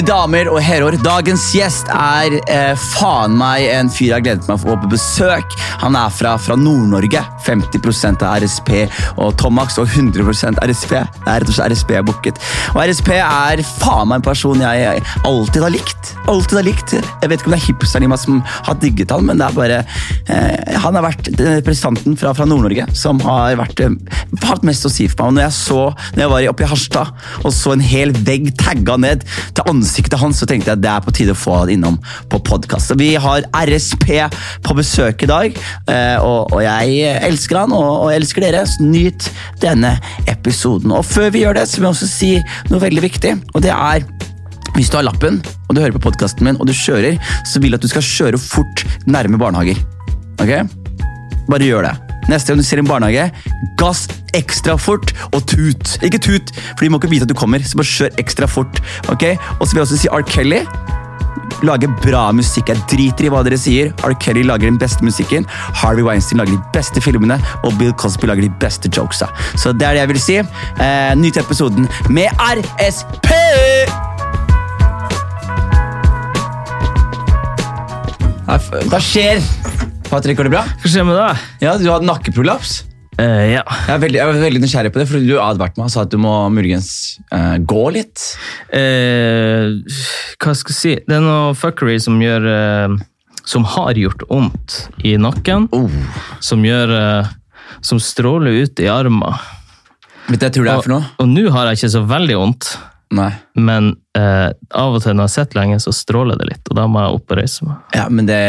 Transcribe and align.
Mine 0.00 0.14
damer 0.14 0.48
og 0.48 0.62
herrer, 0.64 0.94
dagens 1.04 1.42
gjest 1.52 1.90
er 1.92 2.38
eh, 2.48 2.70
faen 2.72 3.34
meg 3.36 3.66
en 3.68 3.90
fyr 3.92 4.06
jeg 4.06 4.14
har 4.14 4.22
gledet 4.24 4.46
meg 4.46 4.54
til 4.54 4.54
å 4.54 4.62
få 4.62 4.76
på 4.80 4.88
besøk. 4.94 5.56
Han 5.82 5.98
er 6.00 6.14
fra, 6.16 6.38
fra 6.40 6.56
Nord-Norge. 6.56 7.20
50% 7.46 8.24
av 8.26 8.40
RSP 8.42 8.70
og 9.16 9.34
Tomax 9.40 9.78
og 9.80 9.88
100 9.88 10.24
RSP. 10.60 10.92
Det 11.00 11.26
er 11.26 11.42
rett 11.42 11.50
og 11.50 11.56
slett 11.56 11.74
RSP 11.74 11.94
jeg 11.96 12.06
booket. 12.08 12.40
Og 12.74 12.82
RSP 12.84 13.12
er 13.16 13.62
faen 13.66 14.10
meg 14.10 14.20
en 14.20 14.26
person 14.26 14.62
jeg 14.62 15.02
alltid 15.28 15.64
har 15.64 15.74
likt. 15.74 16.12
Alltid 16.30 16.60
har 16.60 16.66
likt. 16.66 16.94
Jeg 16.96 17.30
vet 17.30 17.40
ikke 17.40 17.50
om 17.50 17.56
det 17.56 17.60
er 17.60 17.66
hipsteren 17.68 18.06
i 18.06 18.10
meg 18.10 18.20
som 18.22 18.40
har 18.46 18.78
digget 18.82 19.14
han, 19.14 19.26
men 19.26 19.40
det 19.40 19.48
er 19.48 19.56
bare 19.56 19.80
eh, 19.80 20.78
Han 20.84 20.96
har 20.96 21.04
vært 21.04 21.30
den 21.30 21.56
representanten 21.58 22.16
fra, 22.20 22.32
fra 22.36 22.46
Nord-Norge 22.48 22.86
som 22.96 23.20
har 23.24 23.56
vært, 23.60 23.82
eh, 23.84 23.96
hatt 24.46 24.66
mest 24.66 24.86
å 24.86 24.92
si 24.92 25.08
for 25.10 25.24
meg. 25.24 25.30
Og 25.30 25.36
når 25.38 25.46
jeg 25.46 25.56
så, 25.58 25.80
når 26.16 26.24
jeg 26.24 26.32
var 26.34 26.48
oppe 26.52 26.66
i 26.66 26.70
Harstad 26.70 27.44
og 27.44 27.54
så 27.54 27.74
en 27.74 27.84
hel 27.84 28.14
vegg 28.26 28.50
tagga 28.60 28.96
ned 29.00 29.24
til 29.56 29.70
ansiktet 29.70 30.20
hans, 30.20 30.40
så 30.40 30.48
tenkte 30.48 30.72
jeg 30.72 30.80
at 30.80 30.84
det 30.84 30.92
er 30.92 31.04
på 31.04 31.14
tide 31.16 31.34
å 31.36 31.38
få 31.38 31.60
han 31.62 31.72
innom 31.74 31.98
på 32.30 32.40
podkast. 32.46 32.94
Vi 33.00 33.12
har 33.20 33.46
RSP 33.56 34.08
på 34.66 34.76
besøk 34.78 35.24
i 35.24 35.30
dag, 35.30 35.60
eh, 35.90 36.16
og, 36.18 36.54
og 36.54 36.62
jeg 36.64 37.29
elsker 37.30 37.62
han, 37.62 37.74
og, 37.76 38.06
og 38.06 38.14
elsker 38.14 38.44
dere. 38.44 38.64
Så 38.68 38.84
nyt 38.84 39.30
denne 39.62 39.96
episoden. 40.30 40.92
Og 40.96 41.06
før 41.06 41.30
vi 41.34 41.44
gjør 41.44 41.60
det, 41.60 41.68
så 41.70 41.80
vil 41.80 41.88
jeg 41.88 41.96
også 41.96 42.10
si 42.10 42.32
noe 42.72 42.82
veldig 42.82 43.06
viktig, 43.06 43.36
og 43.54 43.64
det 43.64 43.74
er 43.76 44.04
hvis 44.76 44.90
du 44.90 44.94
har 44.96 45.02
lappen 45.02 45.40
og 45.68 45.74
du 45.74 45.80
hører 45.82 45.96
på 45.96 46.04
podkasten 46.04 46.46
min 46.46 46.58
og 46.62 46.68
du 46.68 46.72
kjører, 46.76 47.18
så 47.48 47.60
vil 47.60 47.74
jeg 47.74 47.80
at 47.80 47.84
du 47.84 47.90
skal 47.90 48.06
kjøre 48.06 48.38
fort 48.40 48.84
nærme 49.02 49.40
barnehager. 49.40 49.80
Ok? 50.40 50.52
Bare 51.50 51.66
gjør 51.66 51.88
det. 51.88 51.96
Neste 52.30 52.52
gang 52.52 52.60
du 52.62 52.66
ser 52.66 52.78
en 52.78 52.88
barnehage, 52.88 53.26
gass 53.80 54.06
ekstra 54.38 54.76
fort 54.78 55.12
og 55.32 55.42
tut. 55.50 55.96
Ikke 56.06 56.20
tut, 56.22 56.52
for 56.54 56.84
de 56.84 56.92
må 56.92 57.00
ikke 57.00 57.10
vite 57.10 57.26
at 57.26 57.32
du 57.32 57.36
kommer, 57.36 57.62
så 57.66 57.80
bare 57.80 57.90
kjør 57.90 58.22
ekstra 58.22 58.46
fort. 58.50 58.80
ok? 59.10 59.24
Og 59.58 59.66
så 59.66 59.72
vil 59.72 59.80
jeg 59.80 59.88
også 59.88 60.00
si 60.04 60.12
R. 60.12 60.22
Kelly. 60.30 60.62
Lager 61.66 61.92
bra 62.02 62.30
musikk. 62.32 62.70
Jeg 62.72 62.82
driter 62.90 63.26
i 63.28 63.32
hva 63.32 63.42
dere 63.46 63.58
sier. 63.60 63.92
R. 64.06 64.14
Kelly 64.22 64.42
lager 64.46 64.70
den 64.70 64.78
beste 64.80 65.04
musikken. 65.04 65.46
Harvey 65.82 66.04
Weinstein 66.06 66.40
lager 66.40 66.56
de 66.56 66.62
beste 66.74 67.02
filmene. 67.04 67.40
Og 67.64 67.76
Bill 67.78 67.92
Cosby 68.00 68.30
lager 68.30 68.46
de 68.48 68.52
beste 68.62 68.88
jokesa. 68.92 69.28
Så 69.60 69.72
det 69.76 69.86
er 69.88 69.98
det 69.98 70.04
jeg 70.04 70.12
vil 70.14 70.20
si. 70.24 70.38
Eh, 70.40 71.14
Nyt 71.20 71.36
episoden 71.40 71.88
med 72.08 72.28
RSP! 72.40 73.34
Hva 78.90 78.98
skjer? 78.98 79.38
Patrick, 80.10 80.38
går 80.40 80.48
det 80.48 80.54
bra? 80.56 80.64
Hva 80.82 80.90
skjer 80.90 81.06
med 81.06 81.18
deg? 81.20 81.44
Ja, 81.62 81.76
Du 81.78 81.86
har 81.90 82.00
prolaps. 82.34 82.80
Eh, 83.20 83.46
ja. 83.52 83.62
Jeg 83.62 83.94
er, 83.94 84.00
veldig, 84.04 84.18
jeg 84.20 84.32
er 84.32 84.42
veldig 84.46 84.62
nysgjerrig 84.62 84.92
på 84.94 85.02
det, 85.02 85.06
for 85.10 85.24
du 85.24 85.34
advarte 85.42 85.80
meg 85.80 85.90
og 85.90 85.92
sa 85.92 86.04
at 86.06 86.12
du 86.12 86.18
må 86.22 86.32
muligens 86.52 86.90
uh, 87.34 87.56
gå 87.58 87.84
litt. 87.96 88.24
Uh, 88.72 89.80
hva 90.40 90.54
skal 90.56 90.74
jeg 90.74 90.78
si? 90.78 90.94
Det 91.04 91.18
er 91.18 91.24
noe 91.24 91.54
fuckery 91.58 91.98
som 92.02 92.20
gjør 92.22 92.48
Som 93.50 93.64
har 93.66 93.98
gjort 93.98 94.22
vondt 94.28 94.76
i 95.04 95.16
nakken. 95.20 95.68
Oh. 95.74 95.90
Som 96.44 96.64
gjør 96.64 96.92
Som 97.84 98.00
stråler 98.00 98.62
ut 98.64 98.80
i 98.80 98.88
armen. 98.90 99.24
Vet 100.30 100.40
du 100.40 100.46
jeg 100.46 100.54
tror 100.54 100.68
det 100.68 100.72
er 100.72 100.84
for 100.84 100.94
noe? 100.94 101.10
Og 101.18 101.28
nå 101.28 101.48
har 101.50 101.70
jeg 101.70 101.80
ikke 101.80 101.92
så 101.96 102.04
veldig 102.06 102.36
vondt, 102.38 102.70
men 103.58 103.94
eh, 104.18 104.50
av 104.74 104.94
og 104.96 105.02
til 105.04 105.14
når 105.14 105.28
jeg 105.28 105.34
sitter 105.36 105.60
lenge, 105.60 105.78
så 105.82 105.92
stråler 105.94 106.38
det 106.40 106.48
litt, 106.50 106.70
og 106.70 106.76
da 106.78 106.86
må 106.90 107.02
jeg 107.04 107.18
opp 107.18 107.30
og 107.34 107.38
reise 107.40 107.66
meg. 107.68 107.76
Ja, 107.94 108.08
men 108.10 108.26
Det 108.30 108.40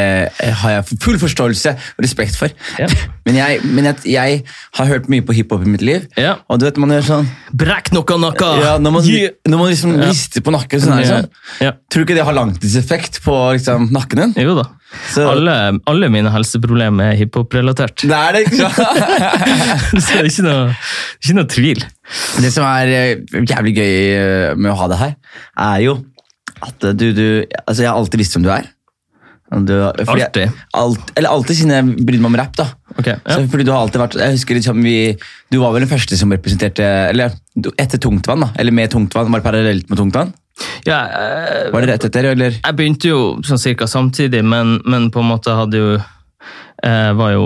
har 0.62 0.72
jeg 0.78 1.00
full 1.03 1.20
forståelse 1.22 1.73
og 1.98 2.03
respekt 2.06 2.38
for. 2.40 2.53
Ja. 2.81 2.88
Men, 3.22 3.36
jeg, 3.38 3.59
men 3.64 3.86
jeg, 3.86 4.00
jeg 4.09 4.38
har 4.80 4.88
hørt 4.90 5.06
mye 5.14 5.22
på 5.22 5.36
hiphop 5.38 5.62
i 5.62 5.70
mitt 5.70 5.84
liv, 5.86 6.08
Ja. 6.18 6.31
og 6.50 6.58
du 6.59 6.66
vet 6.66 6.80
man 6.81 6.90
gjør 6.90 7.03
sånn 7.06 7.28
Brekk 7.53 7.92
noe 7.94 8.18
nakka! 8.18 8.47
ja, 8.59 8.72
Når 8.81 8.91
man, 8.96 9.06
Yeah. 9.06 9.35
når 9.47 9.59
man 9.62 9.69
liksom 9.69 9.94
rister 10.02 10.41
på 10.41 10.52
nakken, 10.56 10.81
sånn, 10.81 11.03
sånn. 11.06 11.28
Ja. 11.62 11.75
tror 11.94 12.02
du 12.02 12.08
ikke 12.09 12.18
det 12.18 12.25
har 12.25 12.34
langtidseffekt 12.34 13.22
på 13.22 13.35
liksom, 13.53 13.91
nakken 13.94 14.24
din? 14.24 14.34
Jo 14.41 14.56
da. 14.58 14.66
Så- 15.14 15.28
Alle, 15.30 15.53
alle 15.88 16.09
mine 16.12 16.34
helseproblemer 16.34 17.14
er 17.14 17.19
hiphop-relatert. 17.22 18.02
Det 18.09 18.18
er 18.18 18.34
det, 18.35 18.41
ikke 18.50 18.58
sant? 18.66 18.81
Så 20.02 20.18
det 20.18 20.18
er 20.18 20.30
ikke 20.34 20.47
noe, 20.50 20.66
ikke 21.22 21.38
noe 21.38 21.50
tvil. 21.53 21.85
Det 22.41 22.52
som 22.52 22.66
er 22.68 22.91
eh, 22.91 23.44
jævlig 23.47 23.75
gøy 23.78 23.94
eh, 24.18 24.56
med 24.58 24.74
å 24.74 24.80
ha 24.81 24.90
det 24.91 24.97
her, 25.00 25.14
er 25.61 25.81
jo 25.85 25.97
at 26.61 26.83
eh, 26.89 26.94
du, 26.94 27.07
du 27.17 27.25
Altså, 27.66 27.81
jeg 27.83 27.89
har 27.91 27.97
alltid 27.97 28.22
visst 28.22 28.35
hvem 28.38 28.45
du 28.47 28.51
er. 28.53 28.69
Du, 29.51 29.73
jeg- 29.75 30.47
Alt, 30.79 31.09
eller 31.19 31.29
alltid 31.35 31.57
siden 31.59 31.73
jeg 31.75 32.05
brydde 32.07 32.22
meg 32.23 32.29
om 32.31 32.35
rapp, 32.39 32.53
da. 32.55 32.66
Ok, 32.95 33.07
ja. 33.09 33.17
Så, 33.27 33.49
fordi 33.51 33.66
du 33.67 33.72
har 33.73 33.81
alltid 33.83 33.99
vært 33.99 34.16
Jeg 34.22 34.35
husker 34.38 34.55
liksom 34.55 34.79
vi 34.83 34.94
Du 35.51 35.57
var 35.59 35.73
vel 35.75 35.83
den 35.83 35.91
første 35.91 36.16
som 36.19 36.31
representerte 36.31 36.83
Eller 37.09 37.33
etter 37.79 37.99
Tungtvann, 37.99 38.45
da. 38.45 38.49
Eller 38.59 38.72
med 38.75 38.91
Tungtvann. 38.94 39.27
Var 39.31 39.41
det 39.41 39.47
parallelt 39.49 39.89
med 39.91 39.99
Tungtvann? 39.99 40.31
Ja, 40.88 41.01
jeg, 41.11 41.72
Var 41.73 41.83
det 41.83 41.89
rett 41.91 42.07
etter, 42.07 42.29
eller? 42.31 42.55
Jeg 42.63 42.78
begynte 42.79 43.11
jo 43.11 43.19
sånn 43.47 43.59
cirka 43.59 43.88
samtidig, 43.91 44.43
men, 44.45 44.78
men 44.88 45.09
på 45.11 45.19
en 45.23 45.29
måte 45.33 45.55
hadde 45.57 45.79
jo 45.83 45.91
eh, 45.97 47.11
Var 47.19 47.35
jo 47.35 47.45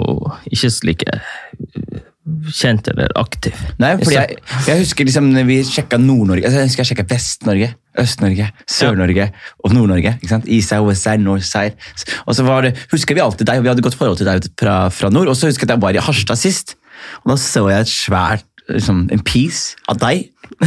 ikke 0.51 0.69
så 0.73 0.89
like 0.91 1.09
eh, 1.09 2.01
kjent 2.25 2.87
eller 2.89 3.11
aktiv. 3.19 3.57
Nei, 3.81 3.91
fordi 4.01 4.15
jeg, 4.17 4.37
jeg 4.65 4.81
husker 4.81 5.05
liksom 5.05 5.27
når 5.33 5.45
vi 5.45 5.57
sjekka 5.67 5.99
Nord-Norge 6.01 6.47
altså 6.47 6.63
Jeg 6.63 6.71
husker 6.71 6.81
jeg 6.81 6.89
sjekka 6.91 7.05
Vest-Norge, 7.11 7.67
Øst-Norge, 8.01 8.47
Sør-Norge 8.71 9.27
og 9.61 9.75
Nord-Norge. 9.75 10.15
ikke 10.17 10.31
sant? 10.33 10.49
Eastside, 10.49 11.21
north 11.21 11.45
side. 11.45 11.77
Og 12.25 12.37
så 12.37 12.47
var 12.47 12.65
det, 12.65 12.73
husker 12.91 13.17
vi 13.17 13.23
alltid 13.23 13.45
deg, 13.47 13.61
og 13.61 13.67
vi 13.67 13.71
hadde 13.71 13.85
godt 13.85 13.99
forhold 13.99 14.17
til 14.17 14.29
deg 14.29 14.49
fra, 14.57 14.79
fra 14.89 15.13
nord. 15.13 15.29
Og 15.29 15.37
så 15.37 15.51
husker 15.51 15.67
jeg 15.67 15.71
at 15.71 15.77
jeg 15.77 15.85
var 15.85 15.99
i 15.99 16.03
Harstad 16.07 16.41
sist, 16.41 16.75
og 17.23 17.33
da 17.33 17.37
så 17.39 17.67
jeg 17.69 17.85
et 17.85 17.93
svært 17.93 18.45
liksom, 18.71 19.03
en 19.13 19.21
piece 19.27 19.75
av 19.91 19.99
deg. 20.01 20.29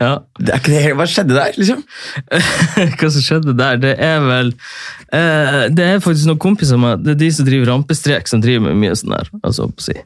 ja. 0.00 0.12
Det 0.38 0.52
er 0.52 0.58
ikke 0.60 0.72
det, 0.72 0.80
Hva 0.98 1.06
skjedde 1.08 1.34
der, 1.36 1.54
liksom? 1.56 1.80
Hva 3.00 3.10
som 3.10 3.24
skjedde 3.24 3.54
der, 3.58 3.78
det 3.80 3.94
er 4.04 4.20
vel 4.20 4.50
eh, 5.16 5.62
Det 5.72 5.86
er 5.86 6.02
faktisk 6.04 6.28
noen 6.28 6.42
kompiser 6.42 6.78
meg, 6.80 7.00
det 7.04 7.14
er 7.14 7.20
de 7.22 7.30
som 7.34 7.48
driver 7.48 7.70
rampestrek, 7.72 8.28
som 8.30 8.42
driver 8.44 8.68
med 8.68 8.82
mye 8.82 8.96
sånn 9.00 9.14
der. 9.16 9.30
Altså, 9.40 9.70
si, 9.80 9.96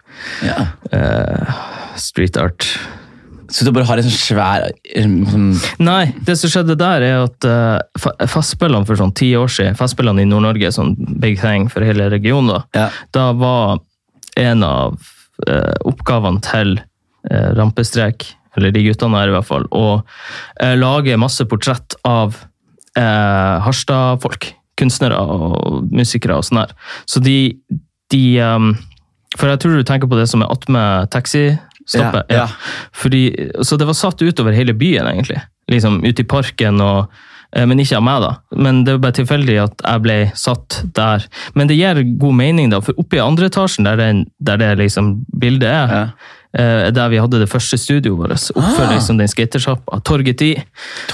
Ja. 0.46 0.68
eh, 0.94 1.56
street 2.00 2.38
art. 2.40 2.68
Så 3.54 3.66
du 3.66 3.70
bare 3.74 3.86
har 3.86 4.00
en 4.00 4.06
sånn 4.06 4.14
svær 4.18 4.64
sånn, 4.96 5.50
Nei, 5.84 6.04
det 6.26 6.34
som 6.40 6.50
skjedde 6.50 6.74
der, 6.80 7.04
er 7.06 7.26
at 7.26 7.46
uh, 7.46 8.26
Festspillene 8.26 8.86
for 8.88 8.98
sånn 8.98 9.12
ti 9.14 9.28
år 9.38 9.50
siden, 9.52 9.76
Festspillene 9.78 10.24
i 10.24 10.26
Nord-Norge, 10.30 10.72
sånn 10.74 10.94
big 11.22 11.36
thing 11.42 11.68
for 11.70 11.84
hele 11.86 12.08
regionen, 12.10 12.50
da, 12.54 12.62
Ja. 12.74 12.88
da 13.14 13.28
var 13.38 13.78
en 14.40 14.64
av 14.66 14.96
eh, 14.96 15.23
oppgavene 15.84 16.42
til 16.44 16.76
eh, 17.30 17.50
Rampestrek, 17.58 18.26
eller 18.56 18.74
de 18.74 18.84
guttene 18.86 19.18
her 19.18 19.32
i 19.32 19.34
hvert 19.34 19.48
fall, 19.48 19.66
å 19.74 19.86
eh, 20.62 20.74
lage 20.78 21.18
masse 21.20 21.44
portrett 21.50 21.96
av 22.08 22.38
eh, 22.98 23.56
Harstad-folk. 23.64 24.52
Kunstnere 24.74 25.14
og 25.14 25.90
musikere 25.94 26.34
og 26.34 26.46
sånn 26.46 26.64
her. 26.64 26.72
Så 27.06 27.20
de, 27.22 27.54
de 28.10 28.22
um, 28.42 28.72
For 29.38 29.46
jeg 29.46 29.60
tror 29.62 29.76
du 29.78 29.84
tenker 29.86 30.10
på 30.10 30.18
det 30.18 30.24
som 30.26 30.42
er 30.42 30.50
attmed 30.50 31.12
taxistoppet. 31.14 32.32
Ja, 32.34 32.40
ja. 32.40 32.46
Fordi, 32.90 33.52
så 33.62 33.78
det 33.78 33.86
var 33.86 33.94
satt 33.94 34.22
utover 34.22 34.56
hele 34.56 34.74
byen, 34.74 35.06
egentlig. 35.12 35.38
Liksom 35.70 36.00
ute 36.02 36.24
i 36.24 36.26
parken 36.26 36.82
og 36.82 37.04
eh, 37.04 37.22
men 37.66 37.78
ikke 37.78 37.96
av 38.00 38.02
meg, 38.02 38.22
da. 38.24 38.30
Men 38.58 38.80
det 38.84 38.96
var 38.96 39.02
bare 39.04 39.16
tilfeldig 39.20 39.56
at 39.62 39.82
jeg 39.84 40.02
ble 40.02 40.16
satt 40.34 40.80
der. 40.96 41.26
Men 41.54 41.68
det 41.70 41.76
gir 41.78 42.00
god 42.18 42.34
mening, 42.34 42.70
da, 42.72 42.80
for 42.82 42.98
oppe 42.98 43.16
i 43.20 43.22
andre 43.22 43.46
etasjen, 43.46 43.86
der 43.86 43.96
det, 44.00 44.08
der 44.42 44.56
det 44.58 44.72
liksom 44.82 45.12
bildet 45.40 45.68
er, 45.70 45.94
Ja. 45.94 46.02
eh, 46.58 46.90
der 46.90 47.08
vi 47.14 47.20
hadde 47.22 47.38
det 47.44 47.48
første 47.52 47.78
studioet 47.78 48.18
vårt, 48.18 48.50
oppfor 48.56 48.84
Ah. 48.88 48.92
liksom 48.96 49.18
den 49.18 49.28
skatersjappa, 49.30 50.00
Torget 50.04 50.38
10. 50.38 50.62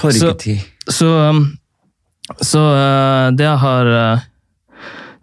Torgetid. 0.01 0.59
Så, 0.89 0.91
så, 0.97 1.45
så 2.41 2.59
uh, 2.59 3.31
det 3.37 3.47
har 3.61 3.85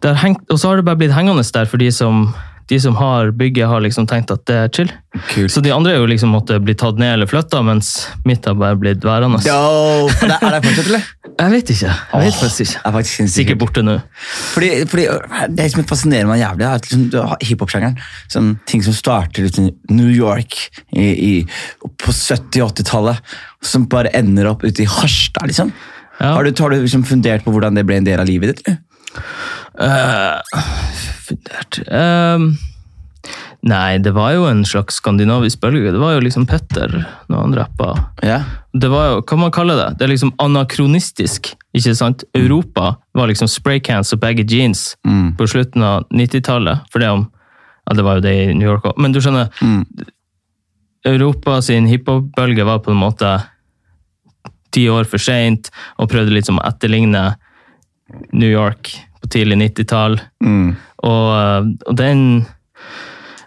det 0.03 0.09
har 0.13 0.21
hengt, 0.23 0.45
Og 0.51 0.59
så 0.61 0.69
har 0.69 0.77
det 0.77 0.85
bare 0.87 0.97
blitt 1.01 1.13
hengende 1.17 1.43
der 1.43 1.65
for 1.67 1.77
de 1.79 1.91
som, 1.91 2.29
de 2.69 2.79
som 2.81 2.97
har 2.99 3.31
bygget, 3.33 3.69
har 3.71 3.81
liksom 3.81 4.07
tenkt 4.11 4.31
at 4.35 4.43
det 4.49 4.57
er 4.61 4.73
chill. 4.77 4.91
Kult. 5.31 5.51
Så 5.53 5.63
de 5.65 5.71
andre 5.73 5.95
er 5.95 6.03
jo 6.03 6.09
liksom 6.11 6.31
måtte 6.35 6.59
bli 6.61 6.75
tatt 6.79 6.99
ned 7.01 7.15
eller 7.17 7.29
flytta, 7.31 7.63
mens 7.65 7.93
mitt 8.29 8.45
har 8.45 8.59
bare 8.61 8.77
blitt 8.77 9.05
værende. 9.07 9.41
Yo, 9.47 10.09
Er 10.27 10.29
det, 10.29 10.61
fortsatt, 10.67 10.85
eller? 10.85 11.07
Jeg 11.39 11.53
vet 11.55 11.73
ikke. 11.73 11.95
Jeg 12.13 12.25
vet 12.27 12.37
faktisk 12.37 12.65
ikke. 12.67 12.83
Er 12.85 12.95
faktisk 12.99 13.33
Sikkert 13.33 13.61
borte 13.63 13.85
nå. 13.87 13.95
Fordi, 14.53 14.71
fordi 14.91 15.07
Det 15.57 15.69
som 15.73 15.87
fascinerer 15.89 16.29
meg 16.29 16.43
jævlig, 16.43 16.67
er 16.69 16.83
liksom, 16.85 17.37
hiphop-sjangeren. 17.49 18.01
Sånn, 18.33 18.51
ting 18.69 18.85
som 18.85 18.97
starter 18.97 19.47
ute 19.49 19.65
i 19.65 19.95
New 19.95 20.11
York 20.13 20.59
i, 20.93 21.07
i, 21.09 21.33
på 21.81 22.13
70- 22.13 22.65
og 22.67 22.75
80-tallet, 22.75 23.37
som 23.65 23.87
bare 23.89 24.13
ender 24.19 24.51
opp 24.53 24.67
ute 24.67 24.85
i 24.85 24.91
Harstad. 24.99 25.49
liksom. 25.49 25.73
Ja. 26.19 26.35
Har 26.35 26.45
du, 26.45 26.53
har 26.59 26.75
du 26.75 26.83
liksom 26.83 27.07
fundert 27.07 27.45
på 27.47 27.55
hvordan 27.55 27.79
det 27.79 27.87
ble 27.87 28.01
en 28.01 28.09
del 28.09 28.21
av 28.21 28.29
livet 28.29 28.53
ditt? 28.57 28.67
eller? 28.67 28.85
Eh, 29.79 30.41
fundert 31.29 31.79
uh, 31.93 32.39
Nei, 33.69 33.99
det 33.99 34.13
var 34.15 34.33
jo 34.37 34.45
en 34.49 34.61
slags 34.67 35.01
skandinavisk 35.01 35.59
bølge. 35.61 35.91
Det 35.93 35.99
var 36.01 36.13
jo 36.15 36.21
liksom 36.23 36.45
Petter 36.47 36.93
når 37.29 37.41
han 37.43 37.55
rappa. 37.59 37.89
Yeah. 38.23 38.45
Det 38.73 38.89
var 38.93 39.09
jo, 39.11 39.17
hva 39.27 39.39
man 39.41 39.51
kaller 39.55 39.77
det? 39.81 39.89
Det 39.99 40.07
er 40.07 40.13
liksom 40.13 40.31
anakronistisk, 40.41 41.51
ikke 41.75 41.95
sant? 41.99 42.23
Europa 42.39 42.93
var 43.19 43.29
liksom 43.31 43.51
spraycans 43.51 44.15
og 44.15 44.21
baggy 44.23 44.47
jeans 44.47 44.93
Mm. 45.05 45.35
på 45.37 45.49
slutten 45.51 45.83
av 45.83 46.07
90-tallet. 46.15 46.87
For 46.93 47.03
det 47.03 47.11
om 47.11 47.27
Ja, 47.89 47.95
det 47.97 48.05
var 48.05 48.19
jo 48.19 48.21
det 48.21 48.33
i 48.37 48.55
New 48.55 48.69
York 48.69 48.85
òg. 48.85 48.99
Men 49.01 49.13
du 49.13 49.21
skjønner, 49.21 49.49
Mm. 49.63 49.85
Europa 51.09 51.61
sin 51.63 51.87
hiphop-bølge 51.87 52.65
var 52.65 52.79
på 52.85 52.91
en 52.91 53.01
måte 53.01 53.31
ti 54.71 54.87
år 54.89 55.05
for 55.09 55.19
seint, 55.19 55.71
og 55.99 56.11
prøvde 56.11 56.35
liksom 56.35 56.59
å 56.61 56.67
etterligne 56.69 57.37
New 58.33 58.51
York 58.51 58.93
på 59.23 59.31
tidlig 59.35 59.59
90-tall. 59.63 60.19
Mm. 60.45 60.71
Og, 61.09 61.27
eh, 61.39 61.73
og 61.89 61.99
den 61.99 62.23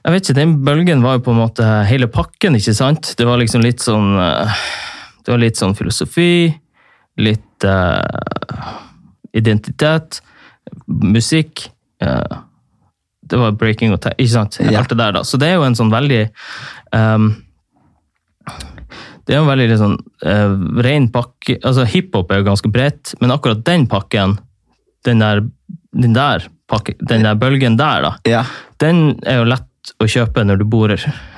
Jeg 0.02 0.14
vet 0.16 0.26
ikke, 0.26 0.40
den 0.40 0.54
bølgen 0.66 1.04
var 1.04 1.20
jo 1.20 1.26
på 1.28 1.34
en 1.36 1.42
måte 1.44 1.66
hele 1.86 2.08
pakken, 2.10 2.56
ikke 2.58 2.74
sant? 2.74 3.14
Det 3.18 3.28
var 3.28 3.38
liksom 3.38 3.62
litt 3.62 3.84
sånn 3.86 4.16
eh, 4.18 4.62
Det 5.22 5.34
var 5.34 5.44
litt 5.44 5.60
sånn 5.60 5.76
filosofi, 5.78 6.50
litt 7.22 7.66
uh, 7.68 8.02
identitet, 9.38 10.24
musikk. 10.88 11.68
uh, 12.02 12.42
det 13.32 13.40
var 13.40 13.56
breaking 13.56 13.96
og 13.96 14.04
Ikke 14.12 14.34
sant? 14.34 14.60
Alt 14.60 14.92
det 14.92 15.00
der, 15.00 15.16
da. 15.16 15.24
Så 15.28 15.40
det 15.40 15.52
er 15.52 15.60
jo 15.60 15.66
en 15.68 15.78
sånn 15.78 15.92
veldig 15.94 16.22
um, 16.96 17.32
Det 19.24 19.36
er 19.36 19.40
jo 19.40 19.46
en 19.46 19.52
veldig 19.52 19.78
sånn 19.80 19.98
eh, 20.28 20.56
ren 20.84 21.08
pakke 21.14 21.60
altså 21.62 21.86
Hiphop 21.88 22.32
er 22.34 22.42
jo 22.42 22.50
ganske 22.50 22.72
bredt, 22.74 23.14
men 23.22 23.32
akkurat 23.32 23.62
den 23.68 23.86
pakken, 23.88 24.34
den 25.08 25.22
der, 25.22 25.44
den 25.94 26.14
der, 26.16 26.48
pakke, 26.72 26.96
den 27.08 27.26
der 27.28 27.36
bølgen 27.36 27.78
der, 27.80 28.02
da, 28.02 28.16
Ja. 28.30 28.46
den 28.80 29.20
er 29.28 29.42
jo 29.42 29.50
lett 29.52 29.68
å 30.00 30.08
kjøpe 30.08 30.44
når 30.46 30.62
du 30.62 30.66
bor 30.66 30.94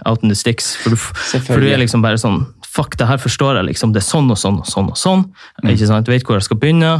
out 0.06 0.24
in 0.24 0.30
the 0.30 0.36
sticks. 0.36 0.76
For 0.76 0.94
du, 0.94 0.98
for 0.98 1.60
du 1.64 1.70
er 1.72 1.80
liksom 1.82 2.04
bare 2.04 2.20
sånn 2.22 2.46
Fuck, 2.74 2.96
det 2.98 3.06
her 3.06 3.20
forstår 3.22 3.60
jeg. 3.60 3.66
liksom, 3.68 3.92
Det 3.94 4.02
er 4.02 4.08
sånn 4.08 4.32
og 4.34 4.38
sånn 4.42 4.56
og 4.58 4.66
sånn. 4.66 4.88
og 4.90 4.98
sånn. 4.98 5.20
Mm. 5.62 5.68
Ikke 5.76 5.86
sant? 5.86 6.08
Jeg 6.08 6.16
vet 6.16 6.26
hvor 6.26 6.40
jeg 6.40 6.46
skal 6.48 6.58
begynne. 6.58 6.94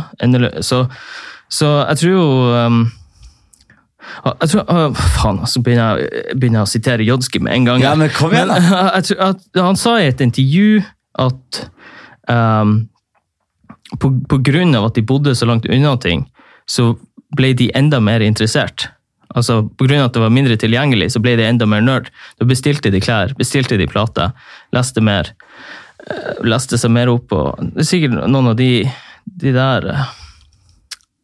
Så, 0.62 0.84
så 1.50 1.72
jeg 1.90 1.98
tror 1.98 2.12
jo 2.12 2.26
um, 2.54 2.92
jeg 4.42 4.52
tror, 4.52 4.68
uh, 4.70 5.02
faen, 5.18 5.42
så 5.50 5.64
begynner 5.66 5.98
jeg, 5.98 6.36
begynner 6.38 6.60
jeg 6.62 6.68
å 6.68 6.72
sitere 6.76 7.08
Jodski 7.08 7.42
med 7.42 7.56
en 7.56 7.66
gang. 7.66 7.82
Ja, 7.82 7.96
men 7.98 8.12
kom 8.14 8.36
igjen, 8.36 8.54
da. 8.54 9.34
han 9.66 9.80
sa 9.80 9.96
i 9.98 10.12
et 10.12 10.22
intervju 10.22 10.84
at 11.24 11.64
um, 12.30 12.76
på, 13.98 14.14
på 14.30 14.40
grunn 14.46 14.78
av 14.78 14.92
at 14.92 15.00
de 15.00 15.06
bodde 15.10 15.34
så 15.38 15.50
langt 15.50 15.66
unna 15.66 15.96
ting, 15.98 16.28
så 16.70 16.94
ble 17.38 17.54
de 17.58 17.70
enda 17.78 18.00
mer 18.04 18.22
interessert. 18.26 18.88
Altså, 19.34 19.64
av 19.66 20.10
at 20.12 20.14
det 20.14 20.22
var 20.22 20.30
mindre 20.34 20.58
tilgjengelig, 20.62 21.08
så 21.16 21.22
ble 21.24 21.36
de 21.40 21.46
enda 21.48 21.66
mer 21.66 21.82
nerd. 21.82 22.12
Da 22.38 22.46
bestilte 22.46 22.92
de 22.94 23.00
klær, 23.02 23.34
bestilte 23.40 23.80
de 23.82 23.88
plater, 23.90 24.30
leste 24.76 25.02
mer. 25.02 25.32
eh, 26.06 26.34
Leste 26.46 26.78
seg 26.78 26.92
mer 26.94 27.10
opp 27.10 27.32
og 27.34 27.58
Det 27.74 27.82
er 27.82 27.90
sikkert 27.90 28.20
noen 28.30 28.52
av 28.52 28.56
de, 28.60 28.84
de 29.26 29.54
der 29.56 29.88
eh, 29.90 30.04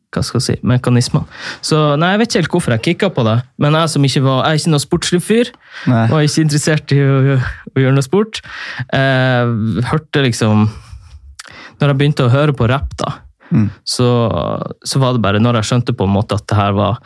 hva 0.09 0.23
skal 0.25 0.39
jeg 0.41 0.45
si, 0.47 0.56
mekanismene. 0.65 1.27
Så 1.61 1.77
nei, 2.01 2.15
Jeg 2.15 2.19
vet 2.23 2.29
ikke 2.31 2.39
helt 2.41 2.53
hvorfor 2.56 2.73
jeg 2.73 2.81
kicka 2.88 3.09
på 3.13 3.25
det, 3.27 3.35
men 3.61 3.77
jeg 3.77 3.89
som 3.94 4.06
ikke 4.09 4.23
var, 4.25 4.39
jeg 4.47 4.50
er 4.57 4.61
ikke 4.63 4.73
noen 4.73 4.81
sportslig 4.88 5.21
fyr, 5.21 5.51
Nei. 5.85 6.07
var 6.09 6.25
ikke 6.25 6.45
interessert 6.47 6.94
i 6.95 7.01
å, 7.06 7.38
å 7.38 7.83
gjøre 7.83 7.94
noe 7.94 8.07
sport, 8.07 8.41
eh, 8.89 9.45
hørte 9.91 10.25
liksom 10.25 10.65
Når 11.79 11.91
jeg 11.94 11.97
begynte 12.01 12.25
å 12.25 12.33
høre 12.33 12.51
på 12.57 12.65
rapp, 12.67 12.89
da, 12.97 13.13
Mm. 13.49 13.67
så, 13.87 14.07
så 14.85 15.01
var 15.01 15.15
det 15.15 15.23
bare 15.25 15.41
når 15.41 15.59
jeg 15.59 15.69
skjønte 15.71 15.95
på 15.97 16.05
en 16.05 16.13
måte 16.13 16.37
at 16.37 16.45
det 16.49 16.57
her 16.59 16.75
var 16.77 16.99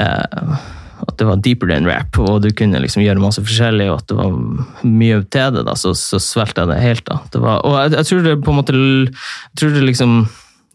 eh, 0.00 0.52
at 0.96 1.18
det 1.20 1.26
var 1.28 1.42
deeper 1.44 1.68
than 1.68 1.88
rap, 1.88 2.16
og 2.22 2.40
du 2.44 2.48
kunne 2.56 2.80
liksom 2.80 3.04
gjøre 3.04 3.20
masse 3.20 3.42
forskjellig, 3.44 3.90
og 3.92 4.00
at 4.00 4.08
det 4.08 4.16
var 4.16 4.88
mye 4.88 5.20
til 5.28 5.52
det, 5.58 5.66
da, 5.68 5.76
så, 5.76 5.92
så 5.98 6.20
svelgte 6.22 6.64
jeg 6.64 6.72
det 6.72 6.80
helt. 6.80 7.04
da. 7.08 7.20
Det 7.32 7.42
var, 7.42 7.62
og 7.68 7.76
jeg, 7.82 7.92
jeg 7.98 8.08
tror 8.10 8.24
det 8.24 8.34
på 8.44 8.54
en 8.54 8.60
måte 8.62 8.76
jeg 8.80 9.60
tror 9.60 9.76
det 9.76 9.84
liksom 9.84 10.18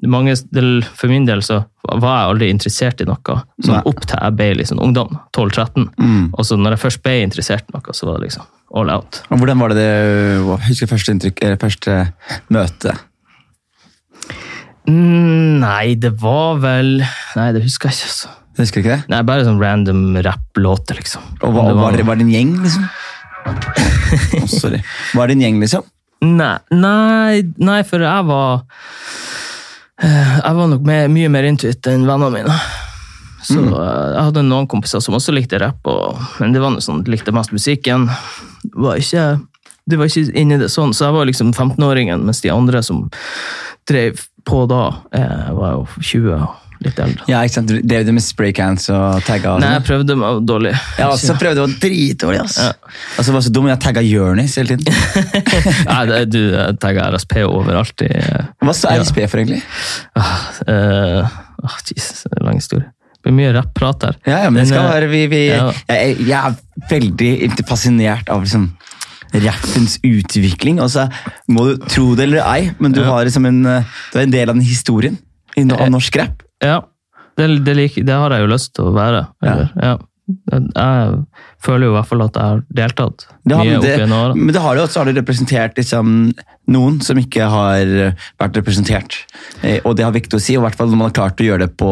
mange, 0.10 0.34
For 0.98 1.12
min 1.12 1.28
del 1.30 1.44
så 1.46 1.60
var 1.86 2.16
jeg 2.16 2.30
aldri 2.32 2.48
interessert 2.50 3.04
i 3.04 3.06
noe 3.06 3.36
sånn 3.62 3.76
Nei. 3.76 3.84
opp 3.86 4.00
til 4.02 4.18
jeg 4.18 4.38
ble 4.40 4.48
liksom 4.58 4.82
ungdom, 4.82 5.14
12-13. 5.38 5.92
Mm. 5.94 6.24
Og 6.34 6.48
så 6.48 6.58
når 6.58 6.76
jeg 6.76 6.84
først 6.88 7.04
ble 7.06 7.14
interessert 7.22 7.70
i 7.70 7.76
noe, 7.76 7.94
så 7.94 8.10
var 8.10 8.18
det 8.18 8.32
liksom 8.32 8.48
all 8.82 8.90
out. 8.90 9.22
Og 9.30 9.42
Hvordan 9.42 9.62
var 9.62 9.76
det 9.76 9.84
det 9.84 10.58
Husker 10.66 10.90
første 10.90 11.14
inntrykk, 11.14 11.44
første 11.62 12.00
møte? 12.50 12.96
Mm, 14.90 15.60
nei, 15.62 15.94
det 16.02 16.10
var 16.22 16.56
vel 16.64 16.96
Nei, 17.38 17.52
det 17.54 17.62
husker 17.64 17.92
jeg 17.92 18.00
ikke. 18.00 18.08
altså. 18.10 18.32
Husker 18.58 18.82
du 18.82 18.86
ikke 18.88 18.96
det? 18.98 19.10
Nei, 19.14 19.20
Bare 19.28 19.46
sånn 19.46 19.60
random 19.62 20.18
rapplåter, 20.26 20.98
liksom. 21.00 21.22
Og 21.42 21.54
var, 21.56 21.70
Det 21.70 21.76
var, 21.78 21.98
det, 22.00 22.06
var 22.10 22.20
det 22.20 22.26
en 22.26 22.34
gjeng, 22.34 22.56
liksom? 22.64 22.88
oh, 24.42 24.48
sorry. 24.52 24.82
Var 25.18 25.28
det 25.32 25.38
en 25.38 25.44
gjeng, 25.46 25.60
liksom? 25.64 25.86
Nei, 26.22 26.56
nei, 26.74 27.42
nei, 27.58 27.80
for 27.88 28.04
jeg 28.06 28.26
var 28.28 28.60
eh, 30.04 30.34
Jeg 30.44 30.58
var 30.60 30.68
nok 30.70 30.84
mer, 30.86 31.08
mye 31.14 31.30
mer 31.34 31.48
intuit 31.50 31.88
enn 31.90 32.06
vennene 32.10 32.34
mine. 32.36 32.58
Så 33.42 33.58
Mm. 33.58 33.72
eh, 33.74 34.10
jeg 34.18 34.26
hadde 34.28 34.44
noen 34.46 34.68
kompiser 34.70 35.02
som 35.02 35.16
også 35.18 35.34
likte 35.34 35.58
rapp, 35.62 35.82
og, 35.90 36.20
men 36.42 36.54
det 36.54 36.62
var 36.62 36.74
noe 36.76 36.84
sånn, 36.86 37.02
de 37.06 37.10
likte 37.16 37.34
mest 37.34 37.54
musikken. 37.56 38.06
Det 38.66 38.76
Var 38.78 39.00
ikke, 39.02 39.24
de 39.90 40.00
var 40.00 40.10
ikke 40.10 40.38
inne 40.38 40.58
i 40.58 40.62
det 40.62 40.70
sånn, 40.72 40.94
så 40.94 41.08
jeg 41.08 41.18
var 41.18 41.30
liksom 41.30 41.54
15-åringen, 41.54 42.26
mens 42.28 42.44
de 42.44 42.52
andre 42.54 42.84
som 42.86 43.08
drev 43.90 44.20
på 44.48 44.66
da, 44.70 44.84
eh, 45.14 45.48
var 45.58 45.78
jo 45.78 45.88
20 46.00 46.36
og 46.38 46.50
litt 46.82 47.00
eldre. 47.02 47.26
Ja, 47.30 47.42
ikke 47.46 47.60
sant? 47.60 47.70
Du 47.70 47.82
drev 47.86 48.06
du 48.08 48.14
med 48.16 48.24
spraycans 48.26 48.88
og 48.94 49.22
tagga? 49.28 49.54
Nei, 49.62 49.74
jeg 49.76 49.82
sånn? 49.82 49.88
prøvde 49.90 50.16
meg 50.18 50.40
dårlig. 50.50 50.72
Ja, 50.98 51.10
så 51.20 51.36
prøvde 51.40 51.66
du 51.68 51.76
dritdårlig. 51.84 52.40
ass. 52.42 52.58
Ja. 52.58 52.72
Altså, 53.18 53.28
jeg 53.30 53.36
var 53.38 53.46
så 53.46 53.54
dum, 53.54 53.70
jeg 53.70 53.82
tagga 53.86 54.06
Jonis 54.06 54.58
hele 54.58 54.78
tiden. 54.78 55.04
Nei, 55.92 56.00
det, 56.10 56.24
du 56.34 56.42
tagga 56.82 57.12
RSP 57.14 57.38
overalt 57.46 58.06
i 58.08 58.10
Hva 58.10 58.72
Hva 58.74 58.96
RSP 58.98 59.22
Ja. 59.22 59.30
For, 59.32 59.44
egentlig? 59.44 59.62
Ah, 60.18 60.34
uh, 60.66 61.38
ah, 61.70 61.78
Jesus, 61.86 62.26
lang 62.42 62.58
historie. 62.58 62.90
Det 63.22 63.30
blir 63.30 63.38
mye 63.38 63.54
rapp-prat 63.54 64.08
her. 64.08 64.16
Ja, 64.26 64.40
ja, 64.48 64.50
men 64.50 64.64
det 64.64 64.72
skal 64.72 64.82
eh, 64.82 64.94
være 64.96 65.10
vi, 65.12 65.26
vi, 65.30 65.42
ja. 65.52 65.68
jeg, 65.92 66.16
jeg 66.26 66.38
er 66.40 66.88
veldig 66.90 67.68
fascinert 67.70 68.32
av 68.34 68.42
liksom, 68.42 68.72
rappens 69.34 69.98
utvikling. 70.04 70.80
Altså, 70.84 71.08
må 71.50 71.70
du 71.72 71.86
tro 71.88 72.16
det 72.16 72.28
eller 72.28 72.44
ei, 72.46 72.72
men 72.80 72.92
du, 72.92 73.04
har 73.08 73.24
liksom 73.26 73.46
en, 73.48 73.66
eh, 73.66 73.84
du 74.14 74.20
er 74.20 74.24
en 74.28 74.32
del 74.38 74.50
av 74.50 74.56
den 74.56 74.66
historien 74.68 75.18
av 75.58 75.90
norsk 75.92 76.16
rap. 76.22 76.44
Ja, 76.64 76.82
det, 77.38 77.48
det, 77.66 77.76
lik- 77.78 78.02
det 78.06 78.14
har 78.14 78.32
jeg 78.36 78.42
jo 78.46 78.52
lyst 78.54 78.74
til 78.76 78.90
å 78.92 78.96
være. 78.96 79.28
Eller, 79.44 79.70
ja. 79.82 79.98
Jeg 80.32 81.16
føler 81.60 81.88
jo 81.88 81.92
i 81.92 81.96
hvert 81.98 82.08
fall 82.08 82.22
at 82.24 82.38
jeg 82.38 82.44
har 82.54 82.60
deltatt 82.78 83.24
Det 83.44 83.56
har, 83.58 83.66
mye 83.68 83.78
opp 83.80 83.84
det, 83.84 83.96
gjennom 84.00 84.20
årene. 84.22 84.44
men 84.46 84.54
det 84.56 84.62
har 84.64 84.78
du 84.78 84.82
også 84.84 85.02
har 85.02 85.10
du 85.10 85.18
representert 85.18 85.76
liksom, 85.82 86.12
noen 86.72 87.00
som 87.04 87.20
ikke 87.20 87.48
har 87.52 87.90
vært 88.40 88.60
representert. 88.62 89.18
Eh, 89.62 89.82
Og 89.84 89.98
det 89.98 90.06
har 90.06 90.14
viktig 90.16 90.38
å 90.38 90.44
si, 90.44 90.56
og 90.56 90.64
i 90.64 90.66
hvert 90.70 90.78
fall 90.80 90.88
når 90.94 91.02
man 91.02 91.10
har 91.10 91.18
klart 91.18 91.42
å 91.44 91.48
gjøre 91.50 91.66
det 91.66 91.76
på 91.82 91.90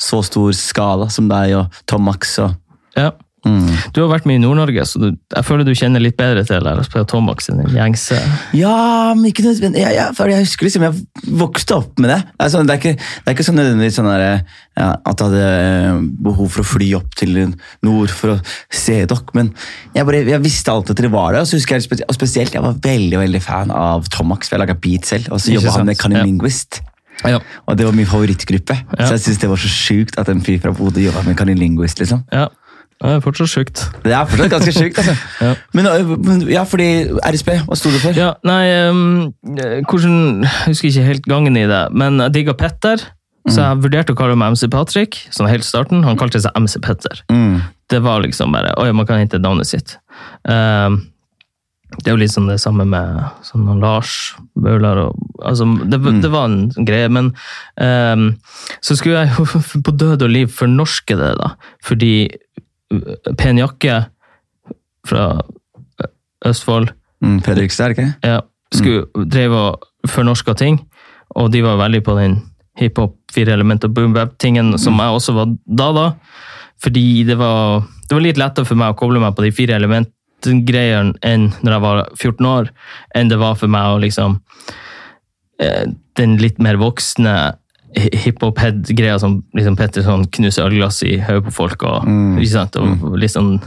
så 0.00 0.18
stor 0.26 0.50
skala 0.56 1.06
som 1.14 1.28
deg 1.30 1.54
og 1.60 1.78
Tom 1.86 2.08
Max. 2.10 2.38
Og, 2.42 2.56
Ja. 2.98 3.12
Mm. 3.46 3.68
Du 3.96 4.02
har 4.02 4.10
vært 4.12 4.26
med 4.28 4.38
i 4.38 4.42
Nord-Norge, 4.42 4.84
så 4.88 5.00
du, 5.02 5.08
jeg 5.14 5.46
føler 5.46 5.66
du 5.66 5.72
kjenner 5.76 6.02
litt 6.02 6.16
bedre 6.18 6.42
til 6.46 6.66
RSP 6.66 6.98
og 7.02 7.06
Tomax 7.10 7.50
den 7.50 7.62
gjengse. 7.72 8.18
Ja, 8.56 9.12
men 9.16 9.30
ikke 9.30 9.44
nødvendigvis. 9.46 9.86
Ja, 9.86 10.08
ja, 10.10 10.26
jeg 10.32 10.44
husker 10.44 10.68
liksom 10.68 10.86
jeg 10.88 11.32
vokste 11.40 11.78
opp 11.78 12.02
med 12.02 12.12
det. 12.12 12.20
Altså, 12.40 12.62
det, 12.66 12.76
er 12.76 12.82
ikke, 12.82 12.96
det 12.98 13.32
er 13.32 13.38
ikke 13.38 13.48
så 13.48 13.56
nødvendigvis 13.56 13.98
sånn 14.00 14.10
der, 14.10 14.26
ja, 14.80 14.90
at 14.96 15.24
jeg 15.24 15.30
hadde 15.30 16.04
behov 16.26 16.52
for 16.52 16.64
å 16.64 16.68
fly 16.70 16.90
opp 17.00 17.16
til 17.18 17.40
nord 17.86 18.12
for 18.14 18.36
å 18.36 18.38
se 18.68 19.00
dere, 19.00 19.36
men 19.36 19.52
jeg, 19.94 20.06
bare, 20.06 20.22
jeg 20.28 20.44
visste 20.44 20.74
alltid 20.74 20.94
at 20.94 21.02
dere 21.02 21.14
var 21.14 21.34
der. 21.34 21.44
Og 21.44 21.50
så 21.50 21.58
husker 21.58 21.80
jeg 21.80 22.04
og 22.06 22.16
spesielt 22.16 22.54
jeg 22.56 22.64
var 22.64 22.78
veldig 22.84 23.24
veldig 23.24 23.42
fan 23.44 23.74
av 23.74 24.08
Tomax, 24.12 24.48
for 24.48 24.58
jeg 24.58 24.66
laga 24.66 24.78
beat 24.78 25.08
selv. 25.08 25.32
Og 25.34 25.42
så 25.42 25.56
jobba 25.56 25.78
han 25.78 25.90
med 25.90 26.00
ja. 26.00 26.24
Linguist. 26.24 26.82
Ja. 27.28 27.40
Og 27.68 27.76
det 27.76 27.86
var 27.86 27.92
min 27.96 28.08
favorittgruppe. 28.08 28.76
Ja. 28.98 29.06
Så 29.06 29.18
jeg 29.18 29.20
synes 29.20 29.38
det 29.42 29.50
var 29.50 29.60
så 29.60 29.68
sjukt 29.68 30.18
at 30.20 30.28
en 30.32 30.42
fyr 30.44 30.60
fra 30.62 30.72
Bodø 30.72 31.02
jobba 31.04 31.22
med 31.26 31.36
Cunning 31.36 31.58
Linguist. 31.58 32.00
liksom. 32.00 32.24
ja. 32.32 32.48
Det 33.00 33.10
er 33.16 33.22
fortsatt 33.24 33.48
sjukt. 33.48 33.80
Det 34.04 34.12
er 34.12 34.26
fortsatt 34.28 34.50
ganske 34.52 34.72
sjukt, 34.76 34.98
altså. 35.00 35.14
Ja. 35.46 35.52
Men, 35.72 35.86
ja, 36.52 36.64
fordi 36.68 36.88
RSP, 37.24 37.48
hva 37.64 37.78
sto 37.78 37.92
det 37.94 38.02
for? 38.02 38.12
Ja, 38.18 38.34
nei, 38.44 38.58
eh, 38.68 39.84
hvordan, 39.88 40.42
Jeg 40.44 40.66
husker 40.74 40.90
ikke 40.90 41.06
helt 41.06 41.28
gangen 41.30 41.56
i 41.56 41.64
det, 41.70 41.86
men 41.96 42.20
jeg 42.26 42.34
digga 42.36 42.52
Petter. 42.60 43.06
Så 43.48 43.62
jeg 43.64 43.80
vurderte 43.80 44.12
å 44.12 44.18
kalle 44.18 44.34
meg 44.36 44.52
MC 44.52 44.66
Patrick, 44.70 45.16
som 45.32 45.48
helt 45.48 45.64
starten. 45.64 46.02
Han 46.04 46.18
kalte 46.20 46.42
seg 46.44 46.52
MC 46.60 46.76
Petter. 46.84 47.22
Mm. 47.32 47.62
Det 47.90 48.02
var 48.04 48.20
liksom 48.22 48.52
bare 48.52 48.74
Oi, 48.78 48.90
man 48.94 49.08
kan 49.08 49.18
hente 49.22 49.40
navnet 49.40 49.66
sitt. 49.66 49.94
Um, 50.44 51.00
det 51.96 52.06
er 52.06 52.12
jo 52.14 52.20
litt 52.20 52.30
sånn 52.34 52.46
det 52.52 52.58
samme 52.62 52.84
med 52.86 53.16
sånn 53.48 53.80
Lars 53.82 54.12
Bøhler 54.60 55.00
og 55.08 55.16
altså, 55.42 55.64
det, 55.90 55.98
Mm. 56.04 56.20
det 56.22 56.30
var 56.30 56.44
en 56.52 56.86
greie, 56.86 57.08
men 57.10 57.32
um, 57.80 58.28
så 58.84 58.94
skulle 59.00 59.24
jeg 59.24 59.32
jo 59.40 59.48
på 59.88 59.96
død 60.04 60.22
og 60.28 60.30
liv 60.36 60.52
fornorske 60.54 61.16
det, 61.18 61.32
da. 61.40 61.54
Fordi 61.82 62.12
Pen 63.38 63.58
jakke 63.60 64.00
fra 65.06 65.26
Østfold 66.46 66.94
Mm, 67.20 67.42
Fredrikstad, 67.44 67.92
ikke? 67.92 68.06
ja, 68.24 68.38
skulle, 68.72 69.26
drev 69.28 69.52
og 69.52 69.82
fornorska 70.08 70.54
ting, 70.56 70.78
og 71.36 71.50
de 71.52 71.60
var 71.60 71.76
veldig 71.76 72.00
på 72.06 72.14
den 72.16 72.38
hiphop, 72.80 73.12
fire 73.28 73.52
element 73.52 73.84
og 73.84 73.92
boom 73.92 74.14
bap-tingen 74.16 74.70
som 74.80 74.96
jeg 74.96 75.18
også 75.18 75.34
var 75.36 75.50
da, 75.68 75.90
da. 75.92 76.06
Fordi 76.80 77.24
det 77.28 77.36
var, 77.36 77.84
det 78.08 78.16
var 78.16 78.24
litt 78.24 78.40
lettere 78.40 78.64
for 78.64 78.80
meg 78.80 78.94
å 78.94 78.96
koble 78.96 79.20
meg 79.20 79.36
på 79.36 79.44
de 79.44 79.52
fire 79.52 79.76
element-greiene 79.76 81.20
enn 81.20 81.50
når 81.60 81.74
jeg 81.76 81.84
var 81.84 82.00
14 82.16 82.48
år, 82.54 82.72
enn 83.20 83.28
det 83.28 83.40
var 83.44 83.60
for 83.60 83.68
meg 83.68 83.92
å 83.92 84.00
liksom 84.00 84.40
eh, 85.60 85.84
Den 86.16 86.38
litt 86.40 86.56
mer 86.58 86.80
voksne 86.80 87.36
hiphop-head-greia 87.96 89.18
som 89.18 89.40
liksom 89.56 89.76
Petter 89.78 90.04
sånn 90.06 90.26
knuser 90.36 90.68
ølglass 90.68 91.02
i 91.06 91.16
hodet 91.24 91.48
på 91.48 91.54
folk 91.62 91.84
og, 91.88 92.08
ikke 92.38 92.52
sant, 92.52 92.78
og 92.80 93.18
litt 93.18 93.34
sånn 93.34 93.58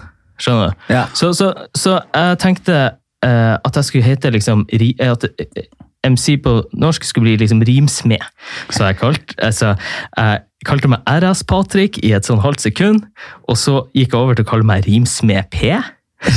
Skjønner 0.41 0.71
du? 0.71 0.79
Ja. 0.89 1.03
Så, 1.13 1.29
så, 1.37 1.51
så 1.77 1.99
jeg 2.09 2.37
tenkte 2.41 2.75
eh, 3.23 3.53
at 3.53 3.75
jeg 3.77 3.85
skulle 3.85 4.07
hete 4.07 4.31
liksom 4.33 4.65
eh, 4.73 5.11
at, 5.11 5.27
eh, 5.39 5.67
MC 6.09 6.39
på 6.43 6.55
norsk 6.73 7.05
skulle 7.07 7.29
bli 7.29 7.35
liksom 7.43 7.61
rimsmed. 7.63 8.25
Så 8.73 8.89
jeg 8.89 8.97
kalte, 8.99 9.37
altså, 9.37 9.75
jeg 10.17 10.41
kalte 10.67 10.89
meg 10.91 11.05
RS-Patrick 11.07 12.01
i 12.03 12.11
et 12.17 12.27
sånn 12.27 12.41
halvt 12.43 12.65
sekund, 12.65 13.05
og 13.47 13.59
så 13.61 13.85
gikk 13.95 14.11
jeg 14.11 14.19
over 14.19 14.35
til 14.35 14.43
å 14.43 14.49
kalle 14.49 14.67
meg 14.67 14.89
Rimsmed 14.89 15.47
P. 15.53 15.77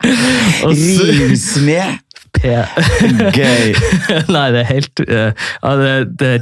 Rimsmed! 0.64 1.98
P. 2.36 2.52
Gøy. 3.36 3.72
Nei, 4.34 4.46
det 4.54 4.62
er 4.62 4.68
helt 4.68 5.02
uh, 5.06 5.30
ja, 5.30 5.72
det, 5.80 5.92
det, 6.20 6.32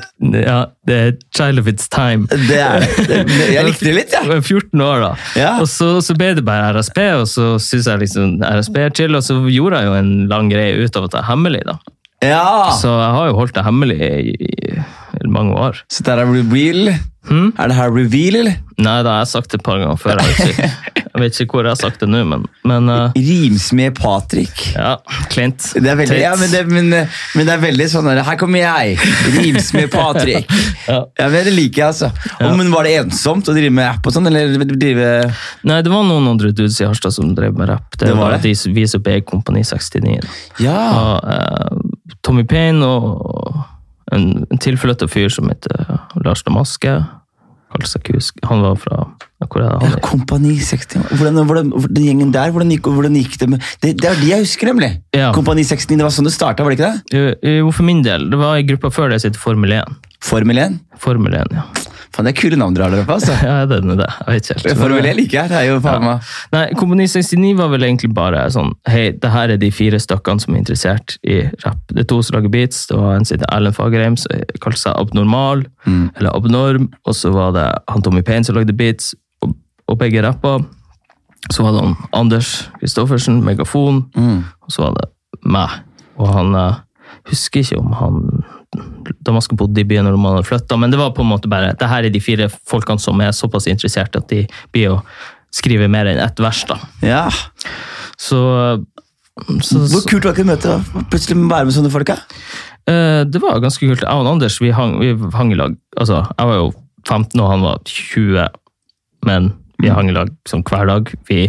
ja, 0.44 0.58
det 0.88 0.98
er 0.98 1.12
child 1.36 1.62
of 1.62 1.70
its 1.70 1.88
time. 1.92 2.28
Det 2.48 2.60
er 2.62 2.86
det. 3.08 3.20
Jeg 3.54 3.66
likte 3.66 3.88
det 3.88 3.94
litt, 3.96 4.16
Jeg 4.16 4.30
var 4.30 4.42
14 4.42 4.86
år 4.88 5.04
da. 5.04 5.12
Ja. 5.38 5.52
Og 5.62 5.68
så, 5.70 5.92
så 6.04 6.16
ble 6.18 6.32
det 6.38 6.46
bare 6.46 6.72
RSP, 6.76 7.02
og 7.20 7.26
så 7.30 7.50
syntes 7.62 7.90
jeg 7.90 8.04
liksom 8.04 8.38
RSP 8.44 8.80
er 8.86 8.96
chill, 8.96 9.18
og 9.18 9.24
så 9.26 9.38
gjorde 9.52 9.82
jeg 9.82 9.90
jo 9.90 9.98
en 9.98 10.12
lang 10.30 10.50
greie 10.52 10.78
ut 10.78 10.98
av 10.98 11.08
at 11.08 11.16
det 11.16 11.22
er 11.22 11.30
hemmelig. 11.30 11.64
da. 11.68 11.78
Ja. 12.24 12.72
Så 12.74 12.90
jeg 12.90 13.12
har 13.14 13.28
jo 13.30 13.36
holdt 13.38 13.54
det 13.54 13.66
hemmelig 13.66 13.98
i, 14.02 14.34
i, 14.34 14.80
i 15.22 15.30
mange 15.30 15.54
år. 15.54 15.84
Så 15.92 16.06
det 16.06 16.16
er 16.16 16.26
reveal? 16.26 16.92
Hmm? 17.28 17.52
Er 17.60 17.68
det 17.70 17.76
her 17.76 17.90
reveal, 17.92 18.40
eller? 18.42 18.56
Nei, 18.78 18.96
det 19.02 19.10
har 19.10 19.24
jeg 19.24 19.28
sagt 19.32 19.54
et 19.56 19.62
par 19.66 19.80
ganger 19.80 19.96
før. 19.98 20.20
Jeg 20.22 20.28
vet 20.38 20.52
ikke, 20.52 20.68
jeg 21.08 21.20
vet 21.22 21.38
ikke 21.42 21.56
hvor 21.56 21.66
jeg 21.66 21.72
har 21.74 21.78
sagt 21.80 22.00
det 22.04 22.08
nå, 22.12 22.20
men, 22.30 22.44
men 22.68 22.90
uh, 22.92 23.16
Rimsmed 23.16 23.96
Patrick. 23.98 24.60
ja, 24.76 24.92
Clint. 25.32 25.66
Det 25.74 25.90
er 25.90 25.98
veldig, 25.98 26.18
ja, 26.20 26.30
men, 26.38 26.52
det, 26.52 26.60
men, 26.70 26.88
men 26.94 27.48
det 27.48 27.54
er 27.56 27.62
veldig 27.64 27.88
sånn 27.90 28.06
der, 28.06 28.20
Her 28.26 28.38
kommer 28.38 28.62
jeg, 28.62 28.96
Rimsmed 29.38 29.90
Patrick. 29.94 30.46
Ja. 30.88 31.02
Ja, 31.18 31.26
men 31.28 31.42
Det 31.44 31.52
liker 31.52 31.82
jeg, 31.82 31.88
altså. 31.90 32.08
Og, 32.40 32.54
men 32.56 32.70
Var 32.72 32.86
det 32.86 32.92
ensomt 33.02 33.48
å 33.50 33.52
drive 33.52 33.74
med 33.76 33.84
app 33.90 34.06
og 34.08 34.14
sånn? 34.14 34.28
Eller 34.30 34.54
drive 34.70 35.08
Nei, 35.68 35.80
det 35.84 35.90
var 35.92 36.06
noen 36.06 36.30
andre 36.30 36.48
dudes 36.56 36.78
i 36.80 36.86
Harstad 36.88 37.12
som 37.12 37.34
drev 37.36 37.58
med 37.58 37.68
rapp. 37.68 37.90
Det, 37.92 38.06
Det 38.06 38.14
var 38.14 38.30
var 38.32 38.38
det? 38.38 38.54
de 38.54 38.72
viser 38.78 39.02
opp 39.02 39.10
eget 39.12 39.26
Kompani 39.28 39.60
69. 39.68 40.22
Ja! 40.64 40.78
Og, 40.96 41.28
uh, 41.28 42.14
Tommy 42.24 42.46
Payne 42.48 42.86
og 42.88 43.58
en, 44.14 44.46
en 44.48 44.62
tilflytta 44.64 45.08
fyr 45.12 45.28
som 45.32 45.50
heter 45.52 45.84
Lars 46.24 46.40
Damaske. 46.46 46.94
Kaller 47.68 47.88
seg 47.90 48.02
Kusk. 48.08 48.38
Han 48.48 48.62
var 48.64 48.78
fra 48.80 48.98
Hvor 49.44 49.60
er 49.60 49.68
det 49.68 49.80
han? 49.82 49.92
ja, 49.92 50.00
Kompani 50.04 50.54
69 50.58 51.02
hvordan, 51.20 51.42
hvordan, 51.46 51.72
Den 51.92 52.06
gjengen 52.06 52.32
der, 52.32 52.50
hvordan 52.54 52.70
gikk, 52.72 52.88
hvordan 52.88 53.18
gikk 53.20 53.36
det 53.42 53.48
med 53.52 53.60
Det, 53.82 53.92
det 54.00 54.08
er 54.08 54.16
de 54.22 54.30
jeg 54.30 54.46
husker, 54.46 54.70
nemlig. 54.72 54.90
Ja. 55.14 55.32
Kompani 55.36 55.64
69, 55.68 55.96
Det 55.98 56.06
var 56.06 56.14
sånn 56.16 56.28
det 56.30 56.34
starta, 56.34 56.64
var 56.64 56.74
det 56.74 56.78
ikke 56.80 56.92
det? 56.92 57.18
Jo, 57.18 57.52
jo, 57.58 57.70
for 57.76 57.84
min 57.88 58.02
del. 58.06 58.28
Det 58.32 58.40
var 58.40 58.56
ei 58.56 58.64
gruppe 58.68 58.90
før 58.94 59.12
det 59.12 59.20
som 59.22 59.30
het 59.32 59.38
Formel 59.40 59.76
1. 59.82 59.98
Formel 60.24 60.58
1. 60.64 60.80
Formel 60.98 61.34
1, 61.42 61.54
ja. 61.60 61.66
Faen, 62.14 62.24
det 62.24 62.32
er 62.32 62.38
kule 62.40 62.56
navn 62.58 62.74
dere 62.76 62.86
har 62.86 62.94
der 62.94 63.02
oppe, 63.04 63.16
altså. 63.18 63.34
Ja, 63.48 63.56
det 63.68 63.78
er 63.82 63.98
det. 64.00 64.06
Jeg 64.08 64.34
vet 64.38 64.50
ikke 64.50 64.62
helt. 64.68 64.80
Formel 64.80 65.08
1 65.10 65.18
liker 65.18 65.38
jeg. 65.38 65.50
Det 65.52 65.58
er 65.58 65.66
jo 65.68 65.78
faen 65.84 66.04
meg 66.06 66.30
Nei, 66.54 66.62
Kompani 66.78 67.06
69 67.10 67.52
var 67.58 67.70
vel 67.74 67.86
egentlig 67.88 68.10
bare 68.16 68.46
sånn 68.54 68.72
Hei, 68.88 69.04
det 69.22 69.32
her 69.34 69.52
er 69.54 69.60
de 69.60 69.70
fire 69.74 70.00
stykkene 70.02 70.44
som 70.44 70.56
er 70.56 70.62
interessert 70.62 71.18
i 71.22 71.40
rapp. 71.66 71.82
Det 71.92 72.04
er 72.04 72.08
to 72.10 72.20
som 72.24 72.38
lager 72.38 72.52
beats. 72.54 72.86
Det 72.90 72.98
var 72.98 73.18
en 73.18 73.28
som 73.28 73.36
heter 73.36 73.52
Erlend 73.54 73.76
Fagerheim, 73.76 74.16
som 74.20 74.42
kalte 74.64 74.82
seg 74.82 74.96
Abnormal, 74.96 75.66
eller 75.88 76.32
Abnorm. 76.32 76.90
Og 77.04 77.16
så 77.16 77.32
var 77.34 77.54
det 77.56 77.68
han 77.92 78.04
Tommy 78.04 78.24
Payne 78.26 78.48
som 78.48 78.56
lagde 78.56 78.76
beats, 78.76 79.12
og, 79.44 79.54
og 79.88 80.00
begge 80.00 80.24
rappa. 80.24 80.58
Så 81.52 81.64
var 81.64 81.76
det 81.76 81.84
han 81.84 81.96
Anders 82.16 82.68
Kristoffersen, 82.80 83.42
Megafon, 83.44 84.06
og 84.16 84.72
så 84.72 84.88
var 84.88 84.96
det 84.98 85.08
meg. 85.46 85.80
Og 86.18 86.32
han 86.34 86.54
eh, 86.58 86.80
husker 87.30 87.62
ikke 87.62 87.78
om 87.78 87.92
han 87.98 88.37
Damaske 89.24 89.56
bodde 89.56 89.80
i 89.80 89.86
byen 89.88 90.04
når 90.04 90.16
man 90.20 90.36
hadde 90.36 90.48
flytta, 90.48 90.76
men 90.76 90.92
det 90.92 90.98
var 91.00 91.14
på 91.16 91.24
en 91.24 91.30
måte 91.30 91.48
bare 91.50 91.72
det 91.78 91.88
her 91.88 92.04
er 92.04 92.12
de 92.12 92.20
fire 92.20 92.50
folkene 92.68 93.00
som 93.00 93.20
er 93.24 93.32
såpass 93.36 93.66
interessert 93.70 94.16
at 94.18 94.28
de 94.28 94.42
blir 94.74 94.92
å 94.92 94.98
skrive 95.54 95.88
mer 95.88 96.10
enn 96.10 96.20
ett 96.20 96.40
vers. 96.44 96.60
da. 96.68 96.76
Ja. 97.00 97.22
Så, 98.20 98.40
så, 99.64 99.80
Hvor 99.88 100.04
kult 100.10 100.26
var 100.26 100.34
det 100.34 100.42
ikke 100.42 100.46
å 100.46 100.50
møte 100.52 101.04
plutselig 101.08 101.38
være 101.48 101.68
med 101.70 101.76
sånne 101.78 101.92
folk? 101.94 102.12
da? 102.12 102.18
eh, 102.90 103.22
Det 103.24 103.40
var 103.40 103.62
ganske 103.64 103.88
kult. 103.88 104.04
Jeg 104.04 104.12
og 104.12 104.28
Anders 104.34 104.60
vi 104.60 104.70
hang, 104.76 104.98
vi 105.00 105.14
hang 105.34 105.54
i 105.54 105.58
lag. 105.58 105.76
Altså, 105.96 106.20
jeg 106.36 106.52
var 106.52 106.60
jo 106.60 106.68
15 107.08 107.40
og 107.40 107.50
han 107.54 107.64
var 107.64 107.82
20, 107.88 108.48
men 109.26 109.52
vi 109.80 109.88
hang 109.94 110.10
i 110.10 110.16
lag 110.16 110.30
som 110.50 110.62
hver 110.66 110.86
dag. 110.90 111.12
Vi 111.30 111.46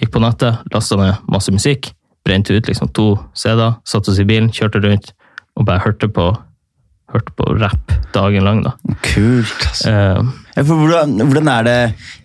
gikk 0.00 0.10
på 0.12 0.20
nettet, 0.20 0.60
lasta 0.74 0.98
ned 1.00 1.28
masse 1.30 1.52
musikk, 1.54 1.92
brente 2.26 2.52
ut 2.52 2.68
liksom 2.68 2.90
to 2.92 3.14
CD-er, 3.38 3.78
satte 3.88 4.10
oss 4.12 4.20
i 4.20 4.26
bilen, 4.28 4.50
kjørte 4.52 4.82
rundt 4.84 5.14
og 5.56 5.66
bare 5.68 5.84
hørte 5.84 6.08
på, 6.10 6.30
hørte 7.14 7.34
på 7.38 7.46
rap 7.62 7.92
dagen 8.14 8.46
lang. 8.46 8.62
da. 8.64 8.74
Kult, 9.06 9.68
altså. 9.68 9.90
Eh, 9.90 10.43
hvordan, 10.62 11.16
hvordan 11.18 11.48
er 11.50 11.64
det 11.66 11.76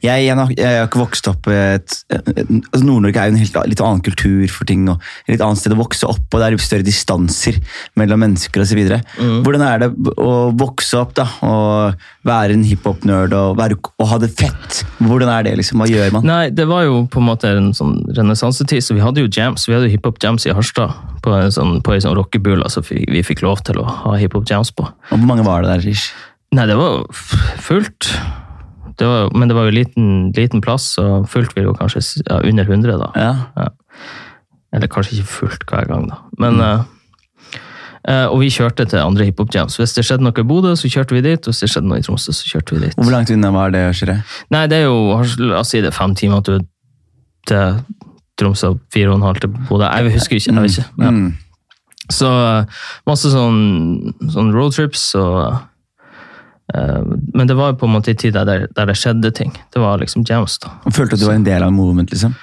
Jeg, 0.03 0.25
jeg, 0.27 0.35
har, 0.37 0.51
jeg 0.53 0.77
har 0.79 0.87
ikke 0.87 1.01
vokst 1.01 1.27
opp 1.31 1.47
altså 1.49 2.83
Nord-Norge 2.85 3.17
er 3.19 3.29
jo 3.29 3.33
en 3.35 3.41
helt, 3.41 3.57
litt 3.71 3.81
annen 3.83 4.03
kultur 4.05 4.45
for 4.53 4.69
ting. 4.69 4.85
og 4.91 5.01
litt 5.29 5.41
annet 5.43 5.59
sted 5.61 5.73
å 5.73 5.79
vokse 5.79 6.07
opp, 6.07 6.27
og 6.33 6.39
det 6.41 6.47
er 6.47 6.57
større 6.61 6.85
distanser 6.85 7.57
mellom 7.99 8.21
mennesker 8.23 8.63
osv. 8.63 8.79
Mm. 9.19 9.41
Hvordan 9.45 9.63
er 9.65 9.83
det 9.83 9.89
å 10.19 10.33
vokse 10.57 10.99
opp 10.99 11.15
da, 11.17 11.25
og 11.45 11.99
være 12.27 12.55
en 12.55 12.65
hiphop-nerd 12.67 13.33
og, 13.37 13.57
være- 13.59 13.79
og 13.79 14.07
ha 14.11 14.19
det 14.21 14.31
fett? 14.37 14.81
Hvordan 14.99 15.31
er 15.33 15.47
det? 15.47 15.55
liksom, 15.59 15.81
Hva 15.81 15.89
gjør 15.89 16.13
man? 16.17 16.27
Nei, 16.29 16.49
det 16.53 16.67
var 16.69 16.85
jo 16.87 17.03
på 17.11 17.21
en 17.21 17.29
måte 17.29 17.51
en 17.55 17.71
sånn 17.77 17.99
renessansetid, 18.17 18.83
så 18.85 18.97
vi 18.97 19.03
hadde 19.03 19.23
jo 19.23 19.31
jams. 19.31 19.67
Vi 19.67 19.75
hadde 19.75 19.89
jo 19.89 19.95
hiphop-jams 19.97 20.47
i 20.49 20.55
Harstad, 20.55 20.95
på 21.25 21.33
en 21.35 21.51
sånn, 21.53 21.79
på 21.85 21.95
en 21.95 22.03
sånn 22.05 22.17
rockebula 22.17 22.69
som 22.71 22.85
vi, 22.89 23.03
vi 23.09 23.25
fikk 23.25 23.43
lov 23.45 23.63
til 23.67 23.81
å 23.81 23.87
ha 24.05 24.15
hiphop-jams 24.21 24.71
på. 24.75 24.87
Og 24.87 25.15
Hvor 25.17 25.27
mange 25.29 25.45
var 25.47 25.63
det 25.65 25.73
der? 25.73 25.85
Rish? 25.89 26.11
Nei, 26.55 26.65
det 26.65 26.77
var 26.79 27.03
fullt. 27.61 28.09
Det 28.99 29.07
var, 29.07 29.29
men 29.37 29.49
det 29.49 29.55
var 29.55 29.69
jo 29.69 29.75
liten, 29.75 30.07
liten 30.35 30.61
plass, 30.61 30.91
og 30.99 31.27
fullt 31.31 31.53
vil 31.55 31.69
jo 31.69 31.75
kanskje 31.77 32.01
ja, 32.25 32.39
under 32.41 32.65
100, 32.65 32.95
da. 32.99 33.09
Ja. 33.15 33.67
Eller 34.75 34.91
kanskje 34.91 35.19
ikke 35.19 35.35
fullt 35.37 35.63
hver 35.69 35.87
gang, 35.87 36.09
da. 36.09 36.17
Men, 36.41 36.59
mm. 36.59 37.61
uh, 38.09 38.27
og 38.33 38.41
vi 38.41 38.49
kjørte 38.53 38.85
til 38.89 38.99
andre 38.99 39.29
hiphop-jams. 39.29 39.77
Hvis 39.79 39.95
det 39.95 40.03
skjedde 40.09 40.25
noe 40.25 40.35
i 40.35 40.47
Bodø, 40.51 40.73
så 40.75 40.91
kjørte 40.91 41.15
vi 41.15 41.23
dit. 41.25 41.39
Og 41.39 41.53
hvis 41.53 41.63
det 41.63 41.71
skjedde 41.71 41.89
noe 41.89 42.01
i 42.01 42.05
Tromsø, 42.05 42.35
så 42.35 42.51
kjørte 42.51 42.75
vi 42.75 42.83
dit. 42.87 42.97
Hvor 42.99 43.13
langt 43.13 43.31
unna 43.33 43.53
var 43.55 43.73
det 43.75 43.85
Skjer? 43.97 44.19
Nei, 44.53 44.65
det 44.71 44.81
er 44.81 44.89
jo 44.89 45.21
La 45.45 45.61
oss 45.61 45.73
si 45.73 45.81
det 45.81 45.93
er 45.93 45.95
fem 45.95 46.17
timer 46.17 46.43
til, 46.45 46.65
til 47.49 47.79
Tromsø 48.41 48.73
og 48.73 48.83
fire 48.93 49.13
og 49.13 49.21
en 49.21 49.29
halv 49.29 49.45
til 49.45 49.53
Bodø. 49.53 49.85
Jeg 49.85 50.17
husker 50.17 50.41
ikke. 50.41 50.53
jeg 50.53 50.65
vet 50.65 50.77
ikke. 50.77 50.89
Ja. 51.05 51.13
Mm. 51.13 51.31
Så 52.09 52.29
eh, 52.29 52.85
masse 53.05 53.29
sånn, 53.29 53.59
sånn 54.33 54.53
roadtrips 54.55 55.11
og 55.19 55.59
Men 57.33 57.47
det 57.49 57.55
var 57.57 57.73
på 57.73 57.87
en 57.87 57.95
måte 57.95 58.11
i 58.11 58.15
tida 58.17 58.43
der, 58.45 58.67
der 58.75 58.89
det 58.91 58.95
skjedde 58.99 59.31
ting. 59.33 59.51
Det 59.73 59.81
var 59.81 59.97
liksom 59.97 60.25
jams, 60.27 60.59
da. 60.61 60.69
Og 60.85 60.93
Følte 60.93 61.17
at 61.17 61.23
du 61.23 61.25
var 61.25 61.39
en 61.39 61.47
del 61.47 61.63
av 61.65 61.73
movement? 61.73 62.11
liksom? 62.11 62.35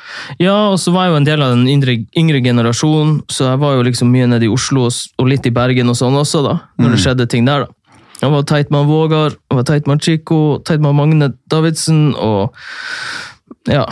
Ja, 0.42 0.56
og 0.72 0.80
så 0.82 0.90
var 0.94 1.06
jeg 1.06 1.12
jo 1.14 1.20
en 1.20 1.28
del 1.28 1.44
av 1.46 1.54
den 1.54 1.68
yngre, 1.70 1.98
yngre 2.18 2.42
generasjonen, 2.42 3.20
så 3.30 3.52
jeg 3.52 3.62
var 3.62 3.76
jo 3.76 3.84
liksom 3.86 4.10
mye 4.10 4.26
nede 4.26 4.48
i 4.48 4.50
Oslo 4.50 4.88
og, 4.88 5.26
litt 5.30 5.46
i 5.46 5.54
Bergen 5.54 5.92
og 5.92 5.98
sånn 5.98 6.18
også, 6.18 6.42
da. 6.46 6.56
Når 6.82 6.96
det 6.96 7.02
skjedde 7.04 7.28
ting 7.30 7.46
der, 7.46 7.66
da. 7.66 7.96
Jeg 8.22 8.32
var 8.32 8.46
teit 8.48 8.70
med 8.72 8.88
Vågar, 8.88 9.36
jeg 9.36 9.58
var 9.58 9.66
teit 9.68 9.86
med 9.86 10.02
Chico, 10.02 10.40
teit 10.64 10.80
med 10.80 10.96
Magne 10.96 11.34
Davidsen 11.52 12.14
og 12.16 12.56
ja, 13.68 13.84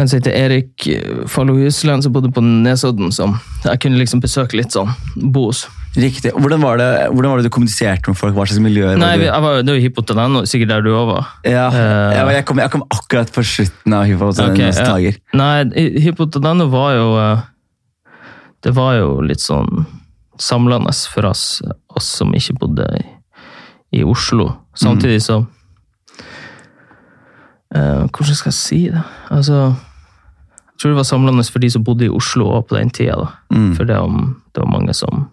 en 0.00 0.08
som 0.10 0.18
heter 0.18 0.34
Erik 0.34 0.88
eh, 0.90 1.22
Fallo 1.30 1.54
Husland, 1.54 2.02
som 2.02 2.12
bodde 2.12 2.32
på 2.34 2.42
Nesodden, 2.42 3.12
som 3.14 3.38
jeg 3.64 3.80
kunne 3.84 4.00
liksom 4.00 4.22
besøke 4.24 4.58
litt 4.58 4.74
sånn, 4.74 4.90
bo 5.14 5.48
hos. 5.52 5.64
Riktig. 5.94 6.32
Hvordan 6.34 6.62
var, 6.64 6.76
det, 6.80 6.86
hvordan 7.14 7.30
var 7.30 7.38
det 7.38 7.46
du 7.46 7.52
kommuniserte 7.54 8.10
med 8.10 8.18
folk? 8.18 8.34
Hva 8.34 8.44
slags 8.48 8.58
miljøer 8.64 8.96
Nei, 8.98 9.12
var 9.14 9.20
du? 9.20 9.24
jeg 9.28 9.42
var, 9.44 9.58
det 9.62 9.74
var 9.76 9.80
hiphop.no, 9.84 10.40
sikkert 10.50 10.72
der 10.72 10.82
du 10.82 10.90
òg 10.96 11.06
var. 11.12 11.28
Ja, 11.46 11.66
Eh. 11.70 12.24
men 12.26 12.34
jeg, 12.34 12.44
kom, 12.48 12.58
jeg 12.58 12.72
kom 12.72 12.82
akkurat 12.90 13.30
på 13.34 13.44
slutten 13.46 13.92
av 13.94 14.04
hiphop. 14.10 14.32
okay, 14.34 14.50
Okay, 14.50 14.70
ja. 14.74 14.86
dager. 14.88 15.18
Nei, 15.38 15.90
hiphop.no 16.02 16.66
var 16.72 16.94
jo 16.98 17.06
eh, 17.22 17.44
Det 18.64 18.72
var 18.74 18.96
jo 18.98 19.20
litt 19.22 19.40
sånn 19.44 19.84
samlende 20.40 20.90
for 21.12 21.28
oss, 21.30 21.60
oss 21.94 22.08
som 22.18 22.32
ikke 22.34 22.56
bodde 22.58 22.86
i, 22.98 23.04
i 24.00 24.02
Oslo. 24.02 24.48
Samtidig 24.74 25.20
så 25.22 25.44
uh, 27.76 28.04
Hvordan 28.10 28.34
skal 28.34 28.50
jeg 28.50 28.58
si 28.58 28.80
det? 28.90 29.02
Altså 29.30 29.60
Jeg 29.70 30.80
tror 30.80 30.90
det 30.90 30.98
var 30.98 31.06
samlende 31.08 31.44
for 31.46 31.62
de 31.62 31.70
som 31.70 31.84
bodde 31.86 32.08
i 32.08 32.10
Oslo 32.10 32.48
også 32.50 32.68
på 32.72 32.76
den 32.80 32.90
tida. 32.90 33.28
Mm. 33.54 33.74
For 33.76 33.84
det, 33.86 33.94
var, 34.00 34.10
det 34.54 34.64
var 34.64 34.72
mange 34.74 34.94
som 34.96 35.28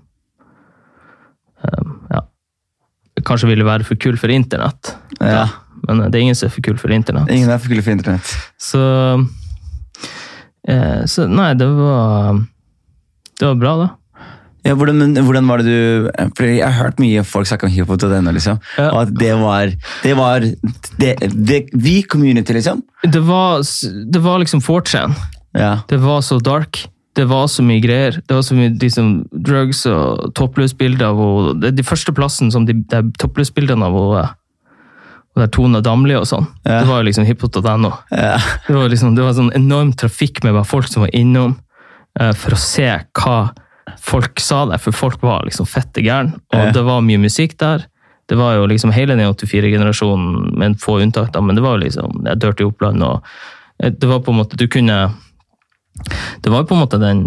ja, 2.12 2.22
kanskje 3.28 3.52
ville 3.52 3.68
være 3.68 3.88
for 3.88 4.00
kul 4.02 4.18
for 4.20 4.34
internett. 4.34 4.96
Ja. 5.20 5.48
Men 5.88 6.04
det 6.08 6.20
er 6.20 6.26
ingen 6.28 6.38
som 6.38 6.50
er 6.50 6.56
for 6.56 6.66
kul 6.66 6.78
for 6.82 6.94
internett. 6.94 7.32
Ingen 7.34 7.50
er 7.50 7.62
for 7.62 7.74
kul 7.74 7.82
for 7.82 7.94
internett. 7.94 8.36
Så, 8.62 8.84
eh, 10.68 11.02
så 11.10 11.28
Nei, 11.30 11.54
det 11.58 11.68
var 11.68 12.38
Det 13.40 13.48
var 13.48 13.56
bra, 13.56 13.76
da. 13.78 13.90
Ja, 14.62 14.76
hvordan, 14.78 15.16
hvordan 15.26 15.48
var 15.50 15.58
det 15.58 15.72
du 15.74 16.10
for 16.38 16.46
Jeg 16.46 16.62
har 16.62 16.84
hørt 16.84 17.00
mye 17.02 17.24
folk 17.26 17.50
snakke 17.50 17.66
om 17.66 17.74
hiphop 17.74 17.98
til 18.04 18.12
denne, 18.14 18.34
liksom. 18.36 18.60
Ja. 18.78 18.92
Og 18.92 19.08
at 19.08 19.14
det 19.18 19.34
var 19.42 19.74
Det 20.04 20.14
var 20.18 20.46
det, 21.02 21.16
det, 21.34 21.62
vi 21.74 22.02
community, 22.04 22.54
liksom. 22.54 22.84
Det 23.02 23.24
var, 23.26 23.66
det 24.14 24.22
var 24.22 24.44
liksom 24.44 24.62
4chan. 24.62 25.16
Ja. 25.58 25.80
Det 25.90 25.98
var 25.98 26.22
så 26.22 26.38
dark. 26.40 26.86
Det 27.16 27.26
var 27.28 27.48
så 27.52 27.64
mye 27.64 27.82
greier. 27.84 28.22
Det 28.28 28.36
var 28.38 28.42
så 28.48 28.56
mye 28.56 28.72
liksom, 28.80 29.26
drugs 29.32 29.86
og 29.92 30.30
toppløsbilder 30.38 31.10
av 31.10 31.18
henne. 31.20 31.56
Det 31.60 31.68
er 31.74 31.76
De 31.82 31.84
første 31.84 32.14
plassen 32.16 32.52
som 32.54 32.66
de, 32.66 32.74
de 32.88 33.02
toppløsbildene 33.20 33.84
av 33.90 33.98
henne 33.98 34.30
og 35.32 35.40
der 35.40 35.48
Tone 35.48 35.80
Damli 35.80 36.16
og 36.20 36.26
sånn, 36.28 36.44
Ja. 36.66 36.82
det 36.82 36.88
var 36.90 36.98
jo 37.00 37.06
liksom 37.08 37.24
hiphop.no. 37.24 37.92
ja. 38.12 38.34
Det 38.68 38.74
var 38.76 38.90
liksom, 38.92 39.14
det 39.16 39.24
var 39.24 39.32
sånn 39.38 39.52
enorm 39.56 39.94
trafikk 39.96 40.42
med 40.44 40.54
bare 40.58 40.68
folk 40.68 40.90
som 40.92 41.06
var 41.06 41.14
innom 41.16 41.54
eh, 42.20 42.34
for 42.36 42.52
å 42.52 42.60
se 42.60 42.90
hva 43.16 43.38
folk 44.00 44.40
sa 44.44 44.66
der, 44.68 44.78
for 44.84 44.92
folk 44.92 45.22
var 45.24 45.46
liksom 45.48 45.66
fette 45.72 46.04
gæren. 46.04 46.34
Og 46.52 46.60
Ja. 46.60 46.72
det 46.76 46.84
var 46.84 47.00
mye 47.02 47.18
musikk 47.24 47.56
der. 47.64 47.86
Det 48.28 48.36
var 48.38 48.56
jo 48.60 48.66
liksom 48.68 48.92
hele 48.92 49.16
den 49.16 49.24
84-generasjonen, 49.34 50.52
med 50.58 50.78
få 50.84 51.00
unntak, 51.02 51.32
da, 51.32 51.42
men 51.42 51.56
det 51.56 51.64
var 51.64 51.78
jo 51.80 51.86
liksom 51.86 52.22
jeg 52.28 52.40
Dirty 52.40 52.64
Oppland 52.68 53.04
og 53.04 53.24
eh, 53.84 53.90
Det 53.92 54.08
var 54.12 54.20
på 54.20 54.32
en 54.32 54.38
måte 54.44 54.56
Du 54.60 54.68
kunne 54.68 55.14
Det 56.42 56.52
var 56.52 56.64
jo 56.64 56.70
på 56.72 56.78
en 56.78 56.84
måte 56.84 57.00
den 57.02 57.26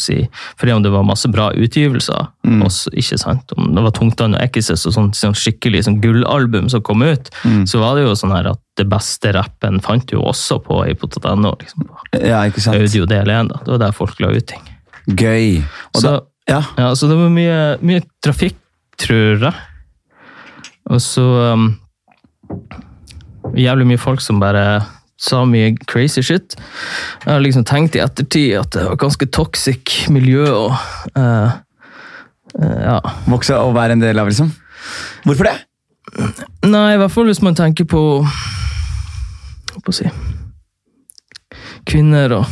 si, 0.00 0.22
fordi 0.56 0.72
om 0.72 0.82
det 0.82 0.88
var 0.88 1.02
masse 1.04 1.28
bra 1.28 1.50
utgivelser, 1.52 2.30
også, 2.64 2.92
ikke 2.96 3.18
sant? 3.20 3.52
om 3.56 3.74
det 3.76 3.82
var 3.84 3.92
Tungtann 3.96 4.36
og 4.36 4.40
Ekises 4.40 4.86
og 4.88 4.94
sånt, 4.94 5.18
sånn 5.18 5.36
skikkelig 5.36 5.82
sånn 5.84 5.98
gullalbum 6.00 6.70
som 6.72 6.80
kom 6.86 7.04
ut, 7.04 7.28
så 7.68 7.82
var 7.82 7.98
det 7.98 8.06
jo 8.06 8.14
sånn 8.16 8.32
her 8.32 8.48
at 8.54 8.60
det 8.80 8.86
beste 8.88 9.34
rappen 9.36 9.82
fant 9.84 10.06
du 10.08 10.16
jo 10.16 10.22
også 10.30 10.62
på 10.64 10.80
hiphop.no. 10.86 11.52
Liksom, 11.60 11.84
på 11.88 12.22
Ja, 12.24 12.40
ikke 12.48 12.64
sant? 12.64 12.80
audio 12.80 13.04
del 13.10 13.28
1. 13.28 13.52
Da. 13.52 13.60
Det 13.66 13.74
var 13.74 13.82
der 13.84 13.96
folk 13.96 14.22
la 14.22 14.32
ut 14.32 14.48
ting. 14.48 14.64
Gøy. 15.12 15.60
Og 15.92 16.00
Så, 16.00 16.06
da, 16.06 16.14
ja. 16.48 16.62
ja, 16.78 16.88
så 16.96 17.10
det 17.10 17.18
var 17.20 17.28
mye, 17.34 17.60
mye 17.84 18.00
trafikk, 18.24 18.56
tror 19.02 19.44
jeg. 19.50 19.54
Og 20.88 21.00
så 21.04 21.26
um, 21.52 21.68
Jævlig 23.58 23.84
mye 23.90 24.00
folk 24.00 24.22
som 24.22 24.38
bare 24.40 24.80
sa 25.22 25.44
mye 25.46 25.72
crazy 25.86 26.22
shit. 26.26 26.56
Jeg 27.22 27.30
har 27.30 27.42
liksom 27.44 27.66
tenkt 27.68 27.96
i 27.98 28.02
ettertid 28.02 28.56
at 28.58 28.72
det 28.74 28.86
var 28.88 28.98
ganske 29.00 29.28
toxic 29.30 30.08
miljø 30.12 30.46
og 30.50 30.72
uh, 31.18 31.52
uh, 32.58 32.80
Ja. 32.82 32.98
Vokse 33.30 33.56
og 33.58 33.76
være 33.78 33.96
en 33.96 34.02
del 34.02 34.18
av, 34.18 34.30
liksom. 34.30 34.50
Hvorfor 35.24 35.46
det? 35.46 35.56
Nei, 36.66 36.88
i 36.94 36.98
hvert 37.00 37.14
fall 37.14 37.28
hvis 37.30 37.40
man 37.44 37.54
tenker 37.56 37.86
på 37.88 38.00
Hva 38.20 39.92
skal 39.94 40.08
jeg 40.08 40.10
si 40.10 41.70
Kvinner 41.88 42.34
og 42.36 42.50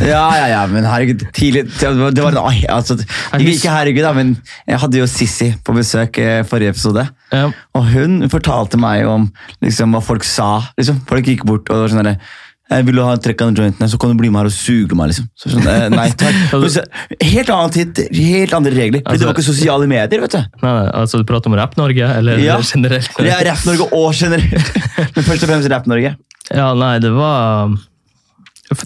Ja, 0.00 0.22
ja, 0.38 0.46
ja, 0.48 0.60
men 0.72 0.86
herregud, 0.88 1.26
tidlig 1.36 1.66
Det 1.78 2.22
var, 2.24 2.32
altså, 2.72 2.96
ikke, 3.36 3.68
herregud, 3.68 4.02
da, 4.06 4.12
men 4.16 4.30
jeg 4.64 4.80
hadde 4.80 5.02
jo 5.02 5.08
Sissy 5.10 5.50
på 5.64 5.74
besøk 5.76 6.16
eh, 6.22 6.40
forrige 6.48 6.72
episode. 6.72 7.04
ja, 7.32 7.50
Og 7.76 7.90
hun 7.92 8.22
fortalte 8.32 8.80
meg 8.80 9.04
om 9.10 9.28
liksom, 9.60 9.92
hva 9.92 10.00
folk 10.04 10.24
sa. 10.24 10.62
Liksom. 10.80 11.02
Folk 11.10 11.28
gikk 11.28 11.44
bort 11.48 11.68
og 11.68 11.84
var 11.84 11.92
sånn 11.92 12.04
derre 12.04 12.18
jeg 12.66 12.82
vil 12.88 12.98
ha 12.98 13.12
en 13.14 13.20
trekk 13.22 13.42
av 13.44 13.52
jointene, 13.54 13.86
så 13.86 13.98
kan 14.02 14.10
du 14.10 14.18
bli 14.18 14.26
med 14.32 14.40
her 14.40 14.48
og 14.48 14.54
suge 14.56 14.96
meg. 14.98 15.12
liksom. 15.12 15.28
Så 15.38 15.52
sånn, 15.52 15.66
eh, 15.70 15.84
nei, 15.92 16.08
takk. 16.18 16.34
Helt 17.22 17.52
annen 17.54 17.70
tid, 17.76 18.00
helt 18.10 18.56
andre 18.58 18.72
regler. 18.74 19.04
Altså, 19.04 19.20
det 19.22 19.28
var 19.28 19.36
ikke 19.36 19.44
sosiale 19.46 19.86
medier. 19.86 20.24
vet 20.24 20.34
du. 20.34 20.40
nei, 20.64 20.72
altså 20.90 21.20
Du 21.20 21.28
prater 21.28 21.52
om 21.52 21.54
Rapp-Norge, 21.60 22.08
eller 22.18 22.42
Ja. 22.42 22.56
generelt? 22.66 23.06
Ja, 23.22 23.38
Rapp-Norge 23.52 23.86
og 23.94 24.08
generelt. 24.18 24.72
Men 25.14 25.28
først 25.28 25.46
og 25.46 25.52
fremst 25.52 25.70
Rapp-Norge. 25.70 26.16
Ja, 26.50 26.72
nei, 26.74 26.96
det 26.98 27.12
var 27.14 27.70
for 27.70 27.95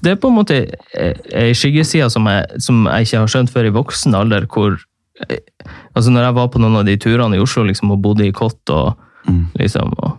Det 0.03 0.11
er 0.13 0.17
på 0.21 0.29
en 0.29 0.37
måte 0.37 0.57
ei 0.95 1.53
skyggeside 1.57 2.11
som, 2.13 2.27
jeg- 2.29 2.61
som 2.61 2.83
jeg 2.87 3.07
ikke 3.07 3.19
har 3.23 3.31
skjønt 3.33 3.51
før 3.55 3.67
i 3.69 3.75
voksen 3.75 4.15
alder. 4.15 4.47
hvor 4.47 4.77
altså 5.97 6.11
Når 6.11 6.23
jeg 6.25 6.35
var 6.35 6.49
på 6.49 6.59
noen 6.61 6.77
av 6.81 6.85
de 6.89 6.97
turene 6.97 7.37
i 7.37 7.41
Oslo 7.41 7.63
liksom, 7.65 7.91
og 7.93 8.03
bodde 8.03 8.27
i 8.27 8.33
kott 8.33 8.71
og 8.71 8.97
liksom 9.59 9.93
og, 9.99 10.17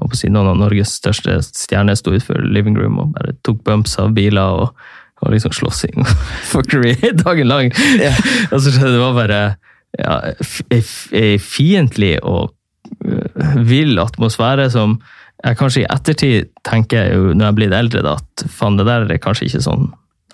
og 0.00 0.10
på 0.10 0.16
siden 0.16 0.36
av 0.36 0.56
Norges 0.56 0.92
største 1.00 1.38
stjerner 1.42 1.94
sto 1.96 2.12
utenfor 2.12 2.40
living 2.52 2.76
room 2.78 2.98
og 2.98 3.12
bare 3.16 3.32
tok 3.44 3.62
bumps 3.64 3.98
av 3.98 4.12
biler 4.16 4.42
og, 4.64 4.74
og 5.22 5.32
liksom 5.32 5.52
slåssing. 5.52 6.04
Fuckery 6.52 6.94
dagen 7.24 7.48
lang. 7.48 7.72
Ja. 8.00 8.12
Altså, 8.52 8.70
det 8.80 9.00
var 9.00 9.12
bare 9.16 9.40
ja, 9.98 10.20
ei 10.70 11.36
fiendtlig 11.38 12.18
og 12.22 12.52
øh, 13.04 13.56
vill 13.66 13.98
atmosfære 13.98 14.70
som 14.70 15.00
jeg 15.40 15.56
kanskje 15.56 15.82
i 15.82 15.88
ettertid 15.88 16.50
tenker 16.66 17.04
jeg 17.04 17.16
jo, 17.16 17.30
når 17.32 17.46
jeg 17.46 17.52
er 17.52 17.58
blitt 17.58 17.76
eldre, 17.76 18.02
da, 18.04 18.16
at 18.20 18.44
faen, 18.52 18.76
det 18.76 18.86
der 18.88 19.06
er 19.08 19.22
kanskje 19.22 19.48
ikke 19.48 19.62
sånn 19.64 19.88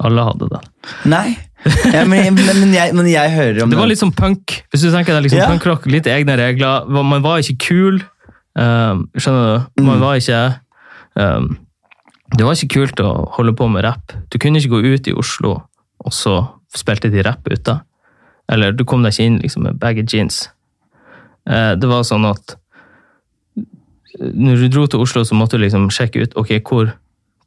alle 0.05 0.25
hadde 0.27 0.49
det. 0.53 0.59
Nei. 1.09 1.29
Ja, 1.95 2.03
men, 2.07 2.35
men, 2.37 2.59
men, 2.61 2.75
jeg, 2.77 2.93
men 2.95 3.07
jeg 3.11 3.33
hører 3.33 3.63
om 3.65 3.71
Det 3.71 3.75
Det 3.75 3.81
var 3.81 3.89
litt 3.91 4.01
sånn 4.03 4.13
punk. 4.15 4.59
Hvis 4.71 4.85
du 4.85 4.91
tenker 4.93 5.17
deg 5.17 5.25
liksom 5.25 5.41
Ja. 5.41 5.47
punkrock, 5.51 5.87
litt 5.91 6.07
egne 6.11 6.37
regler. 6.39 6.85
Man 6.87 7.25
var 7.25 7.41
ikke 7.41 7.57
kul. 7.65 8.03
Um, 8.55 9.07
skjønner 9.17 9.65
du? 9.75 9.83
Man 9.85 10.01
var 10.05 10.21
ikke 10.21 10.43
um, 11.19 11.49
Det 12.37 12.45
var 12.47 12.55
ikke 12.57 12.75
kult 12.77 13.03
å 13.03 13.11
holde 13.39 13.57
på 13.57 13.69
med 13.73 13.87
rapp. 13.89 14.15
Du 14.31 14.39
kunne 14.43 14.61
ikke 14.61 14.77
gå 14.77 14.95
ut 14.95 15.11
i 15.11 15.17
Oslo, 15.17 15.57
og 16.05 16.15
så 16.15 16.37
spilte 16.77 17.11
de 17.11 17.25
rapp 17.25 17.49
ute. 17.49 17.81
Eller 18.53 18.77
du 18.77 18.85
kom 18.85 19.03
deg 19.03 19.17
ikke 19.17 19.27
inn 19.27 19.41
liksom, 19.43 19.67
med 19.67 19.81
baggy 19.83 20.05
jeans. 20.07 20.45
Uh, 21.49 21.75
det 21.79 21.89
var 21.89 22.05
sånn 22.07 22.29
at 22.29 22.59
når 24.19 24.63
du 24.63 24.69
dro 24.73 24.87
til 24.91 25.03
Oslo, 25.05 25.25
så 25.25 25.37
måtte 25.37 25.59
du 25.59 25.65
liksom 25.65 25.89
sjekke 25.93 26.25
ut 26.25 26.37
ok, 26.39 26.57
hvor, 26.67 26.93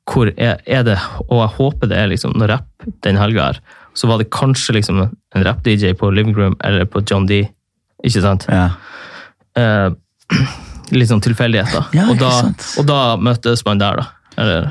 hvor 0.10 0.32
er, 0.36 0.60
er 0.66 0.86
det, 0.88 0.98
og 1.28 1.42
jeg 1.42 1.54
håper 1.58 1.92
det 1.92 2.00
er 2.00 2.12
liksom 2.12 2.36
noe 2.38 2.50
rapp 2.52 2.90
den 3.06 3.20
helga 3.20 3.50
her. 3.50 3.62
Så 3.98 4.10
var 4.10 4.22
det 4.22 4.30
kanskje 4.34 4.78
liksom 4.78 5.02
en 5.04 5.46
rapp-DJ 5.46 5.96
på 6.00 6.12
Living 6.14 6.38
Room 6.38 6.56
eller 6.66 6.86
på 6.90 7.02
John 7.10 7.28
D. 7.30 7.42
Ikke 8.06 8.24
sant? 8.24 8.46
Ja. 8.52 8.70
Eh, 9.60 9.90
litt 10.96 11.10
sånn 11.10 11.24
tilfeldigheter. 11.26 11.90
Ja, 11.98 12.08
og, 12.10 12.22
da, 12.22 12.32
og 12.80 12.88
da 12.90 13.02
møttes 13.20 13.66
man 13.68 13.82
der, 13.82 14.02
da. 14.02 14.19
Eller, 14.40 14.70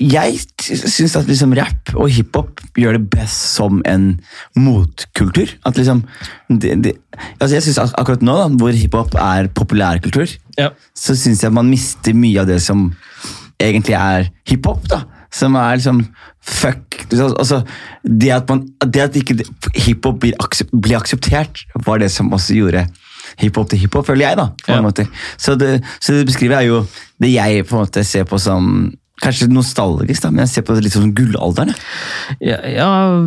Jeg 0.00 0.40
syns 0.60 1.16
at 1.16 1.28
liksom 1.30 1.54
rapp 1.56 1.92
og 1.96 2.10
hiphop 2.12 2.60
gjør 2.78 2.98
det 2.98 3.06
best 3.12 3.54
som 3.56 3.80
en 3.88 4.12
motkultur. 4.58 5.54
At 5.66 5.80
liksom 5.80 6.02
det, 6.50 6.76
det, 6.84 6.94
altså 7.38 7.54
Jeg 7.56 7.64
synes 7.66 7.94
akkurat 7.94 8.24
nå, 8.26 8.36
da, 8.36 8.48
hvor 8.60 8.76
hiphop 8.76 9.16
er 9.20 9.48
populærkultur, 9.56 10.36
ja. 10.58 10.70
så 10.96 11.16
syns 11.18 11.44
jeg 11.44 11.54
man 11.56 11.70
mister 11.70 12.16
mye 12.16 12.42
av 12.42 12.50
det 12.50 12.60
som 12.64 12.90
egentlig 13.60 13.96
er 13.96 14.30
hiphop. 14.48 14.88
da 14.90 15.04
Som 15.32 15.56
er 15.56 15.78
liksom 15.78 16.04
fuck 16.40 17.04
altså, 17.12 17.62
Det 18.02 18.30
at, 18.32 18.48
man, 18.48 18.64
det 18.84 19.00
at 19.00 19.16
ikke 19.16 19.38
hiphop 19.74 20.20
blir, 20.20 20.34
aksep, 20.40 20.70
blir 20.72 20.98
akseptert, 20.98 21.64
var 21.86 22.00
det 22.02 22.10
som 22.12 22.32
også 22.32 22.56
gjorde 22.56 22.86
hiphop 23.38 23.68
til 23.70 23.78
hiphop, 23.78 24.06
føler 24.06 24.28
jeg. 24.28 24.36
da 24.36 24.46
på 24.66 24.72
en 24.72 24.74
Ja. 24.74 24.82
måte. 24.82 25.08
Så 25.38 25.56
det, 25.58 25.82
så 26.00 26.12
det 26.12 26.26
beskriver 26.26 26.60
jeg 26.60 26.68
jo 26.68 26.86
det 27.20 27.32
jeg 27.32 27.66
på 27.66 27.76
en 27.76 27.84
måte 27.86 28.04
ser 28.04 28.24
på 28.24 28.38
som 28.40 28.92
Kanskje 29.22 29.50
nostalgisk, 29.52 30.22
da, 30.22 30.30
men 30.30 30.46
jeg 30.46 30.48
ser 30.48 30.62
på 30.62 30.74
det 30.74 30.82
litt 30.84 30.92
som 30.94 31.12
gullalderen. 31.14 31.74
Ja, 32.40 32.56
ja 32.64 33.20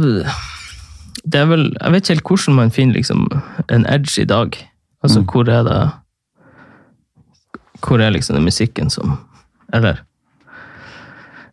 Det 1.24 1.36
er 1.36 1.46
vel 1.46 1.72
Jeg 1.80 1.92
vet 1.92 2.04
ikke 2.04 2.14
helt 2.16 2.24
hvordan 2.24 2.56
man 2.56 2.72
finner 2.72 2.96
liksom 2.96 3.28
en 3.70 3.86
edge 3.86 4.18
i 4.22 4.26
dag. 4.26 4.58
Altså, 5.04 5.20
Mm. 5.22 5.28
hvor 5.28 5.48
er 5.50 5.64
det 5.64 5.92
Hvor 7.82 8.02
er 8.02 8.10
liksom 8.12 8.36
den 8.36 8.46
musikken 8.46 8.90
som 8.90 9.20
Eller 9.74 10.00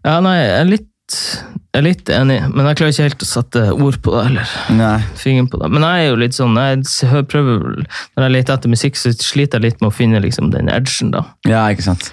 Ja, 0.05 0.21
nei, 0.21 0.37
jeg 0.39 0.61
er 0.61 0.65
litt 0.65 1.45
jeg 1.71 1.79
er 1.79 1.85
litt 1.87 2.11
enig, 2.11 2.37
men 2.51 2.67
jeg 2.67 2.79
klarer 2.81 2.93
ikke 2.95 3.05
helt 3.07 3.23
å 3.23 3.27
sette 3.31 3.61
ord 3.71 3.97
på 4.03 4.11
det. 4.17 4.23
eller 4.27 4.55
Nei. 4.75 4.97
fingeren 5.15 5.47
på 5.53 5.61
det. 5.61 5.69
Men 5.71 5.85
jeg 5.87 6.03
er 6.03 6.09
jo 6.09 6.17
litt 6.19 6.35
sånn, 6.35 6.57
jeg 6.59 7.27
prøver, 7.31 7.61
når 8.17 8.25
jeg 8.27 8.35
leter 8.35 8.57
etter 8.57 8.73
musikk, 8.73 8.99
så 8.99 9.13
sliter 9.15 9.61
jeg 9.61 9.69
litt 9.69 9.85
med 9.85 9.93
å 9.93 9.95
finne 9.95 10.19
liksom 10.25 10.51
den 10.51 10.69
edgen. 10.73 11.13
da. 11.15 11.23
Ja, 11.47 11.63
ikke 11.71 11.87
sant. 11.93 12.09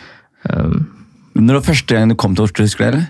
Um, 0.51 0.85
Når 1.33 1.47
det 1.47 1.57
var 1.57 1.65
første 1.71 1.97
gang 1.97 2.13
du 2.13 2.15
kom 2.15 2.35
til 2.37 2.45
Oslo, 2.45 2.65
husker 2.67 2.85
du 2.85 2.89
eller? 2.91 3.07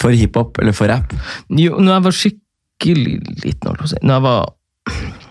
For 0.00 0.16
hiphop 0.16 0.58
eller 0.58 0.72
for 0.74 0.88
rap? 0.90 1.12
jo, 1.52 1.76
når 1.78 1.92
jeg 1.92 2.04
var 2.08 2.16
skikkelig 2.22 3.14
liten, 3.44 3.68
holdt 3.68 3.76
jeg 3.76 3.82
på 3.84 3.84
å 3.84 3.92
si, 3.92 4.00
når 4.02 4.14
jeg 4.16 4.24
var 4.24 5.23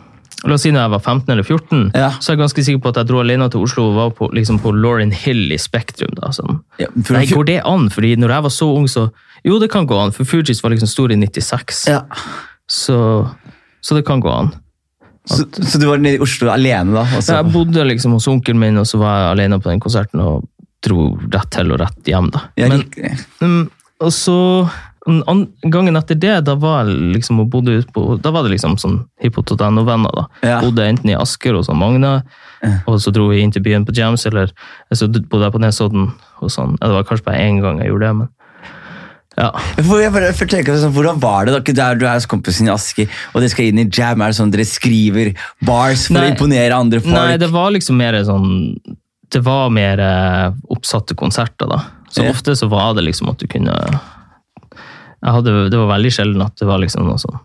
La 0.44 0.54
oss 0.58 0.62
si 0.66 0.72
når 0.72 0.82
jeg 0.84 0.92
var 0.92 1.00
15 1.00 1.30
eller 1.32 1.44
14, 1.44 1.92
Ja. 1.96 2.10
så 2.20 2.30
er 2.32 2.36
jeg 2.36 2.42
ganske 2.44 2.64
sikker 2.66 2.82
på 2.84 2.90
at 2.90 2.96
jeg 2.96 3.08
dro 3.08 3.20
alene 3.22 3.50
til 3.50 3.62
Oslo 3.64 3.86
og 3.90 3.96
var 3.96 4.10
på, 4.18 4.28
liksom 4.34 4.60
på 4.60 4.74
Lauren 4.76 5.12
Hill 5.12 5.52
i 5.52 5.58
Spektrum. 5.58 6.14
da, 6.20 6.30
sånn. 6.36 6.62
Ja, 6.80 6.88
for- 7.04 7.14
Nei, 7.14 7.26
går 7.26 7.46
det 7.46 7.62
an? 7.66 7.90
Fordi 7.90 8.16
når 8.18 8.30
jeg 8.30 8.44
var 8.44 8.50
så 8.50 8.68
ung, 8.78 8.88
så 8.88 9.12
Jo, 9.46 9.60
det 9.60 9.70
kan 9.72 9.86
gå 9.86 9.98
an, 10.00 10.12
for 10.12 10.24
Fugees 10.24 10.62
var 10.64 10.72
liksom 10.72 10.88
stor 10.88 11.12
i 11.12 11.16
96. 11.16 11.88
Ja. 11.88 12.02
Så, 12.70 13.28
så 13.84 13.96
det 13.96 14.06
kan 14.06 14.22
gå 14.22 14.30
an. 14.32 14.54
Så, 15.28 15.44
så 15.52 15.80
du 15.80 15.86
var 15.88 15.98
nede 15.98 16.16
i 16.16 16.20
Oslo 16.24 16.50
alene, 16.52 16.94
da? 16.94 17.02
og 17.02 17.22
Så 17.24 17.28
så- 17.34 17.36
jeg 17.44 17.52
bodde 17.54 17.84
liksom 17.88 18.12
hos 18.14 18.28
onkelen 18.28 18.60
min, 18.60 18.78
og 18.78 18.86
så 18.86 18.98
var 19.00 19.18
jeg 19.20 19.38
alene 19.38 19.60
på 19.62 19.70
den 19.70 19.80
konserten 19.80 20.20
og 20.22 20.48
dro 20.84 21.18
rett 21.32 21.50
til 21.52 21.72
og 21.72 21.80
rett 21.80 22.04
hjem. 22.06 22.30
da. 22.32 22.42
Men, 22.58 22.84
mm, 23.42 23.70
og 24.02 24.12
så 24.12 24.70
gangen 25.06 25.98
etter 26.00 26.16
det, 26.16 26.36
da 26.48 26.56
var 26.56 26.86
liksom 26.88 27.42
og 27.44 27.50
bodde 27.52 27.74
ut 27.82 27.90
på 27.92 28.18
Da 28.24 28.32
var 28.32 28.44
det 28.46 28.54
liksom 28.54 28.78
sånn 28.80 29.02
hiphop.no-venner. 29.22 30.14
da. 30.16 30.28
Ja. 30.48 30.62
Bodde 30.64 30.86
enten 30.88 31.10
i 31.12 31.18
Asker 31.20 31.58
hos 31.58 31.68
Magne, 31.68 32.22
Magne, 32.64 32.84
og 32.88 33.02
så 33.04 33.12
dro 33.12 33.28
vi 33.28 33.42
inn 33.44 33.52
til 33.52 33.64
byen 33.66 33.84
på 33.86 33.96
Jams, 33.96 34.26
eller 34.26 34.54
så 34.94 35.10
bodde 35.12 35.44
jeg 35.44 35.52
på 35.58 35.60
Nesodden 35.60 36.14
hos 36.40 36.56
han. 36.56 36.78
Ja, 36.80 36.88
det 36.88 36.96
var 36.96 37.04
kanskje 37.10 37.26
bare 37.28 37.44
én 37.44 37.60
gang 37.62 37.82
jeg 37.84 37.92
gjorde 37.92 38.08
det, 38.08 38.16
men 38.22 38.30
ja. 39.34 39.50
For 39.82 39.98
jeg 39.98 40.14
bare, 40.14 40.30
for 40.38 40.46
tenker 40.46 40.76
sånn, 40.78 40.94
Hvordan 40.94 41.20
var 41.20 41.48
det 41.48 41.56
da 41.56 41.74
der 41.74 41.96
du 41.98 42.06
er 42.06 42.20
hos 42.20 42.28
kompisen 42.30 42.68
i 42.70 42.72
Asker, 42.74 43.10
og 43.34 43.42
dere 43.42 43.50
skal 43.50 43.66
inn 43.72 43.80
i 43.82 43.88
jam? 43.90 44.22
Er 44.22 44.30
det 44.30 44.38
sånn 44.38 44.52
dere 44.54 44.66
skriver 44.70 45.32
bars 45.66 46.06
for 46.08 46.20
Nei. 46.20 46.28
å 46.30 46.34
imponere 46.36 46.78
andre 46.78 47.02
folk? 47.02 47.16
Nei, 47.18 47.38
det 47.42 47.50
var 47.50 47.74
liksom 47.74 47.98
mer 47.98 48.14
sånn 48.24 48.78
Det 49.34 49.42
var 49.42 49.72
mer 49.74 49.98
eh, 49.98 50.52
oppsatte 50.70 51.16
konserter, 51.18 51.66
da. 51.68 51.80
Så 52.14 52.22
Ja. 52.24 52.30
ofte 52.30 52.54
så 52.56 52.70
var 52.70 52.94
det 52.94 53.04
liksom 53.08 53.32
at 53.32 53.40
du 53.42 53.48
kunne 53.48 53.74
hadde, 55.24 55.70
Det 55.72 55.80
var 55.80 55.94
veldig 55.96 56.12
sjelden 56.12 56.42
at 56.46 56.58
det 56.60 56.68
var 56.68 56.82
liksom 56.84 57.08
noe 57.08 57.22
sånn 57.22 57.40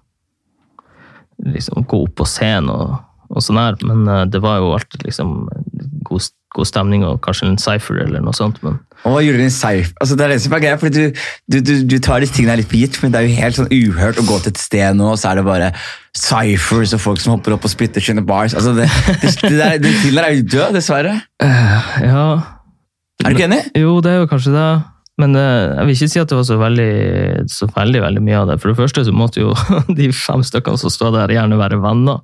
Liksom 1.54 1.84
gå 1.86 2.00
opp 2.02 2.16
på 2.18 2.26
scenen 2.26 2.70
og, 2.74 2.96
og 3.30 3.44
sånn 3.44 3.60
her, 3.60 3.76
men 3.86 4.08
eh, 4.10 4.24
det 4.26 4.40
var 4.42 4.58
jo 4.58 4.72
alltid 4.74 5.04
liksom 5.06 5.36
god 6.08 6.26
god 6.56 6.68
stemning 6.68 7.04
og 7.06 7.20
kanskje 7.24 7.46
en 7.50 7.58
cypher 7.60 8.00
eller 8.04 8.22
noe 8.24 8.36
sånt. 8.36 8.56
men 8.64 8.78
Og 9.04 9.12
hva 9.12 9.20
gjorde 9.22 9.42
du 9.42 9.46
i 9.46 9.52
Cypher? 9.52 9.92
Altså, 10.00 10.16
det 10.16 10.24
er 10.24 10.32
det 10.32 10.38
som 10.42 10.54
er 10.56 10.62
greia, 10.64 10.78
fordi 10.80 11.04
du, 11.04 11.22
du, 11.52 11.58
du, 11.60 11.72
du 11.92 11.96
tar 12.02 12.24
disse 12.24 12.34
tingene 12.34 12.56
litt 12.60 12.70
for 12.70 12.80
gitt, 12.80 12.98
men 13.02 13.12
det 13.12 13.20
er 13.20 13.26
jo 13.28 13.36
helt 13.38 13.58
sånn 13.58 13.72
uhørt 13.74 14.20
å 14.22 14.26
gå 14.26 14.38
til 14.42 14.54
et 14.54 14.62
sted 14.62 14.96
nå, 14.98 15.10
og 15.12 15.20
så 15.20 15.30
er 15.30 15.40
det 15.40 15.46
bare 15.46 15.70
cyphers 16.18 16.94
og 16.96 17.02
folk 17.04 17.22
som 17.22 17.36
hopper 17.36 17.54
opp 17.54 17.68
og 17.68 17.72
spytter 17.72 18.04
sine 18.04 18.24
bars. 18.26 18.56
Altså, 18.58 18.72
det, 18.78 18.88
det, 19.22 19.34
det 19.44 19.54
der, 19.60 19.76
den 19.84 19.98
tiden 20.00 20.18
der 20.18 20.30
er 20.30 20.38
jo 20.38 20.46
død, 20.56 20.78
dessverre. 20.78 21.18
Ja, 21.44 22.24
Er 23.20 23.28
du 23.28 23.36
ikke 23.36 23.48
enig? 23.50 23.62
jo, 23.76 23.98
det 24.02 24.14
er 24.14 24.22
jo 24.22 24.30
kanskje 24.32 24.54
det. 24.56 24.68
Men 25.18 25.34
eh, 25.34 25.74
jeg 25.74 25.86
vil 25.86 25.94
ikke 25.96 26.10
si 26.12 26.20
at 26.22 26.30
det 26.30 26.38
var 26.38 26.46
så 26.46 26.56
veldig, 26.60 26.90
så 27.50 27.68
veldig, 27.74 28.02
veldig 28.06 28.24
mye 28.24 28.40
av 28.40 28.50
det. 28.52 28.58
For 28.62 28.70
det 28.70 28.78
første 28.78 29.06
så 29.06 29.14
måtte 29.14 29.42
jo 29.42 29.54
de 30.00 30.10
fem 30.14 30.44
stykkene 30.46 30.80
som 30.80 30.92
står 30.94 31.16
der, 31.16 31.34
gjerne 31.34 31.58
være 31.58 31.80
venner. 31.82 32.20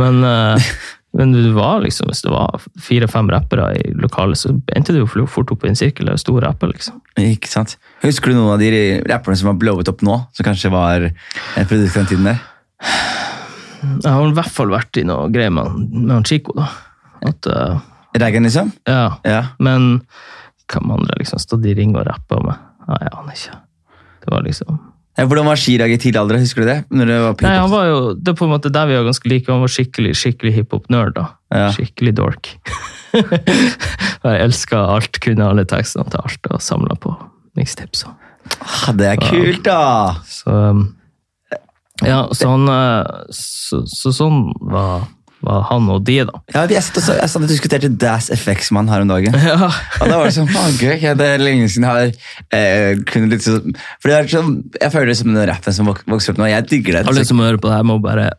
Men, 0.00 0.22
eh, 0.24 0.70
men 1.16 1.34
det 1.36 1.52
var 1.56 1.84
liksom, 1.84 2.08
hvis 2.10 2.24
det 2.24 2.32
var 2.32 2.64
fire-fem 2.82 3.28
rappere 3.32 3.68
i 3.80 3.92
lokalet, 4.00 4.40
så 4.40 4.54
endte 4.76 4.96
det 4.96 5.02
jo 5.04 5.28
fort 5.28 5.52
opp 5.52 5.64
i 5.64 5.72
en 5.72 5.78
sirkel 5.78 6.08
av 6.12 6.20
store 6.20 6.46
rapper, 6.48 6.72
liksom. 6.72 7.02
Ikke 7.20 7.52
sant? 7.52 7.76
Husker 8.04 8.32
du 8.32 8.38
noen 8.38 8.54
av 8.56 8.64
de 8.64 8.70
rapperne 9.08 9.36
som 9.40 9.52
har 9.52 9.60
blowet 9.60 9.92
opp 9.92 10.04
nå, 10.06 10.18
som 10.36 10.48
kanskje 10.48 10.72
var 10.72 11.10
et 11.10 11.68
produkt 11.68 11.96
den 11.96 12.08
tiden 12.12 12.30
der? 12.32 12.40
Jeg 13.86 14.08
har 14.08 14.24
i 14.24 14.36
hvert 14.36 14.56
fall 14.56 14.72
vært 14.72 14.96
i 15.00 15.04
noe 15.06 15.28
greier 15.32 15.52
med, 15.52 15.84
med 15.92 16.28
Chico, 16.28 16.56
da. 16.56 16.70
At, 17.26 17.48
uh, 17.48 17.76
Raggen, 18.16 18.48
liksom? 18.48 18.72
ja. 18.88 19.18
Ja. 19.24 19.42
Men 19.60 20.00
hvem 20.72 20.92
andre 20.96 21.20
liksom 21.20 21.40
stått 21.42 21.66
i 21.68 21.74
ring 21.78 21.94
og 21.96 22.06
rappa 22.08 22.38
med? 22.42 22.66
Nei, 22.86 23.00
jeg 23.02 23.14
aner 23.20 23.40
ikke. 23.40 23.58
Det 24.22 24.34
var 24.34 24.46
liksom 24.46 24.84
Hvordan 25.16 25.46
var 25.48 25.56
Chirag 25.56 25.94
i 25.94 25.96
tidlig 25.96 26.20
alder? 26.20 26.36
Husker 26.42 26.60
du 26.60 26.68
det? 26.68 26.80
Det 26.92 27.20
var 27.22 27.38
Nei, 27.46 27.54
han 27.56 27.70
var 27.72 27.86
jo, 27.88 28.00
Det 28.20 28.34
er 28.34 28.36
på 28.36 28.44
en 28.44 28.52
måte 28.52 28.68
der 28.68 28.90
vi 28.90 28.98
var 28.98 29.06
ganske 29.06 29.30
like. 29.32 29.48
Han 29.48 29.62
var 29.62 29.72
skikkelig 29.72 30.12
skikkelig 30.20 30.52
hiphop-nerd. 30.58 31.14
da. 31.16 31.24
Ja. 31.54 31.70
Skikkelig 31.72 32.12
dork. 32.18 32.50
jeg 34.26 34.42
elska 34.44 34.82
alt, 34.92 35.16
kunne 35.24 35.48
alle 35.48 35.64
tekstene 35.64 36.04
til 36.12 36.20
alt 36.20 36.50
og 36.52 36.60
samla 36.60 36.98
på 37.00 37.14
mixtips. 37.56 38.04
Ah, 38.60 38.92
det 38.92 39.08
er 39.14 39.22
kult, 39.22 39.64
da! 39.64 40.20
Så 40.28 40.52
så, 40.52 40.84
Ja, 42.04 42.26
så 42.36 42.50
han 42.52 42.68
eh, 42.68 43.32
så, 43.32 43.80
så 43.88 44.12
sånn 44.12 44.50
var, 44.68 45.06
var 45.46 45.66
han 45.70 45.88
og 45.94 46.04
de, 46.06 46.18
da. 46.28 46.40
Ja, 46.54 46.64
jeg 46.70 46.82
satt, 46.84 47.00
også, 47.02 47.16
jeg 47.20 47.32
satt 47.32 47.46
og 47.46 47.50
diskuterte 47.50 47.90
Das 48.02 48.30
FX-mann 48.34 48.90
her 48.92 49.04
om 49.06 49.12
dagen. 49.12 49.36
Ja, 49.46 49.70
Og 50.02 50.08
da 50.10 50.18
var 50.18 50.26
det 50.26 50.34
sånn, 50.34 50.50
ja, 50.82 51.14
det 51.16 51.28
er 51.36 51.42
lenge 51.42 51.68
siden 51.70 51.86
jeg 51.86 51.92
har 51.92 52.58
eh, 52.58 52.98
kunnet 53.08 53.36
litt 53.36 53.46
sånn, 53.46 53.76
for 54.02 54.10
det 54.10 54.16
er 54.18 54.32
sånn, 54.32 54.56
jeg 54.80 54.92
føler 54.94 55.12
det 55.12 55.18
som 55.20 55.30
den 55.32 55.48
rappen 55.48 55.76
som 55.76 55.88
vok 55.88 56.02
vokser 56.10 56.34
opp 56.34 56.42
nå, 56.42 56.50
jeg 56.50 56.66
digger 56.72 56.98
det. 56.98 57.06
Har 57.06 57.14
du 57.14 57.20
lyst 57.20 57.32
til 57.32 57.40
å 57.40 57.46
høre 57.46 57.62
på 57.62 57.70
det 57.70 57.78
her, 57.78 57.86
må 57.86 57.98
bare 58.02 58.32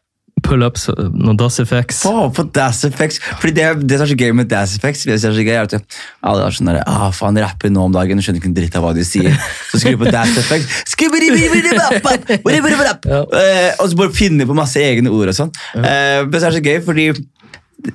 pull 0.43 0.63
up 0.63 0.77
så- 0.77 0.93
noen 1.13 1.37
Das 1.37 1.59
Effects. 1.59 2.03
Oh, 2.05 2.29
på 2.31 2.43
Dass 2.53 2.83
Effects, 2.85 3.19
fordi 3.39 3.53
det, 3.57 3.87
det 3.87 3.97
som 3.97 4.05
er 4.05 4.11
så 4.11 4.17
gøy 4.19 4.33
med 4.37 4.49
Dass 4.51 4.75
Effects, 4.77 5.03
det 5.07 5.15
er 5.17 5.33
så 5.33 5.43
gøy 5.45 5.53
er 5.55 5.63
at 5.65 5.97
alle 6.23 6.45
er 6.45 6.51
sånn 6.55 6.69
der, 6.69 6.81
ah, 6.87 7.09
faen, 7.15 7.37
rapper 7.41 7.71
nå 7.73 7.87
om 7.87 7.95
dagen, 7.95 8.17
og 8.19 8.23
skjønner 8.25 8.41
ikke 8.41 8.51
en 8.51 8.57
dritt 8.57 8.75
av 8.77 8.83
hva 8.85 8.93
de 8.95 9.05
sier. 9.07 9.33
Så 9.71 9.81
skriver 9.81 9.97
du 9.97 10.05
på 10.05 10.11
Dass 10.13 10.35
Effects, 10.37 10.83
Ja. 13.07 13.23
Og 13.81 13.89
så 13.89 13.97
bare 13.97 14.13
finner 14.15 14.45
på 14.49 14.55
masse 14.57 14.77
egne 14.81 15.09
ord 15.13 15.33
og 15.33 15.37
sånn. 15.37 15.51
Eh, 15.75 16.21
men 16.27 16.37
så 16.37 16.47
er 16.47 16.51
det 16.51 16.61
så 16.61 16.67
gøy, 16.69 16.79
fordi 16.85 17.07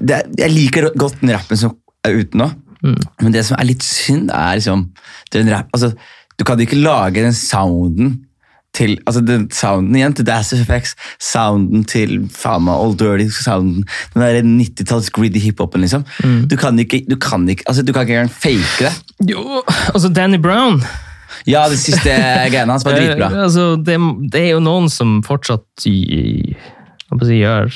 det, 0.00 0.18
jeg 0.38 0.50
liker 0.54 0.90
godt 0.98 1.20
den 1.22 1.34
rappen 1.34 1.58
som 1.58 1.76
er 2.06 2.18
ute 2.22 2.38
nå, 2.38 2.50
men 3.22 3.32
det 3.34 3.44
som 3.46 3.56
er 3.58 3.64
litt 3.68 3.82
synd 3.86 4.30
er 4.34 4.56
liksom, 4.58 4.88
den 5.32 5.48
rap, 5.54 5.68
altså, 5.74 5.92
du 6.38 6.44
kan 6.44 6.58
ikke 6.58 6.78
lage 6.82 7.22
den 7.22 7.34
sounden 7.36 8.16
til, 8.72 8.96
altså 9.06 9.20
den 9.20 9.46
sounden 9.52 9.96
igjen 9.96 10.14
til 10.16 10.26
Dass 10.26 10.52
FX, 10.56 10.94
sounden 11.20 11.84
til 11.88 12.22
faen 12.32 12.64
meg 12.64 12.80
Old 12.80 12.98
Dirty, 13.00 13.28
sounden, 13.34 13.84
den 14.14 14.24
der 14.24 14.40
90-talls 14.42 15.10
gritty 15.12 15.42
hiphopen, 15.44 15.84
liksom. 15.84 16.06
Du 16.48 16.56
kan 16.56 16.78
ikke, 16.80 17.02
du 17.08 17.16
kan 17.20 17.48
ikke, 17.48 17.66
altså 17.68 17.84
du 17.84 17.92
kan 17.92 18.06
ikke 18.06 18.16
engang 18.18 18.32
fake 18.32 18.86
det. 18.88 18.92
Jo, 19.32 19.62
altså 19.92 20.08
Danny 20.08 20.40
Brown. 20.40 20.80
Ja, 21.46 21.66
det 21.68 21.78
siste 21.82 22.12
greiene 22.52 22.72
hans 22.72 22.84
var 22.86 22.96
dritbra. 22.96 23.30
Eh, 23.32 23.42
altså, 23.44 23.76
det, 23.76 23.98
det 24.32 24.40
er 24.46 24.50
jo 24.54 24.64
noen 24.64 24.88
som 24.92 25.20
fortsatt 25.26 25.86
i, 25.88 26.54
si, 27.22 27.38
gjør 27.40 27.72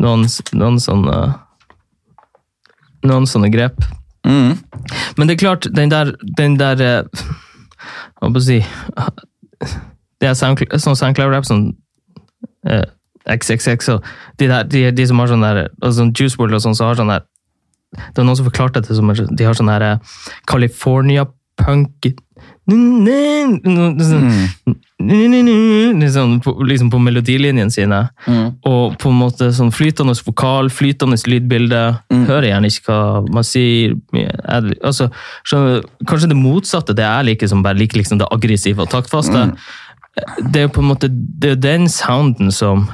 noen, 0.00 0.26
noen 0.56 0.80
sånne 0.82 1.18
noen 3.06 3.28
sånne 3.30 3.50
grep. 3.52 3.78
Mm. 4.26 4.58
Men 5.16 5.28
det 5.28 5.36
er 5.36 5.40
klart, 5.44 5.68
den 5.74 5.92
der, 5.92 6.12
den 6.36 6.56
der 6.58 6.80
eh, 6.82 7.26
Hva 8.18 8.32
skal 8.34 8.56
jeg 8.58 8.64
si 8.64 9.26
Det 9.60 10.28
er 10.28 10.34
SoundCloud- 10.38 10.78
sånn 10.82 10.98
SoundCloud-rap 10.98 11.46
som 11.46 11.76
eh, 12.66 12.84
XXX 13.28 13.88
og 13.94 14.06
de, 14.38 14.48
der, 14.48 14.64
de, 14.64 14.90
de 14.90 15.06
som 15.06 15.18
har 15.20 15.30
sånn 15.30 15.44
der 15.44 15.64
altså 15.80 15.98
sånn 16.00 16.14
Juice 16.16 16.38
WRLD 16.38 16.58
og 16.58 16.64
sånn, 16.64 16.78
så 16.78 16.88
har 16.88 16.98
sånn 16.98 17.12
der 17.12 17.26
Det 17.88 18.20
var 18.20 18.26
noen 18.28 18.36
som 18.36 18.44
forklarte 18.44 18.82
det 18.84 18.96
som 18.96 19.08
De 19.12 19.44
har 19.46 19.56
sånn 19.56 19.70
der 19.70 19.84
eh, 19.86 20.16
California-punk 21.58 22.14
Liksom 25.98 26.40
på, 26.40 26.52
liksom 26.62 26.90
på 26.90 26.98
melodilinjene 26.98 27.70
sine. 27.72 28.00
Mm. 28.26 28.48
Og 28.66 28.96
på 29.00 29.08
en 29.08 29.20
måte 29.22 29.48
sånn 29.56 29.70
flytende 29.72 30.12
vokal, 30.26 30.68
flytende 30.74 31.16
lydbilde. 31.30 31.82
Hører 32.28 32.48
gjerne 32.50 32.70
ikke 32.72 32.92
hva 32.92 33.22
man 33.32 33.46
sier. 33.46 33.94
Jeg, 34.12 34.76
altså, 34.82 35.08
skjønner, 35.48 35.86
kanskje 36.08 36.32
det 36.32 36.38
motsatte, 36.38 36.96
det 36.98 37.06
jeg 37.06 37.28
liker, 37.30 37.50
som 37.50 37.64
bare 37.64 37.78
liker 37.78 38.02
liksom 38.02 38.20
det 38.20 38.28
aggressive 38.34 38.84
og 38.84 38.92
taktfaste. 38.92 39.48
Det 40.42 40.60
er 40.60 40.66
jo 40.66 40.74
på 40.76 40.84
en 40.84 40.90
måte 40.90 41.08
det 41.08 41.54
er 41.54 41.62
den 41.62 41.88
sounden 41.88 42.50
som 42.52 42.88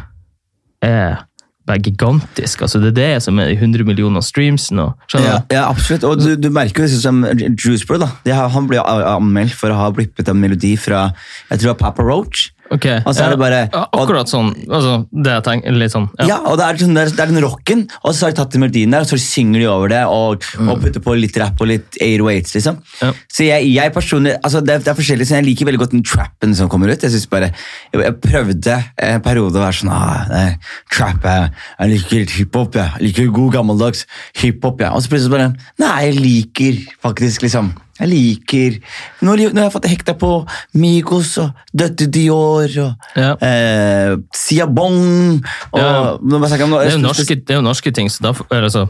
er 0.85 1.24
bare 1.66 1.81
gigantisk. 1.81 2.62
altså 2.62 2.81
Det 2.83 2.92
er 2.92 2.96
det 2.98 3.22
som 3.24 3.38
er 3.38 3.53
de 3.53 3.59
100 3.59 3.85
millioner 3.88 4.24
streams 4.24 4.70
nå. 4.74 4.90
Ja, 5.14 5.40
ja, 5.50 5.64
absolutt. 5.68 6.05
Og 6.05 6.20
du, 6.20 6.35
du 6.37 6.50
merker 6.53 6.85
jo 6.85 6.92
sånn 6.92 7.05
som 7.05 7.22
Juice 7.57 7.87
Bro, 7.88 8.03
da. 8.05 8.11
Han 8.55 8.68
ble 8.70 8.83
anmeldt 8.85 9.57
for 9.57 9.72
å 9.72 9.79
ha 9.79 9.90
blippet 9.94 10.29
en 10.29 10.40
melodi 10.40 10.74
fra 10.81 11.07
jeg 11.50 11.61
tror 11.61 11.64
det 11.64 11.72
var 11.74 11.81
Papa 11.87 12.05
Roach. 12.07 12.50
Ok, 12.74 12.87
Og 13.06 13.14
så 13.14 13.24
er 13.26 13.30
det 13.34 13.38
bare- 13.38 13.68
ja, 13.72 13.82
Akkurat 13.94 14.26
sånn. 14.30 14.48
altså 14.68 14.94
Det 15.12 15.30
jeg 15.32 15.44
tenker, 15.46 15.72
litt 15.78 15.92
sånn. 15.92 16.08
Ja, 16.26 16.40
og 16.44 16.58
det 16.58 16.64
er, 16.66 16.80
sånn, 16.84 16.94
det 16.96 17.02
er, 17.06 17.10
det 17.14 17.20
er 17.24 17.32
den 17.32 17.42
rocken, 17.44 17.84
og 18.02 18.14
så 18.14 18.26
har 18.26 18.32
de 18.34 18.38
tatt 18.40 18.50
den 18.56 18.64
melodien 18.64 18.90
der, 18.90 19.04
og 19.06 19.10
så 19.12 19.18
synger 19.20 19.60
de 19.62 19.68
over 19.70 19.88
det, 19.92 20.02
og, 20.10 20.42
og 20.64 20.80
putter 20.82 21.00
på 21.04 21.14
litt 21.18 21.37
rap 21.40 21.60
og 21.62 21.68
litt 21.70 21.98
808s, 22.02 22.54
liksom. 22.58 22.80
Ja. 23.00 23.12
Så 23.30 23.46
jeg, 23.46 23.68
jeg 23.74 23.92
personlig, 23.94 24.34
altså 24.42 24.60
det, 24.64 24.80
det 24.84 24.90
er 24.92 24.98
forskjellig, 24.98 25.26
så 25.28 25.38
jeg 25.38 25.46
liker 25.46 25.66
veldig 25.70 25.82
godt 25.84 25.94
den 25.94 26.02
trappen 26.02 26.54
som 26.58 26.68
kommer 26.72 26.90
ut. 26.90 27.00
Jeg 27.06 27.14
synes 27.14 27.26
bare, 27.30 27.52
jeg, 27.92 28.02
jeg 28.02 28.16
prøvde 28.24 28.76
en 28.98 29.20
periode 29.24 29.54
å 29.60 29.64
være 29.64 29.78
sånn, 29.80 29.92
ah, 29.94 30.26
nei, 30.32 30.58
trap, 30.90 31.22
jeg, 31.22 31.50
jeg 31.78 31.94
liker 31.94 32.37
hiphop, 32.38 32.74
jeg, 32.80 32.90
jeg 32.98 33.08
liker 33.12 33.32
god 33.38 33.52
gammeldags 33.60 34.04
hiphop, 34.42 34.80
jeg. 34.82 34.90
Og 34.90 35.02
så 35.04 35.12
plutselig 35.14 35.30
bare, 35.37 35.48
nei, 35.78 35.94
jeg 36.08 36.20
liker 36.20 36.82
faktisk 37.04 37.46
liksom, 37.46 37.72
jeg 38.00 38.09
liker, 38.11 38.78
nå, 39.22 39.30
har 39.30 39.37
jeg- 39.38 39.54
har 39.57 39.70
fått 39.70 39.87
hekta 39.87 40.14
på 40.18 40.30
Migos 40.74 41.38
og 41.38 41.52
Døtte 41.76 42.07
Dior 42.11 42.64
og 42.83 42.94
Ja. 43.16 43.35
eh, 43.40 44.16
Siabong 44.35 45.42
og 45.72 45.78
Ja. 45.80 46.12
om 46.14 46.28
Det 46.28 46.52
er 46.52 46.98
norske, 46.98 47.35
det 47.37 47.50
er 47.50 47.54
jo 47.54 47.62
norske 47.62 47.92
ting, 47.94 48.09
så 48.09 48.20
da 48.22 48.33
altså, 48.33 48.88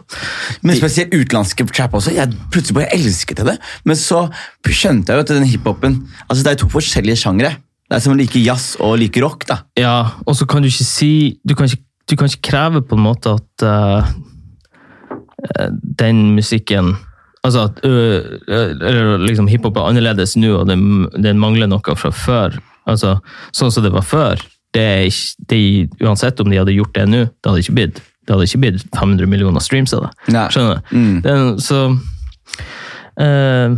men 0.63 0.77
spesielt 0.77 1.13
utenlandske 1.13 1.67
trap 1.73 1.93
også. 1.93 2.15
Jeg 2.15 2.29
plutselig 2.51 2.75
bare 2.75 2.95
elsket 2.95 3.37
det. 3.45 3.59
Men 3.85 3.97
så 3.97 4.31
skjønte 4.67 5.09
jeg 5.09 5.17
jo 5.17 5.21
at 5.21 5.27
den 5.29 5.45
hiphopen 5.45 6.09
altså 6.31 6.43
Det 6.45 6.53
er 6.53 6.55
to 6.57 6.69
forskjellige 6.69 7.17
sjangre. 7.17 7.57
Det 7.91 7.97
er 7.97 8.01
som 8.01 8.15
å 8.15 8.17
like 8.17 8.39
jazz 8.43 8.77
og 8.81 8.99
like 8.99 9.21
rock. 9.21 9.45
da. 9.47 9.59
Ja, 9.77 10.11
og 10.27 10.35
så 10.35 10.47
kan 10.49 10.63
du 10.63 10.69
ikke 10.69 10.85
si 10.85 11.39
Du 11.47 11.55
kan 11.55 11.67
ikke, 11.67 11.79
du 12.09 12.17
kan 12.17 12.27
ikke 12.29 12.43
kreve 12.51 12.81
på 12.81 12.97
en 12.97 13.05
måte 13.05 13.35
at 13.35 13.63
eh, 13.63 14.13
den 15.99 16.35
musikken 16.35 16.97
Altså 17.45 17.67
at 17.69 17.81
øh, 17.85 19.21
liksom 19.27 19.51
hiphop 19.51 19.77
er 19.77 19.91
annerledes 19.91 20.33
nå, 20.41 20.55
og 20.63 20.69
den, 20.71 21.05
den 21.21 21.41
mangler 21.41 21.69
noe 21.69 21.97
fra 22.01 22.11
før. 22.15 22.57
Altså, 22.89 23.19
Sånn 23.57 23.73
som 23.73 23.85
det 23.85 23.93
var 23.93 24.07
før. 24.07 24.41
Det 24.75 24.87
ikke, 25.11 25.47
de, 25.53 25.61
uansett 26.03 26.41
om 26.41 26.51
de 26.51 26.59
hadde 26.59 26.75
gjort 26.75 26.95
det 26.97 27.05
nå, 27.11 27.25
det 27.29 27.51
hadde 27.51 27.65
ikke 27.65 27.79
blitt 27.79 28.03
det 28.25 28.33
hadde 28.33 28.47
ikke 28.49 28.61
blitt 28.63 28.85
500 28.97 29.29
millioner 29.29 29.61
streams 29.61 29.93
av 29.93 30.07
det. 30.07 30.13
Nei. 30.33 30.47
Skjønner 30.53 30.79
du? 30.79 30.95
Mm. 30.97 31.17
Den, 31.25 31.51
så 31.61 31.81
eh, 33.21 33.75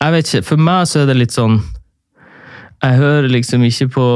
Jeg 0.00 0.14
vet 0.16 0.32
ikke. 0.32 0.46
For 0.48 0.64
meg 0.66 0.88
så 0.90 1.02
er 1.02 1.10
det 1.10 1.18
litt 1.20 1.34
sånn 1.36 1.60
Jeg 2.82 2.98
hører 2.98 3.30
liksom 3.30 3.62
ikke 3.68 3.86
på 3.94 4.06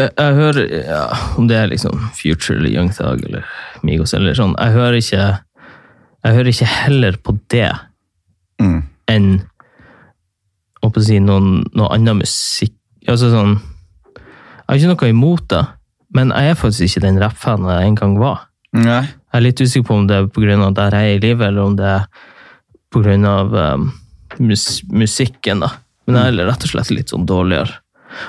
jeg, 0.00 0.10
jeg 0.18 0.34
hører 0.34 0.70
ja, 0.88 1.02
Om 1.38 1.48
det 1.48 1.56
er 1.56 1.68
liksom 1.70 2.00
Future 2.18 2.58
eller 2.58 2.70
Young 2.72 2.90
Thug 2.94 3.22
eller 3.28 3.44
Migos 3.86 4.14
eller 4.16 4.34
sånn 4.34 4.56
Jeg 4.58 4.74
hører 4.74 4.98
ikke 4.98 5.24
Jeg 6.24 6.34
hører 6.38 6.50
ikke 6.54 6.70
heller 6.84 7.20
på 7.22 7.38
det 7.52 7.72
Mm. 8.62 8.82
enn 9.10 9.24
å 10.84 10.90
si 11.02 11.16
noen, 11.18 11.64
noe 11.74 11.88
annen 11.90 12.20
musikk. 12.20 12.76
Altså 13.10 13.32
sånn 13.32 13.56
Jeg 13.56 14.68
har 14.68 14.76
ikke 14.78 14.92
noe 14.92 15.08
imot 15.10 15.48
det, 15.50 15.62
men 16.14 16.30
jeg 16.30 16.52
er 16.52 16.60
faktisk 16.60 16.86
ikke 16.86 17.02
den 17.02 17.18
rappfanen 17.18 17.66
jeg 17.72 17.88
en 17.88 17.98
gang 17.98 18.14
var. 18.20 18.44
Nei. 18.72 19.00
Jeg 19.02 19.40
er 19.40 19.44
litt 19.44 19.60
usikker 19.60 19.88
på 19.88 19.96
om 19.98 20.06
det 20.06 20.16
er 20.16 20.28
pga. 20.30 20.70
der 20.78 20.94
jeg 20.96 21.10
er 21.10 21.16
i 21.16 21.20
livet, 21.20 21.48
eller 21.48 21.62
om 21.66 21.74
det 21.76 21.84
er 21.84 22.06
pga. 22.94 23.74
Um, 23.74 23.92
mus 24.38 24.82
musikken. 24.88 25.60
da. 25.60 25.72
Men 26.06 26.16
jeg 26.16 26.38
er 26.38 26.46
rett 26.48 26.64
og 26.64 26.70
slett 26.70 26.90
litt 26.94 27.10
sånn 27.12 27.26
dårligere. 27.26 27.80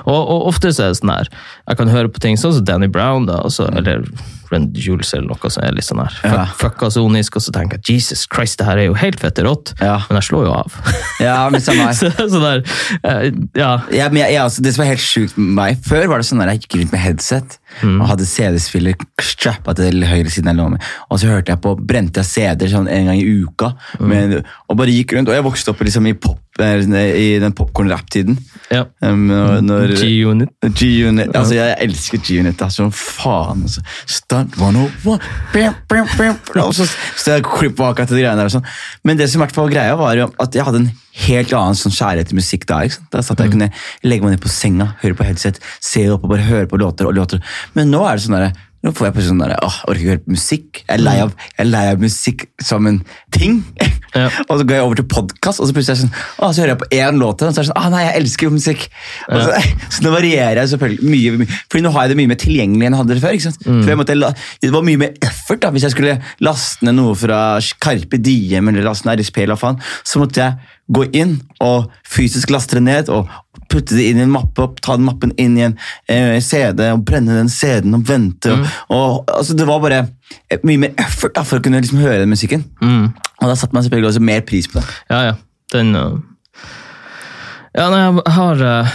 Og, 0.06 0.16
og 0.16 0.46
ofte 0.52 0.72
så 0.72 0.86
er 0.88 0.94
det 0.94 1.00
sånn 1.02 1.12
her, 1.14 1.28
jeg 1.68 1.76
kan 1.82 1.88
høre 1.92 2.08
på 2.12 2.22
ting 2.22 2.36
sånn 2.40 2.56
som 2.58 2.64
Danny 2.68 2.88
Brown, 2.92 3.26
da, 3.30 3.40
altså, 3.46 3.68
eller 3.76 4.04
Rend 4.46 4.76
Jules 4.78 5.08
eller 5.16 5.26
noe 5.32 5.50
som 5.50 5.64
er 5.66 5.74
litt 5.74 5.84
sånn 5.88 5.98
her 6.04 6.14
Ja. 6.22 6.44
fucka 6.54 6.86
sonisk, 6.94 7.34
og 7.38 7.42
så 7.42 7.50
tenker 7.54 7.80
jeg 7.82 7.96
Jesus 7.96 8.26
Christ, 8.30 8.60
det 8.60 8.68
her 8.68 8.78
er 8.78 8.86
jo 8.86 8.94
helt 8.94 9.18
fette 9.20 9.42
rått, 9.42 9.72
Ja. 9.82 9.96
men 10.08 10.20
jeg 10.20 10.28
slår 10.30 10.46
jo 10.46 10.52
av. 10.54 10.76
Ja, 11.26 11.48
men 11.50 11.60
samme 11.64 11.88
her. 11.88 11.96
så, 11.98 12.10
så 12.14 12.42
der, 12.42 12.62
eh, 13.02 13.30
ja. 13.58 13.72
Ja, 13.90 14.06
men 14.12 14.22
jeg, 14.22 14.36
jeg, 14.36 14.42
altså, 14.44 14.62
det 14.62 14.74
som 14.76 14.84
var 14.84 14.92
helt 14.92 15.02
sjukt 15.02 15.36
med 15.40 15.54
meg 15.58 15.82
Før 15.86 16.06
var 16.12 16.22
det 16.22 16.28
sånn 16.28 16.42
at 16.44 16.52
jeg 16.54 16.62
gikk 16.66 16.78
rundt 16.82 16.94
med 16.94 17.02
headset 17.02 17.58
Mm. 17.82 17.98
og 18.00 18.08
hadde 18.08 18.24
CD-spiller 18.24 18.94
strappa 19.20 19.74
til 19.76 20.04
høyre 20.06 20.30
siden 20.32 20.48
av 20.54 20.70
med 20.72 20.84
Og 21.10 21.18
så 21.20 21.28
hørte 21.28 21.52
jeg 21.52 21.60
på, 21.60 21.74
brente 21.76 22.22
jeg 22.22 22.28
CD-er 22.30 22.70
sånn 22.72 22.88
en 22.88 23.10
gang 23.10 23.18
i 23.20 23.26
uka. 23.44 23.72
Mm. 24.00 24.06
Men, 24.08 24.34
og 24.70 24.78
bare 24.78 24.94
gikk 24.94 25.16
rundt, 25.16 25.28
og 25.28 25.36
jeg 25.36 25.44
vokste 25.44 25.74
opp 25.74 25.82
liksom 25.84 26.08
i, 26.08 26.14
pop, 26.14 26.40
eh, 26.62 26.78
i 27.20 27.26
den 27.42 27.56
popkorn-rap-tiden. 27.56 28.38
ja. 28.70 28.86
Um, 29.02 29.28
G-Unit. 29.96 30.50
G-Unit, 30.62 31.34
altså 31.36 31.58
Jeg 31.58 31.76
elsker 31.88 32.22
G-Unit. 32.22 32.62
Altså, 32.62 32.88
faen. 32.94 33.66
Altså. 33.66 33.84
Stunt 34.06 34.56
101 34.56 35.20
bam, 35.52 35.74
bam, 35.88 36.08
bam, 36.16 36.38
Og 36.64 36.74
så 36.74 36.86
så 36.86 37.36
jeg 37.36 37.44
klipp 37.48 37.76
bak 37.76 38.00
etter 38.00 38.16
de 38.16 38.22
greiene 38.22 38.40
der. 38.40 38.52
Sånn. 38.52 38.66
Men 39.04 39.18
det 39.18 39.28
som 39.30 39.40
i 39.40 39.44
hvert 39.44 39.54
fall 39.56 39.68
var 39.68 39.74
greia, 39.76 39.98
var 39.98 40.22
at 40.46 40.56
jeg 40.56 40.64
hadde 40.66 40.84
en 40.84 40.90
helt 41.24 41.54
annen 41.56 41.78
sånn 41.78 41.94
kjærlighet 41.94 42.32
til 42.32 42.40
musikk 42.40 42.68
da. 42.68 42.82
ikke 42.84 42.98
sant? 42.98 43.10
Da 43.14 43.24
satt 43.24 43.42
jeg 43.42 43.54
kunne 43.54 43.70
legge 44.04 44.26
meg 44.26 44.36
ned 44.36 44.44
på 44.44 44.52
senga, 44.52 44.92
høre 45.02 45.18
på 45.18 45.26
headset, 45.26 45.60
se 45.80 46.06
opp 46.12 46.26
og 46.26 46.34
bare 46.34 46.48
høre 46.48 46.70
på 46.70 46.80
låter 46.80 47.08
og 47.08 47.16
låter. 47.16 47.42
Men 47.78 47.92
nå 47.94 48.04
er 48.06 48.18
det 48.18 48.26
sånn 48.26 48.38
derre 48.38 48.54
nå 48.86 48.92
får 48.94 49.08
jeg 49.08 49.14
på 49.16 49.22
sånn 49.26 49.40
der, 49.40 49.52
åh, 49.66 49.76
orker 49.90 49.98
ikke 49.98 50.12
høre 50.12 50.22
på 50.22 50.32
musikk. 50.36 50.80
Jeg 50.84 50.94
er 50.94 51.00
lei 51.02 51.14
av, 51.18 51.32
jeg 51.56 51.62
er 51.64 51.68
lei 51.72 51.80
av 51.90 52.02
musikk 52.04 52.44
som 52.62 52.86
en 52.86 53.00
ting. 53.34 53.56
Ja. 54.14 54.28
og 54.48 54.60
så 54.60 54.66
går 54.68 54.76
jeg 54.76 54.84
over 54.84 55.00
til 55.00 55.06
podkast, 55.10 55.60
og 55.60 55.66
så 55.66 55.74
plutselig 55.74 55.96
er 55.96 55.98
jeg 55.98 56.02
sånn, 56.04 56.20
åh, 56.38 56.52
så 56.52 56.62
hører 56.62 56.72
jeg 56.74 56.80
på 56.84 56.88
én 56.94 57.18
låt, 57.18 57.42
og 57.42 57.50
så 57.50 57.50
er 57.50 57.66
det 57.66 57.70
sånn 57.72 57.80
Åh, 57.80 57.88
nei, 57.96 58.04
jeg 58.04 58.20
elsker 58.20 58.46
jo 58.46 58.52
musikk. 58.54 58.86
Og 59.26 59.42
så, 59.42 59.64
så 59.96 60.06
nå 60.06 60.12
varierer 60.14 60.60
jeg 60.62 60.72
selvfølgelig 60.74 61.10
mye, 61.16 61.34
mye. 61.40 61.58
Fordi 61.72 61.82
nå 61.82 61.92
har 61.96 62.06
jeg 62.06 62.12
det 62.12 62.18
mye 62.20 62.32
mer 62.32 62.40
tilgjengelig 62.44 62.86
enn 62.86 62.98
jeg 62.98 63.02
hadde 63.02 63.16
det 63.16 63.24
før. 63.24 63.40
ikke 63.40 63.48
sant? 63.48 63.66
For 63.66 63.92
jeg 63.92 64.00
måtte, 64.04 64.32
Det 64.62 64.72
var 64.76 64.86
mye 64.86 65.02
mer 65.02 65.18
effort 65.32 65.64
da, 65.64 65.72
hvis 65.74 65.88
jeg 65.88 65.96
skulle 65.96 66.16
laste 66.46 66.86
ned 66.86 66.98
noe 67.00 67.18
fra 67.18 67.42
Carpe 67.82 68.22
Diem 68.22 68.70
eller 68.70 68.86
laste 68.86 69.10
ned 69.10 69.24
RSP, 69.24 69.42
eller 69.42 69.56
hva 69.56 69.62
faen, 69.64 69.82
så 70.06 70.22
måtte 70.22 70.44
jeg 70.44 70.75
gå 70.86 71.06
inn 71.18 71.38
og 71.62 71.90
fysisk 72.06 72.52
laste 72.54 72.78
det 72.78 72.84
ned 72.86 73.10
og 73.10 73.30
putte 73.70 73.96
det 73.96 74.04
inn 74.10 74.20
i 74.20 74.24
en 74.24 74.32
mappe, 74.32 74.62
og 74.62 74.78
ta 74.84 74.94
den 74.98 75.06
mappen 75.08 75.32
inn 75.42 75.56
i 75.58 75.64
en 75.66 75.74
eh, 76.12 76.36
CD 76.44 76.84
og 76.92 77.02
brenne 77.08 77.34
den 77.34 77.50
CD-en 77.50 77.98
og 77.98 78.06
vente. 78.08 78.52
Og, 78.52 78.68
og, 78.94 79.32
altså, 79.34 79.56
det 79.58 79.66
var 79.68 79.82
bare 79.82 80.04
mye 80.62 80.84
mer 80.86 80.94
effort 81.02 81.34
da, 81.36 81.44
for 81.46 81.58
å 81.58 81.64
kunne 81.64 81.80
liksom 81.82 82.02
høre 82.02 82.22
den 82.22 82.32
musikken. 82.32 82.64
Mm. 82.82 83.10
Og 83.40 83.50
da 83.50 83.56
satte 83.58 83.76
man 83.76 83.86
selvfølgelig 83.86 84.12
også 84.12 84.24
mer 84.28 84.46
pris 84.46 84.70
på 84.70 84.80
det. 84.80 84.86
Ja, 85.10 85.22
ja. 85.30 85.36
Den 85.74 85.96
uh... 85.98 86.14
Ja, 87.76 87.88
nei, 87.90 88.04
jeg 88.06 88.32
har 88.36 88.60
uh, 88.62 88.92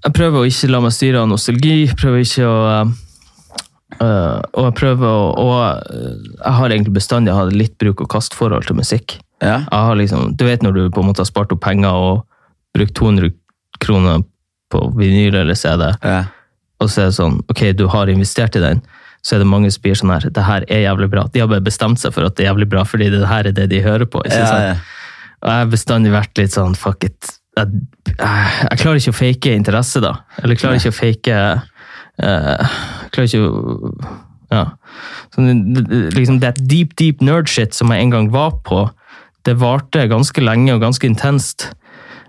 Jeg 0.00 0.14
prøver 0.16 0.40
å 0.40 0.46
ikke 0.48 0.70
la 0.72 0.80
meg 0.82 0.94
styre 0.96 1.20
av 1.20 1.28
nostalgi. 1.30 1.74
Prøver 2.00 2.24
ikke 2.24 2.48
å 2.48 2.56
uh, 2.64 2.94
uh, 4.00 4.40
Og 4.56 4.62
jeg 4.64 4.76
prøver 4.80 5.04
å 5.06 5.28
Og 5.44 5.52
jeg 5.92 6.54
har 6.56 6.72
egentlig 6.72 6.96
bestandig 6.96 7.36
hatt 7.36 7.52
litt 7.54 7.76
bruk-og-kast-forhold 7.82 8.66
til 8.66 8.80
musikk. 8.80 9.18
Ja. 9.42 9.58
Jeg 9.70 9.82
har 9.88 9.96
liksom, 9.98 10.36
du 10.36 10.44
vet 10.48 10.62
når 10.64 10.72
du 10.74 10.82
på 10.90 11.00
en 11.02 11.10
måte 11.10 11.20
har 11.20 11.28
spart 11.28 11.52
opp 11.52 11.60
penger 11.64 11.92
og 11.92 12.22
brukt 12.76 12.94
200 12.96 13.30
kroner 13.80 14.22
på 14.72 14.80
vinyl 14.96 15.34
eller 15.42 15.54
CD, 15.54 15.90
Ja. 16.02 16.24
og 16.80 16.88
så 16.90 17.02
er 17.02 17.10
det 17.10 17.14
sånn, 17.18 17.40
ok, 17.52 17.72
du 17.76 17.86
har 17.92 18.08
investert 18.08 18.56
i 18.56 18.60
den, 18.64 18.80
så 19.22 19.36
er 19.36 19.38
det 19.42 19.46
mange 19.50 19.70
som 19.70 19.82
blir 19.82 19.94
sånn 19.98 20.12
her, 20.14 20.28
det 20.30 20.42
her 20.44 20.64
er 20.68 20.84
jævlig 20.86 21.10
bra. 21.10 21.26
De 21.32 21.40
har 21.40 21.48
bare 21.50 21.60
bestemt 21.64 21.98
seg 22.00 22.12
for 22.14 22.24
at 22.24 22.36
det 22.36 22.44
er 22.46 22.50
jævlig 22.52 22.68
bra, 22.70 22.84
fordi 22.84 23.10
det 23.10 23.26
her 23.28 23.46
er 23.46 23.52
det 23.52 23.68
de 23.70 23.80
hører 23.82 24.06
på. 24.06 24.22
ikke 24.24 24.40
sant? 24.46 24.62
ja. 24.70 24.76
Og 25.42 25.50
jeg 25.52 25.58
har 25.60 25.66
bestandig 25.72 26.12
vært 26.14 26.38
litt 26.40 26.54
sånn, 26.56 26.74
fuck 26.78 27.04
it. 27.04 27.32
Jeg, 27.56 27.66
jeg, 28.18 28.78
klarer 28.80 28.96
ikke 29.00 29.12
å 29.12 29.16
fake 29.20 29.52
interesse, 29.56 30.00
da. 30.00 30.14
Eller 30.42 30.56
klarer 30.56 30.80
ikke 30.80 30.92
å 30.92 30.96
fake 30.96 31.36
uh, 32.22 32.78
Klarer 33.12 33.28
ikke 33.28 33.42
å 33.44 34.14
Ja. 34.50 34.64
Så 35.34 35.42
det- 35.42 35.74
det- 35.90 36.14
liksom 36.14 36.40
that 36.40 36.56
deep, 36.68 36.94
deep 36.96 37.20
nerd 37.20 37.48
shit 37.48 37.74
som 37.74 37.88
jeg 37.90 38.00
en 38.02 38.10
gang 38.10 38.30
var 38.30 38.52
på, 38.64 38.90
det 39.46 39.58
varte 39.60 40.06
ganske 40.10 40.42
lenge 40.44 40.74
og 40.74 40.82
ganske 40.82 41.08
intenst. 41.08 41.70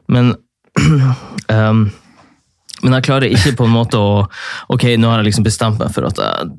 Men 0.08 0.36
um, 1.52 1.88
Men 2.84 2.94
jeg 2.94 3.08
klarer 3.08 3.34
ikke 3.34 3.56
på 3.58 3.66
en 3.66 3.74
måte 3.74 3.98
å 3.98 4.10
Ok, 4.70 4.84
nå 5.02 5.10
har 5.10 5.24
jeg 5.24 5.32
liksom 5.32 5.46
bestemt 5.48 5.80
meg 5.82 5.90
for 5.96 6.06
at 6.06 6.20
jeg, 6.22 6.52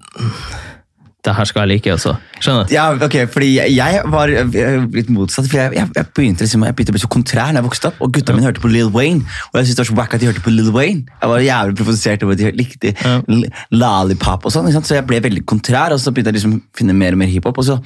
det 1.28 1.34
her 1.38 1.48
skal 1.50 1.64
jeg 1.64 1.70
like. 1.76 1.92
også. 1.94 2.14
Skjønner 2.40 2.66
du? 2.68 2.74
Ja, 2.74 2.86
ok, 3.06 3.16
fordi 3.32 3.50
jeg, 3.60 4.02
var 4.12 4.32
eh, 4.32 4.84
litt 4.96 5.10
motsatt. 5.14 5.48
For 5.50 5.60
jeg, 5.60 5.74
jeg, 5.78 5.90
jeg 5.96 6.08
begynte 6.16 6.46
liksom, 6.46 6.64
jeg 6.66 6.76
begynte 6.78 6.94
å 6.94 6.96
bli 6.98 7.02
så 7.04 7.10
kontrær 7.12 7.52
når 7.52 7.60
jeg 7.60 7.68
vokste 7.68 7.90
opp, 7.92 8.00
og 8.04 8.12
gutta 8.16 8.36
mine 8.36 8.48
hørte 8.48 8.64
på 8.64 8.70
Lil 8.72 8.90
Wayne. 8.94 9.24
Og 9.52 9.60
jeg 9.60 9.68
syntes 9.70 9.78
det 9.78 9.84
var 9.84 9.90
så 9.92 9.98
wack 10.00 10.16
at 10.18 10.24
de 10.24 10.30
hørte 10.30 10.44
på 10.44 10.54
Lil 10.54 10.70
Wayne. 10.74 11.04
Jeg 11.20 11.32
var 11.34 11.44
jævlig 11.44 11.78
provosert 11.82 12.24
over 12.26 12.38
at 12.38 12.42
de 12.42 12.52
likte 12.58 12.94
Ja. 12.98 13.18
Lollipop 13.74 14.48
og 14.48 14.54
sånn. 14.54 14.70
Så 14.78 14.96
jeg 14.98 15.06
ble 15.08 15.20
veldig 15.24 15.44
kontrær, 15.48 15.92
og 15.94 16.00
så 16.02 16.12
begynte 16.14 16.32
jeg 16.32 16.40
liksom 16.40 16.56
å 16.58 16.62
finne 16.78 16.96
mer 16.96 17.16
og 17.16 17.22
mer 17.22 17.30
hiphop. 17.32 17.58
Og 17.60 17.68
så 17.68 17.78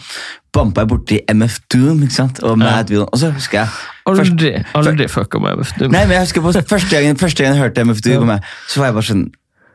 bampa 0.52 0.85
jeg 0.85 0.90
borti 0.92 1.18
MF 1.33 1.59
Doom 1.72 2.02
ikke 2.07 2.16
sant? 2.18 2.42
og 2.44 2.59
Mad 2.61 2.90
ja. 2.92 3.07
Og 3.09 3.18
så 3.18 3.31
husker 3.33 3.62
jeg 3.62 3.68
først- 4.05 4.33
Aldri, 4.35 4.50
aldri 4.76 5.07
fucka 5.09 5.38
MF 5.40 5.70
Doom. 5.78 5.92
Nei, 5.94 6.02
men 6.07 6.18
jeg 6.18 6.26
husker 6.26 6.44
på 6.44 6.52
første 6.52 6.90
gangen, 6.92 7.16
første 7.16 7.42
gangen 7.42 7.57
jeg 7.57 7.64
hørte 7.64 7.85
MF 7.87 8.02
Doom, 8.05 8.26
på 8.26 8.31
meg, 8.35 8.42
så 8.68 8.83
var 8.83 8.90
jeg 8.90 8.94
bare 8.98 9.09
sånn 9.09 9.24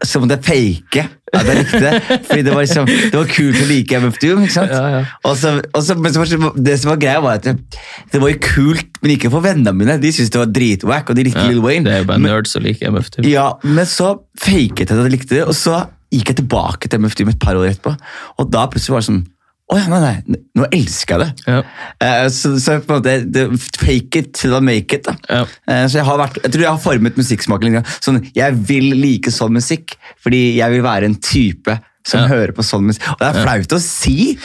som 0.06 0.28
det 0.30 0.38
fake 0.46 1.08
at 1.36 1.48
jeg 1.50 1.58
likte 1.60 1.80
det. 1.84 2.20
Fordi 2.28 2.44
det 2.46 2.54
var 2.54 2.64
liksom, 2.64 2.88
det 2.88 3.18
var 3.18 3.30
kult 3.32 3.60
å 3.60 3.66
like 3.68 4.00
MF 4.04 4.20
Doom. 4.22 4.46
ikke 4.46 4.56
sant? 4.56 4.72
Ja, 4.74 4.84
ja. 4.94 5.02
Og 5.28 5.36
så, 5.40 5.54
og 5.66 5.84
så, 5.84 5.98
men 6.00 6.14
så 6.14 6.24
det, 6.24 6.52
det 6.70 6.78
som 6.82 6.92
var 6.94 7.02
greia, 7.02 7.24
var 7.24 7.42
at 7.42 7.48
det, 7.50 7.82
det 8.14 8.22
var 8.24 8.32
jo 8.32 8.40
kult, 8.46 9.02
men 9.04 9.16
ikke 9.16 9.32
for 9.34 9.46
vennene 9.46 9.74
mine. 9.76 9.98
De 10.02 10.14
syntes 10.14 10.32
det 10.34 10.42
var 10.42 10.54
dritwack, 10.56 11.12
og 11.12 11.20
de 11.20 11.28
likte 11.28 11.46
Lil 11.50 11.62
Wayne. 11.64 11.88
Det 11.88 11.96
er 11.96 12.04
jo 12.06 12.10
bare 12.14 12.24
men, 12.24 12.32
nerds 12.32 12.56
som 12.56 12.66
liker 12.66 12.94
MF. 12.94 13.12
Ja, 13.28 13.50
men 13.66 13.90
så 13.90 14.14
faket 14.40 14.86
jeg 14.86 14.92
at 14.92 15.04
jeg 15.04 15.16
likte 15.18 15.36
det, 15.36 15.46
og 15.50 15.58
så 15.58 15.84
gikk 16.14 16.32
jeg 16.32 16.42
tilbake 16.44 16.88
til 16.88 17.04
MF 17.04 17.18
Doom 17.20 17.34
et 17.34 17.42
par 17.42 17.60
år 17.60 17.74
etterpå. 17.74 17.98
Og 18.40 18.54
da 18.54 18.68
plutselig 18.72 18.96
var 18.96 19.04
det 19.04 19.10
sånn 19.10 19.26
Å 19.68 19.76
ja, 19.76 19.88
nei, 19.92 20.00
nei, 20.32 20.38
nå 20.56 20.68
elsker 20.72 21.18
jeg 21.18 21.26
det. 21.26 21.52
Ja. 21.52 21.58
Uh, 22.00 22.28
så, 22.32 22.54
så 22.64 22.78
på 22.80 22.96
en 22.96 23.02
måte, 23.02 23.16
det, 23.36 23.44
fake 23.76 24.22
it 24.22 24.30
till 24.40 24.56
I 24.56 24.62
make 24.64 24.96
it. 24.96 25.10
da. 25.10 25.18
Ja. 25.28 25.42
Uh, 25.68 25.84
så 25.92 26.00
jeg 26.00 26.08
har 26.08 26.22
vært, 26.22 26.40
jeg 26.46 26.54
tror 26.54 26.64
jeg 26.64 26.72
har 26.72 26.84
formet 26.86 27.20
musikksmaken 27.20 27.76
litt. 27.76 27.92
Sånn, 28.00 28.22
jeg 28.38 28.56
vil 28.70 28.94
like 28.96 29.34
sånn 29.36 29.58
musikk, 29.58 29.98
fordi 30.24 30.42
jeg 30.62 30.72
vil 30.78 30.86
være 30.88 31.10
en 31.12 31.18
type 31.20 31.76
som 32.08 32.24
Ja. 32.24 32.30
hører 32.32 32.54
på 32.56 32.64
sånn 32.64 32.86
musikk. 32.88 33.10
Og 33.12 33.20
det 33.20 33.28
er 33.28 33.42
flaut 33.44 33.76
å 33.76 33.82
si! 33.84 34.38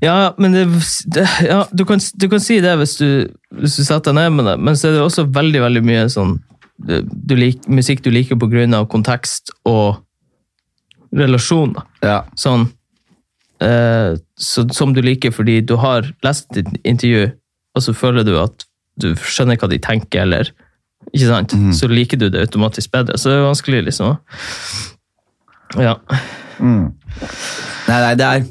Ja, 0.00 0.32
men 0.40 0.56
det, 0.56 0.64
det, 1.12 1.26
ja, 1.44 1.60
du, 1.68 1.84
kan, 1.84 2.00
du 2.00 2.26
kan 2.32 2.40
si 2.40 2.56
det 2.64 2.72
hvis 2.80 2.96
du, 2.96 3.08
hvis 3.60 3.76
du 3.76 3.84
setter 3.84 4.14
deg 4.14 4.22
ned 4.22 4.38
med 4.38 4.48
det, 4.48 4.56
men 4.64 4.78
så 4.80 4.88
er 4.88 4.96
det 4.96 5.04
også 5.04 5.26
veldig 5.28 5.60
veldig 5.66 5.84
mye 5.84 6.06
sånn 6.12 6.38
du, 6.80 7.34
lik, 7.36 7.68
musikk 7.68 8.00
du 8.02 8.10
liker 8.10 8.40
av 8.74 8.88
kontekst 8.90 9.52
og 9.68 10.00
relasjon. 11.14 11.76
Ja. 12.02 12.24
Sånn, 12.40 12.70
eh, 13.60 14.16
så, 14.38 14.64
som 14.72 14.94
du 14.94 15.02
liker 15.02 15.30
fordi 15.32 15.60
du 15.60 15.76
har 15.76 16.08
lest 16.24 16.56
et 16.56 16.66
intervju, 16.84 17.32
og 17.74 17.82
så 17.82 17.94
føler 17.94 18.24
du 18.24 18.36
at 18.40 18.64
du 19.00 19.14
skjønner 19.18 19.56
hva 19.58 19.68
de 19.68 19.78
tenker, 19.82 20.22
eller 20.22 20.50
ikke 21.12 21.26
sant? 21.28 21.52
Så 21.74 21.86
liker 21.90 22.16
du 22.16 22.28
det 22.30 22.40
automatisk 22.40 22.90
bedre. 22.92 23.18
Så 23.18 23.28
det 23.30 23.36
er 23.38 23.44
vanskelig, 23.48 23.84
liksom. 23.84 24.16
Ja. 25.76 25.96
Nei, 27.88 27.98
nei, 28.00 28.14
det 28.14 28.24
er 28.24 28.44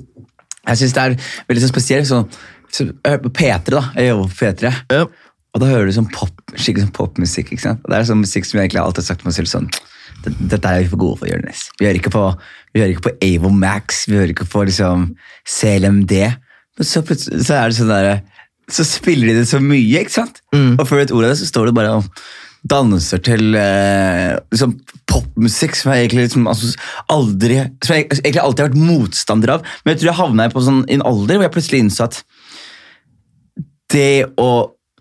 Jeg 0.68 0.78
syns 0.80 0.94
det 0.96 1.02
er 1.04 1.16
veldig 1.50 1.64
sånn 1.64 1.72
spesielt. 1.74 2.08
Sånn, 2.08 2.28
så, 2.72 2.86
jeg 2.88 2.96
hører 3.04 3.24
på 3.26 3.32
P3, 3.36 3.74
da. 3.74 3.82
Jeg 3.98 4.12
jobber 4.12 4.30
på 4.30 4.38
P3. 4.46 4.74
Ja. 4.92 5.06
Og 5.54 5.62
da 5.62 5.68
hører 5.70 5.86
du 5.90 5.94
sånn 5.94 6.08
pop, 6.14 6.34
skikkelig 6.56 6.86
sånn 6.88 6.96
popmusikk. 6.96 7.52
ikke 7.54 7.62
sant? 7.62 7.82
Og 7.84 7.92
det 7.92 7.98
er 8.00 8.08
sånn 8.10 8.22
musikk 8.24 8.48
som 8.48 8.58
jeg 8.60 8.70
egentlig 8.70 8.82
alltid 8.84 9.04
har 9.04 9.08
sagt 9.10 9.22
til 9.22 9.28
meg 9.28 9.36
selv 9.38 9.52
sånn 9.52 9.68
"Det- 9.70 9.82
Dette 10.24 10.70
er 10.70 10.84
vi 10.84 10.92
for 10.92 11.02
gode 11.02 11.22
for, 11.22 11.30
Jonis. 11.30 11.68
Vi 11.80 11.88
hører 11.88 12.00
ikke 12.00 12.14
på 12.14 12.28
vi 12.74 12.82
hører 12.82 12.94
ikke 12.96 13.08
på 13.10 13.18
Avo 13.22 13.52
Max, 13.54 14.06
vi 14.10 14.18
hører 14.18 14.34
ikke 14.34 14.50
på 14.50 14.64
liksom 14.66 15.12
CLMD. 15.46 16.14
Men 16.78 16.88
så 16.90 17.04
plutselig 17.06 17.44
så 17.46 17.60
er 17.60 17.70
det 17.70 17.78
sånn 17.78 17.92
der, 17.92 18.24
så 18.72 18.86
spiller 18.88 19.30
de 19.30 19.36
det 19.42 19.50
så 19.50 19.60
mye, 19.62 20.02
ikke 20.02 20.16
sant? 20.16 20.42
Mm. 20.56 20.80
Og 20.80 20.88
før 20.88 20.98
du 20.98 21.04
vet 21.04 21.14
ordet 21.14 21.30
av 21.30 21.36
det, 21.36 21.42
så 21.44 21.50
står 21.52 21.70
det 21.70 21.76
bare 21.78 22.00
og 22.00 22.08
danser 22.72 23.20
til 23.20 23.58
eh, 23.60 24.34
liksom 24.54 24.78
popmusikk 25.12 25.76
som 25.76 25.92
jeg 25.92 26.06
egentlig 26.06 26.30
liksom, 26.30 26.46
altså, 26.48 26.70
aldri 27.12 27.58
Som 27.84 27.98
jeg 27.98 28.06
egentlig 28.08 28.40
alltid 28.40 28.64
har 28.64 28.70
vært 28.72 28.86
motstander 28.88 29.52
av. 29.58 29.66
Men 29.84 29.94
jeg 29.94 30.02
tror 30.02 30.10
jeg 30.10 30.22
havna 30.22 30.48
på 30.54 30.64
sånn, 30.64 30.86
i 30.88 30.96
en 30.98 31.06
alder 31.06 31.38
hvor 31.38 31.46
jeg 31.46 31.56
plutselig 31.58 31.84
innså 31.84 32.08
at 32.08 32.22
det 33.94 34.24
å 34.42 34.50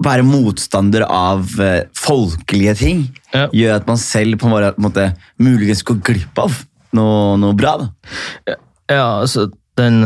være 0.04 0.24
motstander 0.26 1.04
av 1.08 1.52
uh, 1.60 1.82
folkelige 1.98 2.74
ting 2.82 3.04
Ja. 3.32 3.46
gjør 3.48 3.78
at 3.78 3.86
man 3.88 3.96
selv 4.00 4.36
på 4.42 4.48
en 4.50 4.74
måte, 4.82 5.06
muligens 5.40 5.82
går 5.88 6.02
glipp 6.04 6.38
av 6.42 6.58
noe, 6.92 7.38
noe 7.40 7.56
bra. 7.56 7.78
da. 7.80 8.56
Ja, 8.90 9.20
altså, 9.22 9.46
den 9.80 10.02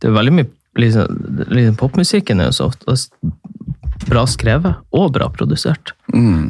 Det 0.00 0.08
er 0.08 0.14
veldig 0.16 0.32
mye 0.32 0.48
liksom, 0.78 1.18
liksom, 1.50 1.76
Popmusikken 1.76 2.40
er 2.40 2.48
jo 2.48 2.56
så 2.56 2.68
ofte 2.70 2.94
bra 4.08 4.22
skrevet 4.30 4.78
og 4.94 5.12
bra 5.12 5.28
produsert. 5.34 5.92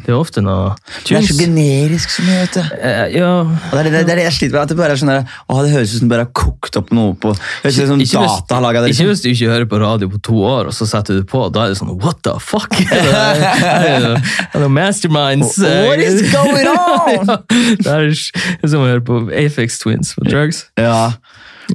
Det 0.05 0.11
er 0.11 0.17
ofte 0.17 0.41
noe 0.43 0.73
Det 1.05 1.17
er 1.19 1.25
så 1.27 1.35
generisk 1.37 2.13
så 2.15 2.23
mye, 2.25 2.39
vet 2.43 2.57
du. 2.57 2.75
Eh, 2.79 3.03
ja, 3.17 3.29
Og 3.45 3.73
det 3.75 3.79
er 3.81 3.89
det, 3.89 3.91
det, 4.07 4.13
er 4.15 4.21
det 4.21 4.25
jeg 4.27 4.35
sliter 4.37 4.55
med. 4.57 4.61
At 4.63 4.73
det 4.73 4.77
bare 4.79 4.95
er 4.95 5.01
sånn 5.01 5.11
der, 5.13 5.35
å, 5.47 5.59
det 5.65 5.73
høres 5.73 5.93
ut 5.93 6.01
som 6.01 6.07
det 6.09 6.13
bare 6.15 6.25
har 6.27 6.33
kokt 6.41 6.79
opp 6.81 6.93
noe 6.95 7.15
på 7.19 7.33
Høres 7.37 7.79
ut 7.79 7.91
som 7.91 8.03
Ikke 8.03 8.23
data 8.25 8.57
har 8.59 8.65
laga 8.65 8.83
det. 8.85 8.93
Ikke 8.93 9.07
Liksom. 9.09 9.11
hvis 9.13 9.23
du 9.25 9.29
ikke 9.33 9.51
hører 9.53 9.69
på 9.71 9.81
radio 9.83 10.09
på 10.11 10.21
to 10.29 10.37
år, 10.49 10.69
og 10.71 10.75
så 10.75 10.87
setter 10.89 11.17
du 11.19 11.23
det 11.23 11.29
på. 11.31 11.43
Da 11.53 11.65
er 11.67 11.73
det 11.73 11.79
sånn 11.81 11.93
What 11.99 12.23
the 12.27 12.35
fuck? 12.43 12.73
Det 12.79 14.63
er 14.63 14.67
masterminds. 14.73 15.57
What 15.61 15.99
is 16.03 16.23
going 16.33 16.67
on? 16.75 17.29
ja, 17.29 17.37
det 17.79 17.93
er 17.93 18.69
som 18.69 18.83
å 18.83 18.89
høre 18.89 19.03
på 19.05 19.21
Afex 19.45 19.79
Twins 19.81 20.15
på 20.17 20.25
drugs. 20.27 20.65
Ja. 20.79 21.11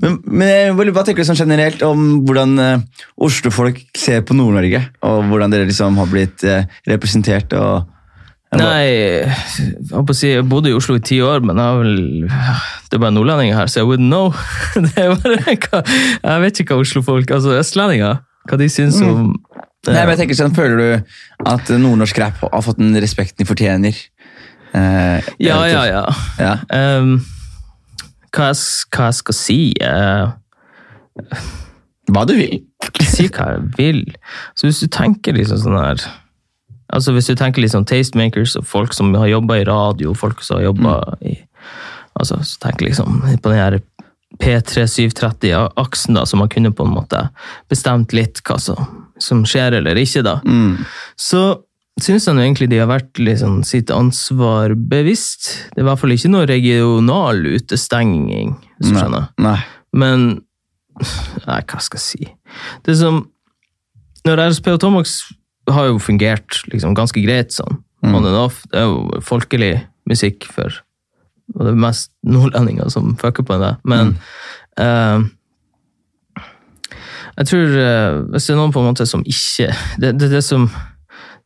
Men, 0.03 0.19
men 0.27 0.93
hva 0.95 1.05
tenker 1.07 1.23
du 1.23 1.29
sånn 1.29 1.39
generelt 1.39 1.83
om 1.87 2.05
hvordan 2.27 2.55
uh, 2.59 3.03
Oslo-folk 3.23 3.81
ser 3.99 4.25
på 4.27 4.37
Nord-Norge? 4.37 4.81
Og 5.07 5.27
hvordan 5.31 5.55
dere 5.55 5.69
liksom 5.69 5.99
har 6.01 6.09
blitt 6.11 6.47
uh, 6.49 6.65
representert? 6.91 7.55
og... 7.59 7.91
Nei, 8.55 8.85
jeg, 8.87 9.31
å 9.99 10.03
si, 10.15 10.29
jeg 10.31 10.45
bodde 10.47 10.71
i 10.71 10.77
Oslo 10.77 10.95
i 10.95 11.03
ti 11.03 11.17
år, 11.25 11.43
men 11.43 11.59
vel, 11.59 11.97
det 12.29 12.95
er 12.95 13.03
bare 13.03 13.15
nordlendinger 13.17 13.59
her, 13.59 13.71
så 13.71 13.81
jeg 13.81 13.89
wouldn't 13.89 14.07
know. 14.07 14.31
Hva, 15.65 15.81
jeg 15.83 16.45
vet 16.45 16.63
ikke 16.63 16.77
hva 16.77 16.85
Oslo-folk, 16.85 17.35
altså 17.35 17.57
østlendinger, 17.59 18.21
hva 18.47 18.61
de 18.61 18.71
syns 18.71 19.01
om 19.03 19.33
Nei, 19.85 20.01
men 20.01 20.15
jeg 20.15 20.21
tenker 20.23 20.37
sånn, 20.39 20.55
Føler 20.57 20.79
du 20.81 21.49
at 21.51 21.71
nordnorsk 21.77 22.19
rap 22.23 22.39
har 22.41 22.63
fått 22.65 22.79
den 22.81 22.95
respekten 23.03 23.43
de 23.43 23.49
fortjener? 23.49 23.99
Eh, 24.75 25.33
Ja, 25.45 25.59
ja, 25.69 25.83
ja. 25.91 26.05
ja. 26.41 26.55
Ehm, 26.73 27.19
hva, 28.35 28.51
hva 28.53 29.07
jeg 29.11 29.19
skal 29.21 29.37
si? 29.39 29.59
eh, 29.81 30.27
Hva 32.13 32.25
du 32.29 32.35
vil. 32.37 32.59
si 33.07 33.29
hva 33.33 33.47
jeg 33.55 33.65
vil. 33.79 34.03
Så 34.59 34.67
hvis 34.69 34.83
du 34.85 34.89
tenker 34.93 35.37
liksom 35.39 35.63
sånn 35.63 35.79
her 35.81 36.03
Altså 36.93 37.15
Hvis 37.17 37.31
du 37.31 37.35
tenker 37.41 37.65
sånn 37.73 37.87
tastemakers 37.89 38.53
og 38.61 38.67
folk 38.69 38.93
som 38.95 39.09
har 39.17 39.31
jobba 39.31 39.57
i 39.63 39.65
radio, 39.67 40.13
folk 40.15 40.43
som 40.45 40.59
har 40.59 40.67
jobba 40.67 40.99
i 41.25 41.33
altså, 42.21 42.37
Så 42.45 42.61
tenker 42.61 42.91
liksom 42.91 43.23
på 43.41 43.51
den 43.51 43.59
her 43.59 43.79
P3730-aksen, 44.43 46.15
da, 46.19 46.25
som 46.27 46.41
man 46.43 46.49
kunne 46.51 46.73
på 46.75 46.85
en 46.85 46.95
måte 46.95 47.21
bestemt 47.71 48.13
litt 48.17 48.41
hva 48.47 48.57
som, 48.61 48.81
som 49.23 49.45
skjer 49.47 49.77
eller 49.79 49.99
ikke, 50.01 50.25
da. 50.27 50.41
Mm. 50.43 50.81
Så 51.17 51.43
syns 52.03 52.27
han 52.27 52.41
egentlig 52.43 52.69
de 52.73 52.81
har 52.83 52.91
vært 52.91 53.21
liksom 53.21 53.63
sitt 53.67 53.93
ansvar 53.95 54.75
bevisst. 54.75 55.51
Det 55.73 55.83
er 55.83 55.85
i 55.85 55.89
hvert 55.91 56.03
fall 56.03 56.15
ikke 56.17 56.33
noe 56.33 56.49
regional 56.51 57.45
utestenging, 57.55 58.57
hvis 58.79 58.91
du 58.91 58.99
skjønner. 58.99 59.31
Nei. 59.45 59.61
Men 59.95 60.27
Nei, 61.45 61.59
hva 61.67 61.81
skal 61.83 61.99
jeg 61.99 62.05
si? 62.05 62.27
Det 62.87 62.95
som 62.95 63.25
Når 64.25 64.41
RSP 64.47 64.69
og 64.73 64.79
Tomax 64.81 65.17
har 65.69 65.89
jo 65.89 65.99
fungert 66.01 66.61
liksom 66.71 66.95
ganske 66.97 67.21
greit 67.25 67.53
sånn, 67.53 67.81
on 68.05 68.25
and 68.25 68.37
off. 68.37 68.63
Det 68.71 68.79
er 68.79 68.87
jo 68.89 69.21
folkelig 69.25 69.73
musikk 70.09 70.47
for 70.53 70.73
Og 71.55 71.61
det 71.67 71.73
er 71.75 71.81
mest 71.83 72.13
nordlendinger 72.25 72.89
som 72.93 73.17
fucker 73.21 73.45
på 73.45 73.59
det. 73.61 73.75
Men 73.85 74.15
eh, 74.81 75.27
jeg 77.35 77.51
tror 77.51 77.75
uh, 77.75 78.23
Hvis 78.31 78.47
det 78.47 78.55
er 78.55 78.59
noen 78.61 78.73
på 78.73 78.81
en 78.81 78.89
måte 78.93 79.07
som 79.11 79.25
ikke 79.27 79.73
Det, 79.99 80.13
det, 80.21 80.31
det 80.31 80.45
som 80.47 80.69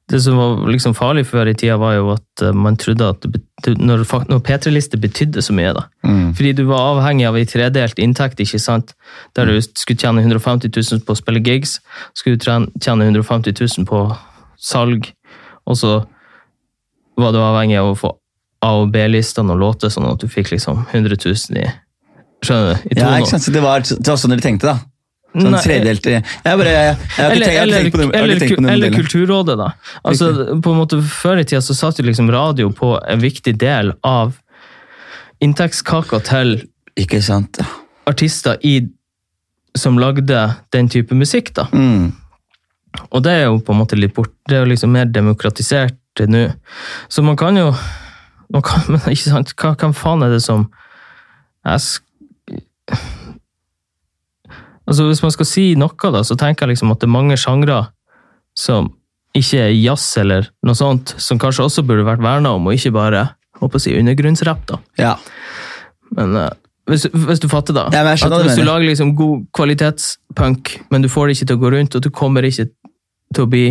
det 0.09 0.21
som 0.25 0.37
var 0.41 0.71
liksom 0.73 0.95
farlig 0.97 1.27
før 1.29 1.51
i 1.51 1.55
tida, 1.55 1.77
var 1.81 1.95
jo 1.99 2.13
at 2.15 2.43
eh, 2.43 2.55
man 2.57 2.79
trodde 2.81 3.11
at 3.13 3.27
det 3.65 3.75
når, 3.77 4.05
når 4.31 4.41
P3-liste 4.47 5.01
betydde 5.01 5.43
så 5.45 5.55
mye, 5.57 5.75
da. 5.77 5.85
Mm. 6.07 6.31
Fordi 6.39 6.53
du 6.57 6.63
var 6.71 6.95
avhengig 6.95 7.27
av 7.29 7.37
ei 7.37 7.45
tredelt 7.49 7.99
inntekt, 8.01 8.41
ikke 8.41 8.61
sant? 8.63 8.95
Der 9.37 9.51
du 9.51 9.59
skulle 9.61 9.99
tjene 9.99 10.23
150 10.25 10.71
000 10.73 11.05
på 11.05 11.13
å 11.13 11.19
spille 11.19 11.43
gigs, 11.45 11.79
skulle 12.17 12.39
du 12.39 12.47
tjene 12.47 12.71
tjene 12.81 13.11
150 13.11 13.53
000 13.59 13.89
på 13.89 14.05
salg, 14.57 15.11
og 15.69 15.77
så 15.77 15.93
var 17.19 17.35
du 17.35 17.43
avhengig 17.43 17.77
av 17.81 17.93
å 17.93 17.99
få 17.99 18.15
A- 18.65 18.75
og 18.81 18.89
B-listene 18.95 19.55
og 19.55 19.61
låter, 19.61 19.93
sånn 19.93 20.09
at 20.09 20.23
du 20.23 20.31
fikk 20.31 20.51
liksom 20.55 20.87
100 20.91 21.21
000 21.21 21.61
i 21.61 21.69
Skjønner 22.39 22.71
du? 22.71 22.91
I 22.95 23.01
Ja, 23.01 23.17
ikke 23.19 23.33
sant? 23.35 23.49
Det 23.51 23.61
var, 23.63 23.83
det 23.83 24.07
var 24.07 24.19
sånn 24.19 24.31
dere 24.31 24.45
tenkte, 24.45 24.71
da? 24.71 24.79
Sånn 25.39 25.55
Nei, 25.55 25.63
tredelt 25.63 26.07
Jeg 26.09 26.23
har 26.25 26.61
ikke 26.61 27.45
tenkt, 27.45 27.61
eller, 27.63 27.91
på 27.91 28.01
eller, 28.03 28.43
den 28.43 28.69
eller 28.69 28.89
delen. 28.89 28.97
Kulturrådet, 28.99 29.59
da. 29.61 29.71
Altså, 30.03 30.31
på 30.65 30.75
en 30.75 30.81
måte 30.81 31.01
Før 31.05 31.43
i 31.43 31.47
tida 31.49 31.63
så 31.65 31.77
satt 31.77 32.01
jo 32.01 32.07
liksom 32.07 32.31
radio 32.35 32.71
på 32.75 32.95
en 33.01 33.23
viktig 33.23 33.55
del 33.61 33.93
av 34.07 34.37
inntektskaka 35.45 36.23
til 36.27 36.57
Ikke 36.99 37.23
sant? 37.23 37.61
artister 38.09 38.57
i, 38.65 38.81
som 39.77 39.99
lagde 40.01 40.41
den 40.73 40.89
type 40.89 41.15
musikk. 41.15 41.53
da. 41.55 41.67
Mm. 41.77 42.13
Og 43.13 43.23
det 43.23 43.35
er 43.37 43.43
jo 43.47 43.59
på 43.61 43.75
en 43.75 43.83
måte 43.83 43.99
litt 43.99 44.15
bort, 44.17 44.33
det 44.49 44.57
er 44.57 44.65
jo 44.65 44.71
liksom 44.73 44.95
mer 44.97 45.11
demokratisert 45.13 46.25
nå. 46.27 46.49
Så 47.13 47.23
man 47.23 47.37
kan 47.39 47.57
jo 47.61 47.69
man 48.49 48.63
kan, 48.63 48.81
Men 48.89 49.01
ikke 49.13 49.29
sant, 49.29 49.55
hva, 49.61 49.75
hva 49.77 49.93
faen 49.93 50.25
er 50.25 50.33
det 50.35 50.43
som 50.45 50.67
jeg 51.69 52.01
Altså 54.89 55.05
Hvis 55.09 55.21
man 55.23 55.35
skal 55.35 55.49
si 55.49 55.65
noe, 55.77 56.13
da, 56.15 56.23
så 56.25 56.37
tenker 56.39 56.65
jeg 56.65 56.77
liksom 56.77 56.95
at 56.95 57.03
det 57.03 57.09
er 57.09 57.13
mange 57.13 57.37
sjangre 57.41 57.83
som 58.57 58.89
ikke 59.37 59.61
er 59.67 59.75
jazz 59.77 60.07
eller 60.19 60.49
noe 60.67 60.75
sånt, 60.75 61.13
som 61.21 61.39
kanskje 61.39 61.67
også 61.67 61.85
burde 61.87 62.07
vært 62.07 62.25
verna 62.25 62.55
om, 62.57 62.67
og 62.67 62.75
ikke 62.75 62.95
bare 62.97 63.27
håper 63.61 63.79
å 63.79 63.83
si, 63.83 63.93
undergrunnsrapp. 63.99 64.65
da. 64.71 64.79
Ja. 64.99 65.13
Men 66.17 66.33
uh, 66.35 66.49
hvis, 66.89 67.05
hvis 67.13 67.43
du 67.45 67.47
fatter, 67.53 67.77
da. 67.77 67.85
Ja, 67.93 68.03
hvis 68.09 68.57
du 68.57 68.65
lager 68.65 68.89
liksom 68.89 69.13
god 69.19 69.45
kvalitetspunk, 69.55 70.73
men 70.91 71.05
du 71.05 71.11
får 71.13 71.29
det 71.29 71.37
ikke 71.37 71.51
til 71.51 71.59
å 71.61 71.63
gå 71.63 71.73
rundt, 71.77 71.99
og 71.99 72.07
du 72.07 72.11
kommer 72.15 72.49
ikke 72.49 72.71
til 73.37 73.45
å 73.45 73.51
bli 73.53 73.67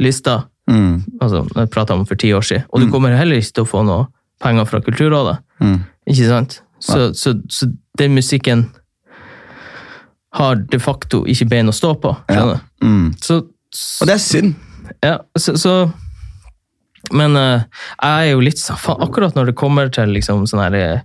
lista 0.00 0.40
Mm. 0.70 1.02
altså, 1.20 1.46
Jeg 1.56 1.70
prata 1.70 1.94
om 1.94 2.06
for 2.06 2.14
ti 2.14 2.32
år 2.32 2.44
siden. 2.46 2.62
Og 2.70 2.80
du 2.80 2.90
kommer 2.90 3.16
heller 3.16 3.36
ikke 3.36 3.52
til 3.58 3.64
å 3.64 3.68
få 3.68 3.82
noe 3.86 4.06
penger 4.42 4.68
fra 4.70 4.80
Kulturrådet. 4.80 5.36
Mm. 5.60 5.80
Ikke 6.06 6.28
sant? 6.28 6.62
Så, 6.82 7.12
så, 7.14 7.34
så 7.50 7.68
den 7.98 8.14
musikken 8.14 8.68
har 10.38 10.56
de 10.72 10.78
facto 10.80 11.22
ikke 11.28 11.48
bein 11.50 11.68
å 11.68 11.74
stå 11.76 11.94
på. 12.00 12.14
Ja. 12.32 12.58
Mm. 12.82 13.10
Så, 13.20 13.42
Og 14.00 14.08
det 14.08 14.14
er 14.16 14.22
synd. 14.22 14.54
ja, 15.04 15.18
så, 15.38 15.54
så 15.60 15.74
Men 17.12 17.36
uh, 17.36 17.62
jeg 18.02 18.26
er 18.26 18.30
jo 18.32 18.40
litt 18.44 18.58
sånn 18.60 19.00
Akkurat 19.04 19.34
når 19.36 19.50
det 19.50 19.54
kommer 19.58 19.88
til 19.92 20.12
liksom 20.14 20.44
sånn 20.50 20.60
her 20.64 20.74
eh, 20.78 21.00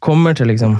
Kommer 0.00 0.34
til 0.38 0.50
liksom 0.52 0.78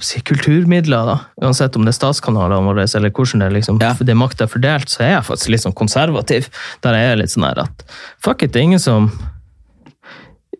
jeg 0.00 0.06
si, 0.06 0.20
kulturmidler, 0.24 1.04
da. 1.10 1.16
uansett 1.44 1.76
om 1.76 1.84
det 1.84 1.92
er 1.92 1.98
statskanalene 1.98 2.64
våre 2.64 2.86
eller 2.96 3.12
hvordan 3.12 3.42
det, 3.44 3.50
liksom, 3.58 3.80
Ja. 3.82 3.90
det 4.00 4.14
makta 4.16 4.46
er 4.46 4.48
fordelt, 4.48 4.88
så 4.88 5.02
er 5.04 5.10
jeg 5.18 5.26
faktisk 5.26 5.50
litt 5.52 5.64
sånn 5.66 5.76
konservativ. 5.76 6.48
Der 6.80 6.96
jeg 6.96 7.10
er 7.10 7.18
litt 7.20 7.32
sånn 7.34 7.44
her 7.44 7.60
at 7.66 7.84
fuck 8.24 8.42
it, 8.42 8.52
det 8.54 8.62
er 8.62 8.68
ingen 8.70 8.80
som 8.80 9.10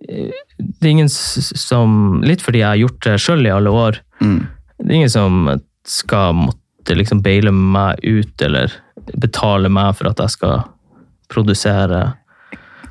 Det 0.01 0.85
er 0.85 0.91
ingen 0.93 1.09
som 1.09 2.21
Litt 2.27 2.43
fordi 2.45 2.61
jeg 2.61 2.69
har 2.69 2.81
gjort 2.83 3.01
det 3.07 3.17
sjøl 3.23 3.47
i 3.49 3.53
alle 3.55 3.73
år. 3.73 4.01
Mm. 4.21 4.41
Det 4.81 4.89
er 4.89 4.99
ingen 5.01 5.13
som 5.13 5.43
skal 5.87 6.37
måtte 6.37 6.97
liksom 6.97 7.23
baile 7.25 7.53
meg 7.55 8.01
ut 8.05 8.43
eller 8.43 8.73
betale 9.21 9.71
meg 9.73 9.95
for 9.99 10.11
at 10.11 10.23
jeg 10.25 10.37
skal 10.39 10.65
produsere 11.31 12.09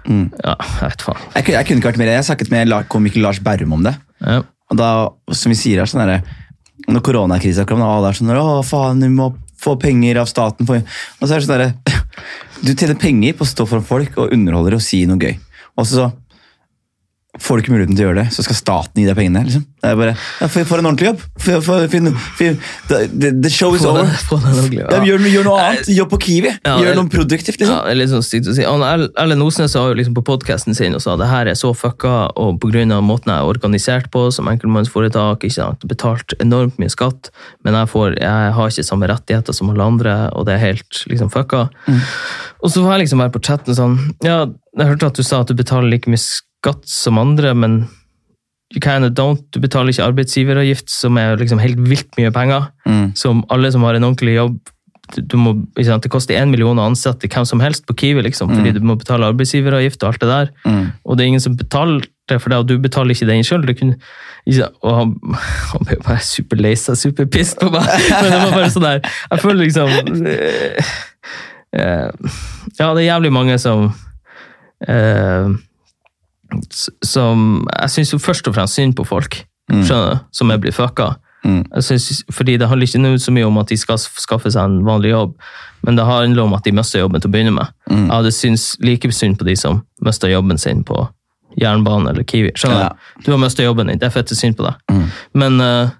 Mm. 0.07 0.29
Ja, 0.41 0.55
jeg 0.55 0.77
vet 0.79 1.03
faen. 1.05 1.25
Jeg, 1.35 1.45
jeg 1.53 1.67
kunne 1.67 1.81
ikke 1.81 1.89
vært 1.91 1.99
mer 2.01 2.09
Jeg 2.09 2.25
snakket 2.25 2.51
med 2.53 2.71
komiker 2.89 3.21
Lars 3.21 3.41
Berrum 3.43 3.75
om 3.75 3.83
det. 3.85 3.93
Ja. 4.23 4.39
Og 4.71 4.79
da, 4.79 4.87
som 5.35 5.53
vi 5.53 5.57
sier, 5.59 5.81
her, 5.81 5.89
sånn 5.89 6.01
derre 6.03 6.21
Når 6.89 7.03
koronakrisa 7.05 7.65
kom, 7.69 7.83
da, 7.83 7.89
alle 7.97 8.11
er 8.11 8.17
sånn 8.17 8.31
Å, 8.33 8.61
faen, 8.65 9.03
vi 9.03 9.11
må 9.13 9.31
få 9.59 9.75
penger 9.81 10.21
av 10.21 10.29
staten. 10.31 10.65
Og 10.65 11.25
så 11.25 11.35
er 11.35 11.35
det 11.35 11.45
sånn 11.45 11.55
derre 11.57 11.99
Du 12.65 12.73
tjener 12.73 12.97
penger 12.99 13.37
på 13.37 13.45
å 13.45 13.51
stå 13.51 13.67
foran 13.69 13.85
folk 13.87 14.17
og 14.19 14.33
underholde 14.35 14.79
og 14.79 14.83
si 14.83 15.03
noe 15.07 15.19
gøy. 15.21 15.37
Og 15.79 15.85
så 15.87 16.09
får 17.37 17.59
du 17.59 17.61
ikke 17.61 17.73
muligheten 17.75 17.97
til 17.97 18.07
å 18.07 18.09
gjøre 18.09 18.23
det, 18.23 18.31
så 18.33 18.41
skal 18.41 18.57
staten 18.57 18.99
gi 18.99 19.05
deg 19.05 19.17
pengene. 19.17 19.43
liksom. 19.45 19.65
Det 19.79 19.89
er 19.91 19.97
bare, 19.99 20.13
ja, 20.17 20.47
for, 20.49 20.65
for 20.65 20.81
en 20.81 20.87
ordentlig 20.89 21.11
jobb! 21.11 21.19
For, 21.37 21.61
for, 21.61 21.83
for, 22.39 22.55
the, 22.89 23.29
the 23.45 23.51
show 23.53 23.69
is 23.77 23.85
over. 23.85 24.09
ja. 24.73 24.87
Ja, 24.89 25.01
gjør, 25.05 25.27
gjør 25.29 25.45
noe 25.45 25.59
annet. 25.61 25.91
Jobb 25.93 26.09
på 26.15 26.19
Kiwi. 26.25 26.55
Ja, 26.65 26.79
gjør 26.81 26.97
noe 26.97 27.11
produktivt. 27.13 27.61
Ja, 27.61 27.67
liksom. 27.67 27.91
er 27.91 27.99
litt 27.99 28.11
sånn 28.11 28.25
stygt 28.25 28.49
å 28.49 28.55
si. 28.57 28.65
Erlend 28.65 29.45
Osnes 29.45 29.75
sa 29.75 29.85
jo 29.85 29.99
liksom 29.99 30.17
på 30.17 30.25
podkasten 30.25 30.77
sin 30.77 30.97
og 30.97 31.05
sa 31.05 31.19
det 31.21 31.29
her 31.29 31.51
er 31.53 31.59
så 31.59 31.69
fucka, 31.77 32.15
og 32.33 32.57
pga. 32.63 32.99
måten 33.05 33.31
jeg 33.31 33.37
er 33.37 33.53
organisert 33.53 34.09
på 34.09 34.25
som 34.33 34.49
enkeltmannsforetak, 34.49 35.45
ikke 35.45 35.59
sant, 35.59 35.85
betalt 35.89 36.33
enormt 36.41 36.81
mye 36.81 36.89
skatt, 36.89 37.29
men 37.63 37.77
jeg, 37.77 37.91
får, 37.93 38.17
jeg 38.17 38.57
har 38.57 38.73
ikke 38.73 38.89
samme 38.89 39.13
rettigheter 39.13 39.53
som 39.53 39.69
alle 39.69 39.85
andre, 39.85 40.17
og 40.33 40.49
det 40.49 40.57
er 40.57 40.65
helt 40.65 41.05
liksom 41.05 41.29
fucka. 41.29 41.67
Og 42.59 42.73
så 42.73 42.81
var 42.83 42.97
jeg 42.97 43.05
liksom 43.05 43.21
være 43.21 43.37
på 43.37 43.45
chatten 43.45 43.75
sånn 43.77 43.93
Ja, 44.25 44.43
jeg 44.75 44.89
hørte 44.89 45.13
at 45.13 45.19
du 45.19 45.23
sa 45.23 45.43
at 45.43 45.51
du 45.51 45.55
betaler 45.55 45.87
like 45.93 46.09
mye 46.11 46.19
skatt 46.19 46.48
som 46.85 47.17
andre, 47.17 47.53
men 47.55 47.87
you 48.73 48.79
kind 48.81 49.03
of 49.05 49.11
don't. 49.17 49.41
Du 49.51 49.59
betaler 49.59 49.89
ikke 49.93 50.05
arbeidsgiveravgift, 50.11 50.89
som 50.89 51.17
er 51.17 51.37
liksom 51.37 51.59
helt 51.59 51.79
vilt 51.89 52.11
mye 52.19 52.31
penger. 52.31 52.67
Mm. 52.85 53.15
Som 53.17 53.43
alle 53.49 53.71
som 53.71 53.81
har 53.83 53.95
en 53.97 54.03
ordentlig 54.03 54.35
jobb 54.35 54.59
du- 55.17 55.37
må, 55.41 55.55
ikke 55.73 55.85
sant, 55.87 56.03
Det 56.03 56.11
koster 56.11 56.35
én 56.37 56.51
million 56.51 56.77
å 56.77 56.85
ansette 56.85 57.25
hvem 57.27 57.43
som 57.47 57.59
helst 57.59 57.87
på 57.87 57.95
Kiwi, 57.97 58.21
liksom, 58.21 58.51
fordi 58.53 58.73
du 58.75 58.79
må 58.85 58.93
betale 58.95 59.25
arbeidsgiveravgift 59.25 60.03
og 60.03 60.09
alt 60.11 60.19
det 60.21 60.29
der. 60.29 60.49
Mm. 60.69 60.91
Og 61.03 61.17
det 61.17 61.23
er 61.23 61.27
ingen 61.31 61.39
som 61.41 61.55
betaler 61.57 62.05
det 62.29 62.37
for 62.39 62.49
deg, 62.53 62.59
og 62.59 62.67
du 62.67 62.77
betaler 62.77 63.15
ikke 63.15 63.25
den 63.25 63.41
sjøl. 63.41 63.65
Og 63.65 64.93
han, 64.99 65.15
han 65.71 65.85
ble 65.87 65.97
bare 66.05 66.21
superlei 66.21 66.75
seg, 66.77 66.93
superpissed 66.95 67.57
på 67.59 67.71
meg. 67.73 67.89
Men 68.21 68.29
det 68.29 68.37
var 68.43 68.53
bare 68.53 68.69
sånn 68.69 68.85
der 68.85 69.01
Jeg 69.01 69.41
føler 69.41 69.65
liksom 69.65 69.89
eh, 70.29 70.93
eh, 71.73 72.11
Ja, 72.77 72.93
det 72.93 73.01
er 73.01 73.07
jævlig 73.09 73.33
mange 73.33 73.57
som 73.61 73.89
eh, 74.87 75.49
s- 75.49 75.68
Som 77.05 77.67
Jeg 77.69 77.89
syns 77.93 78.13
jo 78.13 78.19
først 78.19 78.47
og 78.49 78.55
fremst 78.55 78.79
synd 78.79 78.95
på 78.97 79.05
folk, 79.07 79.41
skjønner 79.69 80.15
du, 80.15 80.29
som 80.33 80.51
er 80.51 80.61
blitt 80.61 80.77
fucka. 80.77 81.13
Mm. 81.43 81.63
Synes, 81.81 82.23
fordi 82.31 82.57
Det 82.57 82.67
handler 82.67 82.87
ikke 82.87 83.19
så 83.19 83.31
mye 83.31 83.45
om 83.47 83.57
at 83.57 83.69
de 83.69 83.77
skal 83.77 83.97
skaffe 83.97 84.51
seg 84.51 84.63
en 84.65 84.81
vanlig 84.85 85.13
jobb, 85.13 85.37
men 85.87 85.95
det 85.95 86.05
handler 86.05 86.43
om 86.43 86.53
at 86.53 86.65
de 86.65 86.73
mister 86.75 86.99
jobben 86.99 87.21
til 87.21 87.29
å 87.29 87.31
begynne 87.31 87.53
med. 87.55 87.71
Mm. 87.89 88.09
Jeg 88.09 88.15
hadde 88.15 88.31
syntes 88.35 88.65
like 88.83 89.11
synd 89.11 89.39
på 89.39 89.47
de 89.47 89.55
som 89.55 89.81
mista 90.03 90.27
jobben 90.27 90.57
sin 90.57 90.83
på 90.83 91.07
jernbane 91.59 92.11
eller 92.11 92.27
Kiwi. 92.27 92.51
Skjønner 92.57 92.89
du? 92.89 93.23
Du 93.25 93.31
har 93.31 93.41
mista 93.41 93.63
jobben 93.63 93.87
din. 93.87 93.99
Det 93.99 94.09
er 94.09 94.13
fette 94.13 94.35
synd 94.37 94.57
på 94.59 94.67
deg. 94.67 94.77
Mm. 94.91 95.05
Men 95.41 95.63
uh, 95.63 95.93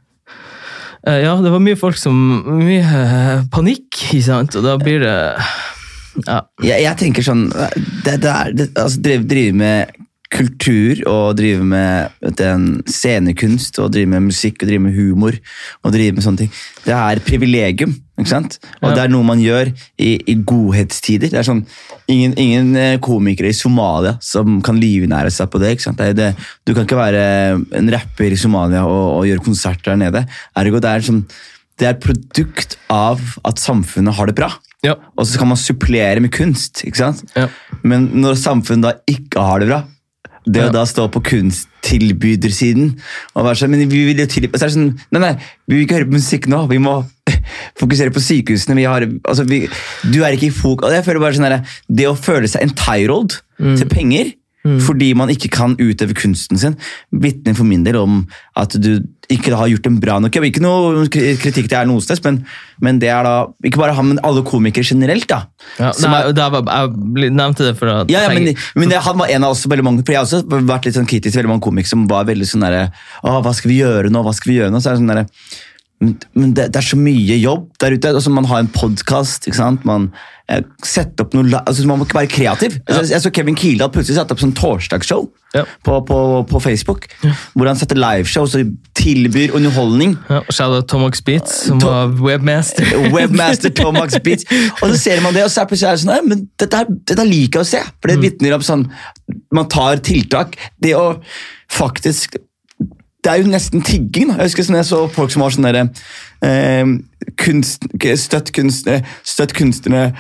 uh, 1.08 1.20
ja, 1.24 1.34
det 1.42 1.54
var 1.54 1.64
mye 1.64 1.80
folk 1.80 1.98
som 2.00 2.16
Mye 2.60 2.84
uh, 2.84 3.48
panikk, 3.54 3.88
ikke 4.10 4.26
sant? 4.26 4.60
Og 4.60 4.66
da 4.68 4.78
blir 4.82 5.04
det 5.06 5.18
Ja. 6.26 6.42
Jeg, 6.66 6.84
jeg 6.84 6.98
tenker 7.00 7.24
sånn 7.24 7.46
det, 7.48 8.18
det 8.20 8.30
er, 8.30 8.50
det, 8.52 8.66
altså, 8.76 9.00
drive 9.30 9.56
med 9.56 9.94
kultur 10.30 11.00
og 11.10 11.38
drive 11.40 11.64
med 11.66 12.12
den 12.38 12.84
scenekunst 12.88 13.80
og 13.82 13.90
drive 13.96 14.12
med 14.12 14.28
musikk 14.28 14.62
og 14.62 14.70
drive 14.70 14.84
med 14.84 14.94
humor 14.94 15.34
og 15.84 15.94
drive 15.96 16.14
med 16.18 16.26
sånne 16.26 16.44
ting. 16.44 16.52
Det 16.86 16.94
er 16.94 17.18
et 17.18 17.26
privilegium, 17.26 17.96
ikke 18.20 18.30
sant? 18.30 18.60
Og 18.84 18.92
Ja. 18.92 18.96
det 18.96 19.04
er 19.06 19.14
noe 19.16 19.26
man 19.26 19.42
gjør 19.42 19.72
i, 19.98 20.12
i 20.30 20.36
godhetstider. 20.36 21.32
Det 21.34 21.40
er 21.42 21.48
sånn, 21.50 21.64
ingen, 22.08 22.38
ingen 22.38 22.76
eh, 22.78 23.00
komikere 23.02 23.50
i 23.50 23.58
Somalia 23.58 24.18
som 24.22 24.62
kan 24.62 24.78
livnære 24.80 25.32
seg 25.34 25.50
på 25.50 25.60
det. 25.64 25.74
ikke 25.76 25.88
sant? 25.90 25.98
Det 25.98 26.16
det, 26.22 26.30
du 26.66 26.74
kan 26.76 26.86
ikke 26.86 27.02
være 27.02 27.26
en 27.82 27.90
rapper 27.96 28.30
i 28.32 28.40
Somalia 28.40 28.86
og, 28.86 29.20
og 29.20 29.28
gjøre 29.30 29.46
konserter 29.50 29.96
der 29.96 30.02
nede. 30.06 30.26
Ergo, 30.56 30.80
det 30.80 30.94
er, 30.94 31.02
sånn, 31.10 31.24
det 31.80 31.88
er 31.90 31.96
et 31.98 32.06
produkt 32.06 32.78
av 32.94 33.20
at 33.46 33.58
samfunnet 33.62 34.14
har 34.14 34.30
det 34.30 34.38
bra. 34.38 34.54
Ja. 34.86 34.94
Og 35.18 35.26
så 35.28 35.40
kan 35.42 35.50
man 35.50 35.58
supplere 35.60 36.22
med 36.24 36.32
kunst. 36.32 36.86
ikke 36.86 37.02
sant? 37.02 37.26
Ja. 37.36 37.50
Men 37.84 38.12
når 38.22 38.38
samfunnet 38.40 38.86
da 38.86 38.94
ikke 39.12 39.42
har 39.44 39.60
det 39.60 39.68
bra, 39.74 39.82
det 40.46 40.66
å 40.68 40.72
da 40.74 40.86
stå 40.88 41.08
på 41.14 41.22
kunsttilbydersiden 41.26 42.92
og 43.36 43.46
være 43.46 43.62
sånn, 43.62 43.74
men 43.74 43.92
vi 43.92 44.06
vil 44.08 44.24
jo 44.24 44.28
tilby, 44.30 44.60
så 44.60 44.70
sånn, 44.72 44.94
nei, 45.16 45.22
nei, 45.24 45.34
vi 45.68 45.78
vil 45.78 45.86
ikke 45.86 46.00
høre 46.00 46.10
på 46.10 46.18
musikk 46.18 46.50
nå, 46.52 46.64
vi 46.72 46.80
må 46.84 46.96
fokusere 47.82 48.14
på 48.16 48.24
sykehusene. 48.24 48.78
Vi 48.80 48.88
har, 48.90 49.06
altså, 49.24 49.46
vi, 49.50 49.64
du 50.10 50.22
er 50.24 50.38
ikke 50.38 50.50
i 50.50 50.56
fok... 50.56 50.88
jeg 50.90 51.06
føler 51.06 51.24
bare 51.24 51.38
sånn 51.38 51.50
der, 51.50 51.78
Det 51.88 52.08
å 52.10 52.18
føle 52.18 52.50
seg 52.52 52.66
entitled 52.68 53.40
til 53.60 53.90
penger 53.92 54.34
fordi 54.86 55.14
man 55.18 55.30
ikke 55.34 55.50
kan 55.54 55.76
utøve 55.80 56.16
kunsten 56.18 56.60
sin, 56.62 56.76
vitner 57.12 57.56
for 57.58 57.68
min 57.68 57.84
del 57.86 57.98
om 58.00 58.22
at 58.60 58.76
du 58.80 59.00
ikke 59.30 59.54
har 59.54 59.70
gjort 59.70 59.86
en 59.86 60.00
bra 60.02 60.16
nok 60.20 60.34
jobb. 60.36 60.48
Ikke 60.50 60.62
noe 60.64 61.06
kritikk 61.14 61.68
til 61.70 61.78
er 61.78 61.86
noe 61.90 62.02
sted, 62.02 62.18
men, 62.26 62.40
men 62.82 62.98
det 63.02 63.12
er 63.14 63.28
da 63.28 63.34
ikke 63.66 63.82
bare 63.82 63.94
han, 63.98 64.08
men 64.10 64.22
alle 64.26 64.42
komikere 64.48 64.88
generelt. 64.88 65.28
da. 65.30 65.44
Ja, 65.78 65.92
nei, 66.02 66.22
er- 66.34 66.50
var, 66.56 66.66
jeg 66.66 67.32
nevnte 67.38 67.68
det 67.68 67.76
for 67.78 67.92
å 67.92 67.98
ja, 68.10 68.26
ja, 68.26 68.34
men, 68.34 68.56
men 68.76 68.90
det, 68.90 69.02
han 69.06 69.20
var 69.22 69.30
en 69.30 69.46
av 69.46 69.54
oss 69.54 69.66
veldig 69.70 69.86
mange, 69.86 70.06
for 70.06 70.16
jeg 70.18 70.24
har 70.24 70.28
også 70.28 70.66
vært 70.74 70.90
litt 70.90 70.98
sånn 70.98 71.10
kritisk 71.10 71.34
til 71.36 71.44
veldig 71.44 71.54
mange 71.54 71.66
komikere 71.68 71.94
som 71.94 72.08
var 72.10 72.26
veldig 72.30 72.48
sånn 72.50 72.66
derre 72.66 72.88
Å, 73.22 73.40
hva 73.46 73.54
skal 73.54 73.70
vi 73.74 73.82
gjøre 73.84 74.10
nå? 74.14 74.24
Hva 74.26 74.34
skal 74.36 74.52
vi 74.54 74.58
gjøre 74.62 74.74
nå? 74.74 74.82
Så 74.82 74.90
er 74.90 74.98
det 74.98 75.04
sånn 75.04 75.14
derre 75.14 75.28
men, 76.00 76.54
det, 76.56 76.70
det 76.72 76.80
er 76.80 76.86
så 76.86 76.98
mye 77.00 77.36
jobb 77.42 77.70
der 77.82 77.92
ute. 77.98 78.14
Altså, 78.16 78.32
man 78.32 78.46
har 78.48 78.60
en 78.64 78.70
podkast. 78.72 79.50
Man 79.84 80.06
eh, 80.48 80.62
setter 80.88 81.26
opp 81.26 81.34
noe 81.36 81.60
altså, 81.68 81.84
Man 81.90 82.00
må 82.00 82.06
ikke 82.08 82.16
være 82.22 82.32
kreativ. 82.32 82.78
Ja. 82.88 83.02
jeg 83.04 83.20
så 83.26 83.32
Kevin 83.36 83.58
Kildahl 83.60 83.92
plutselig 83.92 84.16
sette 84.16 84.32
opp 84.38 84.40
sånn 84.40 84.54
torsdagsshow 84.56 85.28
Ja. 85.58 85.64
på, 85.84 85.98
på, 86.08 86.18
på 86.48 86.60
Facebook. 86.64 87.08
Hvor 87.58 87.68
han 87.68 87.76
setter 87.80 88.00
liveshow 88.00 88.46
og 88.48 88.72
tilbyr 88.96 89.52
underholdning. 89.58 90.16
ja, 90.30 90.40
Shout 90.54 90.76
out 90.78 90.88
Tomax 90.88 91.20
Beats, 91.26 91.56
som 91.68 91.80
To- 91.84 91.90
var 91.92 92.16
webmaster. 92.22 92.86
Webmaster 93.16 93.74
Tomax 93.76 94.20
Beats. 94.24 94.46
Og 94.80 94.94
så 94.94 94.98
ser 95.04 95.22
man 95.26 95.34
det, 95.36 95.44
og 95.44 95.52
så 95.52 95.66
er 95.68 95.74
det 95.76 95.82
sånn 96.06 96.14
«Nei, 96.14 96.20
men 96.32 96.46
dette, 96.62 96.86
dette 97.12 97.26
liker 97.28 97.60
jeg 97.60 97.66
å 97.68 97.72
se. 97.76 97.84
For 98.00 98.08
Mm. 98.08 98.14
det 98.16 98.20
vitner 98.30 98.56
om 98.56 98.62
sånn 98.66 98.88
Man 99.52 99.68
tar 99.70 99.98
tiltak. 100.06 100.56
Det 100.82 100.96
å 100.98 101.20
faktisk 101.70 102.38
Det 103.24 103.32
er 103.34 103.42
jo 103.44 103.52
nesten 103.52 103.82
tigging. 103.84 104.30
da. 104.32 104.38
Jeg 104.40 104.48
husker 104.52 104.64
sånn 104.70 104.78
jeg 104.80 104.88
så 104.88 105.02
folk 105.12 105.34
som 105.34 105.44
var 105.44 105.52
sånn 105.52 105.68
derre 105.68 105.82
eh, 106.46 106.94
kunst, 107.42 107.88
Støtt 108.22 108.54
kunstnere, 108.56 109.04
støtt 109.28 109.54
kunstnere. 109.58 110.14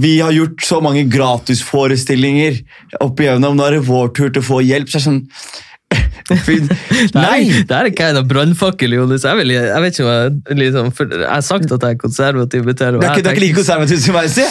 Vi 0.00 0.14
har 0.24 0.32
gjort 0.32 0.64
så 0.64 0.80
mange 0.82 1.04
gratisforestillinger 1.12 2.62
opp 3.04 3.20
igjennom. 3.20 3.56
Nå 3.58 3.66
er 3.68 3.76
det 3.78 3.84
vår 3.88 4.14
tur 4.16 4.30
til 4.32 4.40
å 4.42 4.48
få 4.48 4.62
hjelp. 4.64 4.88
Så 4.88 4.98
det 4.98 5.06
sånn 5.10 5.20
Nei! 7.16 7.62
Det 7.64 7.72
er 7.72 7.88
ikke 7.88 8.08
en 8.12 8.26
brannfakkel, 8.28 8.96
Jonis. 8.98 9.24
Jeg, 9.24 9.38
vil, 9.40 9.54
jeg 9.56 9.84
vet 9.84 9.94
ikke 9.96 10.08
hva 10.08 10.16
jeg- 10.18 10.58
liksom, 10.58 10.90
for 10.96 11.14
Jeg 11.14 11.28
har 11.28 11.44
sagt 11.46 11.72
at 11.72 11.84
jeg 11.86 11.96
er 11.96 12.00
konservativ. 12.02 12.66
Det 12.68 12.80
er 12.84 12.98
jeg 12.98 13.04
ikke, 13.04 13.22
det 13.22 13.30
er 13.30 13.36
ikke 13.38 13.44
like 13.46 13.60
konservativ 13.60 14.02
som 14.04 14.18
meg, 14.18 14.28
si! 14.32 14.44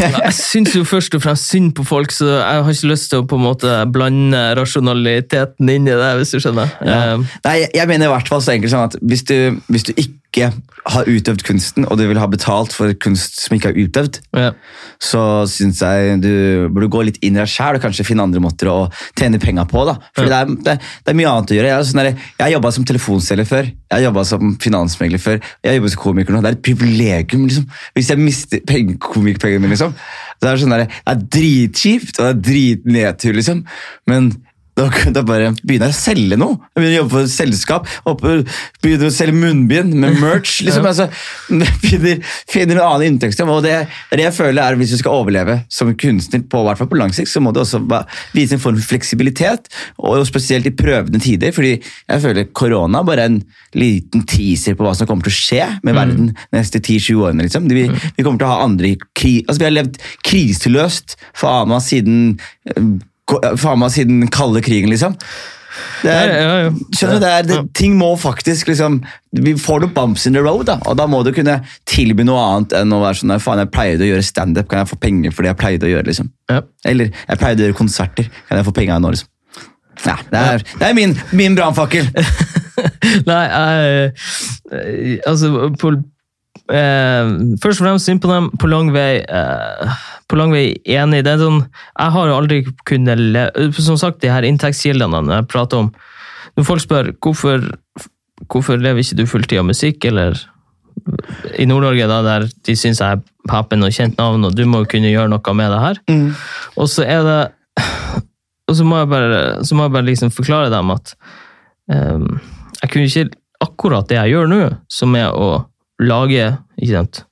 Jeg 0.00 0.34
syns 0.36 0.74
jo 0.76 0.82
først 0.86 1.14
og 1.16 1.22
fremst 1.24 1.48
synd 1.50 1.72
på 1.78 1.84
folk, 1.88 2.12
så 2.14 2.28
jeg 2.36 2.62
har 2.66 2.72
ikke 2.72 2.90
lyst 2.92 3.10
til 3.12 3.22
å 3.22 3.26
på 3.28 3.38
en 3.38 3.46
måte 3.46 3.72
blande 3.94 4.42
rasjonaliteten 4.58 5.72
inn 5.72 5.88
i 5.88 5.96
det. 5.96 6.12
hvis 6.20 6.34
du 6.36 6.40
skjønner. 6.42 6.70
Ja. 6.84 7.00
Eh, 7.14 7.26
Nei, 7.46 7.56
jeg- 7.74 7.88
mener 7.88 8.06
i 8.06 8.14
hvert 8.14 8.28
fall 8.28 8.40
så 8.44 8.52
enkelt 8.56 8.72
sånn 8.72 8.88
at 8.90 8.96
hvis 9.02 9.24
du, 9.24 9.60
hvis 9.70 9.84
du 9.88 9.92
ikke 9.96 10.52
har 10.86 11.06
utøvd 11.08 11.42
kunsten, 11.42 11.86
og 11.90 11.96
du 11.98 12.04
vil 12.06 12.18
ha 12.20 12.26
betalt 12.30 12.70
for 12.76 12.92
kunst 13.02 13.40
som 13.40 13.56
ikke 13.56 13.70
er 13.72 13.78
utøvd, 13.86 14.18
ja. 14.36 14.50
så 15.02 15.46
syns 15.50 15.80
jeg 15.82 16.20
du 16.22 16.68
burde 16.70 16.90
gå 16.92 17.00
litt 17.08 17.16
inn 17.24 17.34
i 17.34 17.40
deg 17.40 17.48
sjæl 17.50 17.78
og 17.78 17.82
kanskje 17.82 18.04
finne 18.06 18.22
andre 18.22 18.42
måter 18.44 18.68
å 18.70 18.76
tjene 19.18 19.40
penger 19.42 19.64
på. 19.70 19.86
da. 19.88 19.96
For 20.14 20.28
det, 20.28 20.36
er, 20.36 20.52
det, 20.66 20.76
det 21.06 21.10
er 21.14 21.18
mye 21.18 21.30
annet 21.32 21.50
å 21.50 21.56
gjøre. 21.56 21.70
Jeg, 21.72 21.88
sånn 21.88 22.02
der, 22.02 22.10
jeg 22.36 22.44
har 22.44 22.52
jobba 22.54 22.72
som 22.76 22.84
telefonselger 22.86 23.48
før, 23.48 23.70
jeg 23.72 23.96
har 23.96 24.04
jobba 24.10 24.24
som 24.28 24.54
finansmegler 24.62 25.22
før, 25.22 25.40
jeg 25.64 25.72
har 25.72 25.78
jobba 25.80 25.92
som 25.94 26.02
komiker 26.04 26.36
nå. 26.36 26.42
Det 26.44 26.52
er 26.52 26.58
et 26.58 26.64
privilegium. 26.68 27.46
liksom. 27.48 27.66
Hvis 27.96 28.10
jeg 28.12 28.18
mister 28.22 28.62
komikerpengene 29.00 29.62
mine, 29.64 29.72
liksom, 29.74 29.85
så 29.94 30.50
er 30.50 30.60
sånn 30.62 30.74
der, 30.74 30.86
det 30.88 31.12
er 31.12 31.22
dritkjipt 31.36 32.18
og 32.18 32.24
det 32.24 32.32
er 32.32 32.42
dritnedtur, 32.50 33.36
liksom. 33.38 33.64
Men 34.10 34.32
da, 34.76 34.86
da 35.08 35.22
bare 35.24 35.52
begynner 35.64 35.88
jeg 35.88 35.94
å 35.94 35.98
selge 35.98 36.36
noe. 36.36 36.58
Jeg 36.74 36.82
begynner 36.82 36.96
å 36.96 37.00
jobbe 37.00 37.14
for 37.14 37.24
et 37.24 37.32
selskap. 37.32 37.86
Begynner 38.84 39.08
å 39.08 39.14
selge 39.14 39.36
munnbind 39.40 39.94
med 39.96 40.18
merch. 40.20 40.58
liksom. 40.66 40.84
Altså, 40.90 41.06
finner, 41.86 42.20
finner 42.52 42.76
en 42.76 42.82
annen 42.84 43.14
inntektsstrøm. 43.14 43.54
og 43.54 43.64
det, 43.64 43.78
det 44.12 44.26
jeg 44.26 44.36
føler 44.36 44.60
er 44.62 44.76
Hvis 44.76 44.92
du 44.92 44.98
skal 45.00 45.16
overleve 45.22 45.58
som 45.72 45.94
kunstner, 45.96 46.44
på, 46.44 46.60
hvert 46.66 46.82
fall 46.82 46.90
på 46.92 47.00
lang 47.00 47.14
sikt, 47.16 47.32
så 47.32 47.40
må 47.40 47.54
du 47.56 47.62
også 47.62 47.80
vise 48.36 48.58
en 48.58 48.62
form 48.62 48.76
for 48.76 48.92
fleksibilitet. 48.92 49.72
Og 49.96 50.20
spesielt 50.28 50.68
i 50.68 50.74
prøvende 50.76 51.22
tider. 51.24 51.56
fordi 51.56 51.78
jeg 51.80 52.24
føler 52.28 52.52
korona 52.52 53.00
bare 53.06 53.24
er 53.24 53.32
en 53.32 53.40
liten 53.76 54.28
teaser 54.28 54.76
på 54.76 54.84
hva 54.84 54.92
som 54.96 55.08
kommer 55.08 55.24
til 55.24 55.32
å 55.32 55.40
skje 55.40 55.64
med 55.88 55.96
verden 55.96 56.30
de 56.34 56.60
neste 56.60 56.84
10-20 56.84 57.24
årene. 57.24 57.48
liksom. 57.48 57.72
Vi, 57.72 57.88
vi 57.88 58.22
kommer 58.22 58.44
til 58.44 58.50
å 58.50 58.54
ha 58.54 58.62
andre 58.68 58.96
kri, 59.16 59.38
altså 59.46 59.62
Vi 59.62 59.70
har 59.70 59.76
levd 59.78 60.00
kriseløst 60.26 61.16
for 61.32 61.64
ANA 61.64 61.80
siden 61.80 62.34
eh, 62.68 62.96
faen 63.26 63.80
meg 63.80 63.92
siden 63.94 64.26
kalde 64.32 64.62
krigen, 64.64 64.90
liksom. 64.92 65.16
Det 66.00 66.08
er, 66.08 66.30
Ja, 66.30 66.36
ja, 66.40 66.58
ja. 66.66 66.70
Skjønner 66.96 67.18
du, 67.18 67.20
det 67.20 67.30
er, 67.30 67.42
det, 67.44 67.56
Ting 67.76 67.98
må 68.00 68.08
faktisk 68.16 68.70
liksom 68.70 68.94
Vi 69.44 69.52
får 69.60 69.82
noen 69.82 69.92
bumps 69.92 70.24
in 70.28 70.32
the 70.32 70.40
road, 70.40 70.64
da, 70.70 70.78
og 70.88 70.96
da 70.96 71.04
må 71.10 71.20
du 71.26 71.32
kunne 71.36 71.58
tilby 71.88 72.24
noe 72.24 72.40
annet 72.40 72.72
enn 72.78 72.94
å 72.96 73.02
være 73.02 73.20
sånn 73.20 73.36
faen, 73.42 73.60
jeg 73.60 73.72
pleide 73.74 74.06
å 74.06 74.10
gjøre 74.14 74.24
standup, 74.24 74.70
kan 74.70 74.84
jeg 74.84 74.92
få 74.94 75.00
penger 75.02 75.36
for 75.36 75.44
det 75.44 75.52
jeg 75.52 75.60
pleide 75.60 75.88
å 75.88 75.92
gjøre? 75.92 76.08
liksom? 76.08 76.32
Ja. 76.52 76.62
Eller 76.88 77.12
jeg 77.12 77.40
pleide 77.42 77.60
å 77.64 77.68
gjøre 77.68 77.80
konserter, 77.82 78.30
kan 78.48 78.60
jeg 78.60 78.68
få 78.68 78.76
penger 78.76 79.02
nå? 79.04 79.12
liksom? 79.16 79.32
Nei, 80.06 80.18
det 80.30 80.40
er, 80.40 80.64
det 80.80 80.88
er 80.88 80.96
min, 80.96 81.14
min 81.36 81.56
brannfakkel. 81.56 82.08
Nei, 83.28 83.44
jeg 83.48 84.10
eh, 84.72 85.14
Altså, 85.26 85.70
på 85.80 85.92
eh, 85.94 86.02
Først 86.66 87.78
og 87.78 87.84
fremst 87.84 88.10
på 88.22 88.30
dem. 88.30 88.50
På 88.58 88.66
lang 88.66 88.90
vei 88.94 89.20
eh, 89.22 90.00
På 90.26 90.38
lang 90.38 90.50
vei 90.50 90.74
enig. 90.82 91.22
Det 91.22 91.36
er 91.36 91.44
sånn 91.44 91.60
Jeg 91.62 92.14
har 92.16 92.32
aldri 92.34 92.64
kunnet 92.88 93.22
le 93.22 93.46
Som 93.78 93.98
sagt, 94.00 94.20
de 94.24 94.32
her 94.32 94.46
inntektskildene 94.46 95.22
jeg 95.30 95.48
prater 95.52 95.84
om 95.84 95.92
Når 96.56 96.66
folk 96.66 96.82
spør 96.82 97.12
hvorfor, 97.22 97.68
hvorfor 98.50 98.82
lever 98.82 99.04
ikke 99.04 99.20
du 99.20 99.26
fulltid 99.30 99.60
av 99.60 99.68
musikk, 99.68 100.04
eller 100.08 100.38
i 101.60 101.66
Nord-Norge, 101.68 102.06
da, 102.08 102.22
der 102.24 102.46
de 102.66 102.74
syns 102.74 103.02
jeg 103.02 103.18
er 103.18 103.20
papen 103.46 103.84
og 103.84 103.92
kjent 103.94 104.16
navn, 104.18 104.46
og 104.48 104.54
du 104.56 104.64
må 104.66 104.80
jo 104.82 104.88
kunne 104.90 105.12
gjøre 105.12 105.28
noe 105.30 105.54
med 105.54 105.68
det 105.70 105.80
her. 105.82 106.00
Og 106.80 106.88
så 106.90 107.04
er 107.04 107.22
det 107.26 107.40
Og 108.66 108.74
så 108.74 108.82
må 108.88 108.96
jeg 108.98 109.08
bare, 109.12 109.40
så 109.62 109.76
må 109.76 109.84
jeg 109.84 109.92
bare 109.94 110.08
liksom 110.08 110.32
forklare 110.34 110.72
dem 110.72 110.88
at 110.90 111.12
um, 111.92 112.40
jeg 112.80 112.90
kunne 112.90 113.06
ikke 113.06 113.28
akkurat 113.62 114.08
det 114.08 114.16
jeg 114.16 114.32
gjør 114.32 114.48
nå, 114.50 114.58
som 114.90 115.14
er 115.14 115.30
å 115.30 115.50
lage 116.02 116.50
ikke 116.76 116.92
sant, 116.92 117.22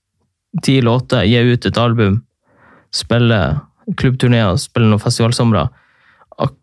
ti 0.65 0.79
låter, 0.85 1.27
gi 1.29 1.41
ut 1.53 1.67
et 1.69 1.81
album, 1.81 2.21
spille 2.95 3.41
klubbturneer, 3.99 4.57
spille 4.61 4.89
noen 4.89 5.03
festivalsomre. 5.03 5.67
Ak 6.39 6.55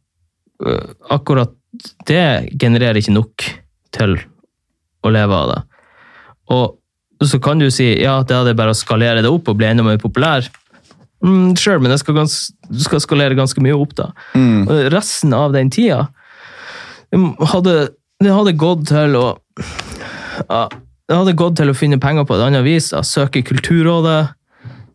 øh, 0.66 0.94
akkurat 1.14 1.54
det 2.08 2.52
genererer 2.60 3.00
ikke 3.00 3.16
nok 3.16 3.48
til 3.96 4.18
å 5.02 5.12
leve 5.14 5.36
av 5.36 5.52
det. 5.52 5.60
Og 6.52 7.28
så 7.28 7.38
kan 7.44 7.62
du 7.62 7.70
si 7.72 7.92
ja, 8.02 8.22
det 8.28 8.36
er 8.36 8.58
bare 8.58 8.74
å 8.74 8.78
skalere 8.78 9.22
det 9.24 9.32
opp 9.32 9.52
og 9.52 9.60
bli 9.60 9.70
enda 9.70 9.86
mer 9.86 10.02
populær. 10.02 10.48
Mm, 11.22 11.54
Sure, 11.60 11.78
men 11.80 11.94
skal 12.02 12.18
gans 12.18 12.50
du 12.66 12.82
skal 12.82 13.02
skalere 13.04 13.38
ganske 13.38 13.62
mye 13.62 13.78
opp, 13.78 13.94
da. 14.00 14.10
Mm. 14.34 14.66
Og 14.66 14.88
resten 14.94 15.36
av 15.38 15.54
den 15.54 15.70
tida 15.74 16.08
det 17.12 17.20
hadde, 17.52 17.76
det 18.24 18.32
hadde 18.32 18.54
gått 18.56 18.86
til 18.88 19.18
å 19.20 19.26
ja, 20.48 20.62
Det 21.10 21.18
hadde 21.18 21.38
gått 21.38 21.58
til 21.60 21.72
å 21.72 21.76
finne 21.78 22.00
penger 22.02 22.28
på 22.28 22.38
et 22.38 22.44
annet 22.46 22.66
vis. 22.66 22.92
Da. 22.94 23.02
Søke 23.06 23.44
Kulturrådet. 23.46 24.34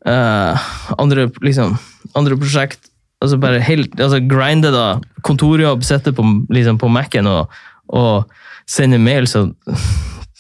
Eh, 0.07 0.67
andre, 1.03 1.27
liksom, 1.43 1.77
andre 2.15 2.39
prosjekt. 2.39 2.91
Altså 3.25 3.39
bare 3.41 3.63
helt, 3.65 3.95
altså 4.01 4.21
grinde, 4.29 4.71
da. 4.75 4.99
Kontorjobb, 5.27 5.85
sitte 5.85 6.13
på, 6.15 6.25
liksom 6.53 6.79
på 6.79 6.91
Mac-en 6.93 7.29
og, 7.31 7.55
og 7.89 8.27
sende 8.69 9.01
mail, 9.01 9.27
så 9.31 9.47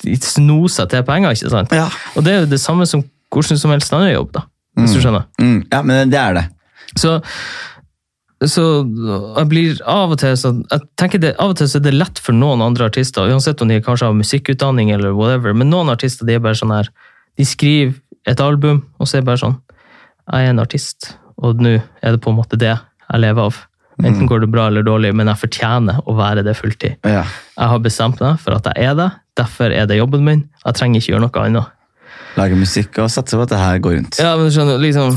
de 0.05 0.17
snoser 0.21 0.89
til 0.93 1.05
penger, 1.07 1.35
ikke 1.35 1.53
sant? 1.53 1.73
Ja. 1.75 1.87
Og 2.14 2.27
det 2.27 2.35
er 2.35 2.45
jo 2.45 2.51
det 2.53 2.61
samme 2.61 2.87
som 2.89 3.05
hvordan 3.33 3.59
som 3.59 3.73
helst 3.73 3.95
annen 3.97 4.12
jobb, 4.12 4.31
da. 4.37 4.45
Hvis 4.77 4.93
du 4.93 5.01
skjønner. 5.01 5.25
Mm, 5.41 5.61
ja, 5.73 5.81
men 5.89 6.12
det 6.12 6.21
er 6.21 6.37
det. 6.37 6.45
Så 7.01 7.17
så 8.45 8.62
jeg 8.84 9.49
blir 9.49 9.78
av 9.89 10.12
og 10.12 10.18
til 10.20 10.34
sånn 10.37 10.59
jeg 10.68 10.82
tenker 11.01 11.22
det, 11.22 11.30
Av 11.41 11.55
og 11.55 11.57
til 11.57 11.70
så 11.72 11.78
er 11.78 11.87
det 11.87 11.95
lett 11.95 12.18
for 12.20 12.37
noen 12.37 12.61
andre 12.61 12.91
artister, 12.91 13.30
uansett 13.32 13.62
om 13.64 13.70
de 13.72 13.78
kanskje 13.80 14.11
har 14.11 14.18
musikkutdanning 14.18 14.91
eller 14.93 15.14
whatever, 15.16 15.57
men 15.57 15.72
noen 15.72 15.89
artister 15.89 16.28
de 16.28 16.37
er 16.37 16.43
bare 16.45 16.59
sånn 16.59 16.74
her 16.74 16.91
De 17.37 17.45
skriver 17.49 17.95
et 18.28 18.41
album, 18.41 18.82
og 19.01 19.09
så 19.09 19.16
er 19.16 19.24
det 19.24 19.30
bare 19.30 19.41
sånn 19.41 19.57
Jeg 20.26 20.45
er 20.45 20.53
en 20.53 20.61
artist, 20.61 21.14
og 21.41 21.64
nå 21.64 21.78
er 21.78 22.12
det 22.12 22.20
på 22.20 22.32
en 22.32 22.37
måte 22.37 22.61
det 22.61 22.74
jeg 22.74 23.22
lever 23.22 23.49
av. 23.49 23.59
Enten 24.05 24.26
går 24.28 24.43
det 24.43 24.51
bra 24.53 24.66
eller 24.68 24.84
dårlig, 24.84 25.12
men 25.16 25.30
jeg 25.30 25.41
fortjener 25.41 26.01
å 26.05 26.16
være 26.18 26.43
det 26.45 26.57
fulltid. 26.59 26.99
Ja. 27.07 27.22
Jeg 27.57 27.70
har 27.70 27.78
bestemt 27.84 28.20
meg 28.20 28.41
for 28.43 28.57
at 28.57 28.66
jeg 28.68 28.91
er 28.91 28.97
det, 28.99 29.09
derfor 29.39 29.72
er 29.72 29.87
det 29.89 30.01
jobben 30.01 30.26
min. 30.26 30.43
Jeg 30.64 30.76
trenger 30.76 31.01
ikke 31.01 31.14
gjøre 31.14 31.24
noe 31.24 31.45
annet. 31.45 31.70
Lage 32.37 32.57
musikk 32.59 32.99
og 33.01 33.09
satse 33.11 33.37
på 33.39 33.43
at 33.47 33.53
det 33.55 33.59
her 33.59 33.78
går 33.80 33.95
rundt. 33.97 34.18
Ja, 34.20 34.34
men 34.37 34.51
skjønner, 34.53 34.78
liksom, 34.82 35.14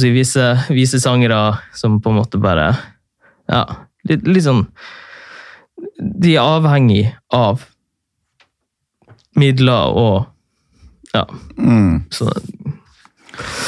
si, 0.00 0.10
vise, 0.14 0.46
vise 0.74 0.98
sangere 1.02 1.38
som 1.78 2.00
på 2.02 2.10
en 2.10 2.18
måte 2.20 2.40
bare 2.42 2.72
Ja, 3.48 3.64
litt, 4.08 4.26
litt 4.26 4.44
sånn 4.44 4.64
De 5.98 6.34
er 6.34 6.42
avhengig 6.42 7.04
av 7.32 7.62
midler 9.38 9.94
og 9.96 10.26
Ja, 11.14 11.24
Mm. 11.56 12.04
så 12.10 12.26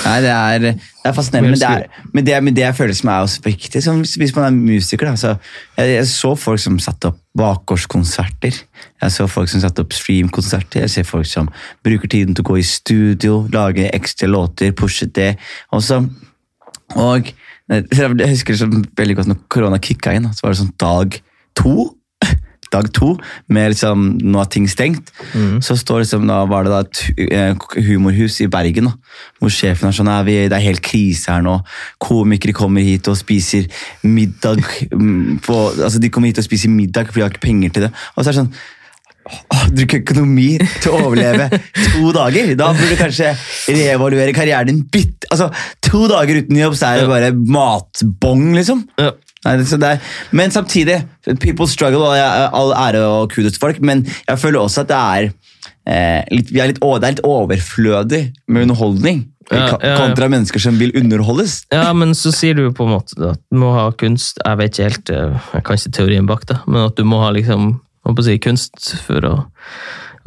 Nei, 0.04 0.16
det 0.24 0.30
er, 0.32 0.64
det 0.64 1.10
er 1.10 1.14
fascinerende, 1.14 1.50
men 1.52 1.60
det, 1.60 1.68
er, 1.70 2.06
men, 2.12 2.26
det, 2.26 2.38
men 2.46 2.56
det 2.56 2.64
jeg 2.64 2.76
føler 2.78 2.96
som 2.96 3.10
er 3.12 3.26
også 3.26 3.42
viktig, 3.44 3.82
som 3.84 4.00
hvis, 4.02 4.32
man 4.36 4.46
er 4.48 4.56
musiker 4.56 5.10
da, 5.10 5.12
så 5.20 5.34
jeg, 5.78 5.92
jeg 5.94 6.08
så 6.10 6.32
folk 6.38 6.62
som 6.62 6.78
satte 6.82 7.12
opp 7.12 7.20
bakgårdskonserter, 7.38 8.58
jeg 9.04 9.14
så 9.14 9.28
folk 9.30 9.52
som 9.52 9.62
satte 9.62 9.84
opp 9.84 9.94
streamkonserter, 9.94 10.82
jeg 10.84 10.94
ser 10.94 11.06
folk 11.08 11.28
som 11.30 11.50
bruker 11.86 12.10
tiden 12.10 12.34
til 12.34 12.44
å 12.44 12.50
gå 12.50 12.58
i 12.60 12.66
studio, 12.66 13.44
lage 13.54 13.86
ekstra 13.94 14.30
låter, 14.30 14.74
pushe 14.76 15.06
det, 15.14 15.36
og 15.70 15.84
så, 15.86 16.02
og 16.98 17.30
jeg 17.70 18.30
husker 18.32 18.58
det 18.58 18.84
veldig 18.98 19.20
godt 19.20 19.30
når 19.30 19.42
korona 19.52 19.78
kicka 19.82 20.16
inn, 20.16 20.26
så 20.34 20.46
var 20.46 20.54
det 20.54 20.62
sånn 20.64 20.76
dag 20.80 21.20
to, 21.58 21.90
dag 22.72 22.88
to, 22.94 23.12
med 23.50 23.72
liksom, 23.74 24.06
nå 24.22 24.40
er 24.42 24.50
ting 24.52 24.68
stengt, 24.70 25.12
så 25.64 25.76
står 25.78 26.04
liksom, 26.04 26.26
da 26.30 26.40
var 26.50 26.66
det 26.66 26.72
da 26.72 26.80
et 26.84 27.28
eh, 27.30 27.68
humorhus 27.88 28.40
i 28.44 28.48
Bergen, 28.50 28.90
da, 28.90 29.20
hvor 29.40 29.52
sjefen 29.54 29.90
er 29.90 29.96
sånn, 29.96 30.12
vi, 30.26 30.36
det 30.50 30.58
er 30.58 30.66
helt 30.68 30.84
krise 30.86 31.34
her 31.34 31.44
nå, 31.44 31.58
komikere 32.02 32.56
kommer 32.56 32.84
hit 32.86 33.10
og 33.10 33.18
spiser 33.18 33.66
middag, 34.06 34.62
mm, 34.92 35.40
på, 35.46 35.62
altså 35.76 36.02
de 36.02 36.12
kommer 36.12 36.30
hit 36.30 36.42
og 36.42 36.46
spiser 36.46 36.72
middag, 36.72 37.10
fordi 37.10 37.24
de 37.24 37.26
har 37.26 37.34
ikke 37.34 37.48
penger 37.48 37.74
til 37.74 37.88
det, 37.88 37.94
og 38.14 38.22
så 38.22 38.28
er 38.28 38.32
det 38.32 38.42
sånn, 38.42 38.52
Åh, 39.30 39.66
du 39.70 39.82
økonomi 39.84 40.56
til 40.80 40.90
å 40.90 41.00
overleve 41.04 41.44
to 41.92 42.10
dager. 42.16 42.54
Da 42.58 42.70
burde 42.74 42.88
du 42.88 42.98
kanskje 42.98 43.28
reevaluere 43.68 44.32
karrieren 44.34 44.70
din 44.72 44.80
bitt. 44.90 45.26
Altså, 45.30 45.50
to 45.84 46.06
dager 46.10 46.40
uten 46.40 46.58
jobb, 46.58 46.74
så 46.78 46.88
er 46.88 47.02
det 47.02 47.10
bare 47.10 47.30
matbong, 47.36 48.48
liksom. 48.56 48.86
ja. 48.98 49.12
Nei, 49.46 49.54
det, 49.56 49.78
er, 49.80 50.00
men 50.36 50.52
samtidig, 50.52 50.98
people 51.40 51.64
struggle, 51.70 52.02
og 52.10 52.16
jeg, 52.18 52.48
all 52.52 52.74
ære 52.76 53.00
og 53.08 53.30
kudos 53.32 53.54
til 53.56 53.62
folk, 53.62 53.78
men 53.80 54.02
jeg 54.28 54.36
føler 54.38 54.60
også 54.60 54.82
at 54.84 54.90
det 54.90 54.98
er, 55.00 55.28
eh, 55.88 56.24
litt, 56.34 56.50
vi 56.52 56.60
er 56.60 56.72
litt, 56.74 56.80
det 56.82 57.08
er 57.08 57.14
litt 57.14 57.24
overflødig 57.24 58.22
med 58.48 58.68
underholdning, 58.68 59.26
Ja, 59.50 59.64
ja, 59.64 59.78
ja. 59.82 59.94
kontra 59.98 60.28
mennesker 60.30 60.62
som 60.62 60.76
vil 60.78 60.92
underholdes. 60.94 61.64
ja, 61.72 61.88
men 61.96 62.12
så 62.14 62.30
sier 62.30 62.54
du 62.54 62.68
jo 62.68 62.70
på 62.76 62.84
en 62.86 62.92
måte 62.92 63.16
at 63.32 63.40
du 63.50 63.56
må 63.58 63.72
ha 63.74 63.88
kunst 63.98 64.38
Jeg 64.44 64.58
vet 64.60 64.76
ikke 64.76 64.84
helt, 64.86 65.10
eh, 65.10 65.40
jeg 65.56 65.64
kan 65.66 65.80
ikke 65.80 65.92
teorien 65.96 66.28
bak 66.28 66.44
det, 66.46 66.58
men 66.68 66.84
at 66.86 66.94
du 66.94 67.02
må 67.02 67.18
ha 67.24 67.32
liksom, 67.34 67.80
si, 68.22 68.36
kunst 68.38 68.92
for 69.08 69.26
å 69.26 69.32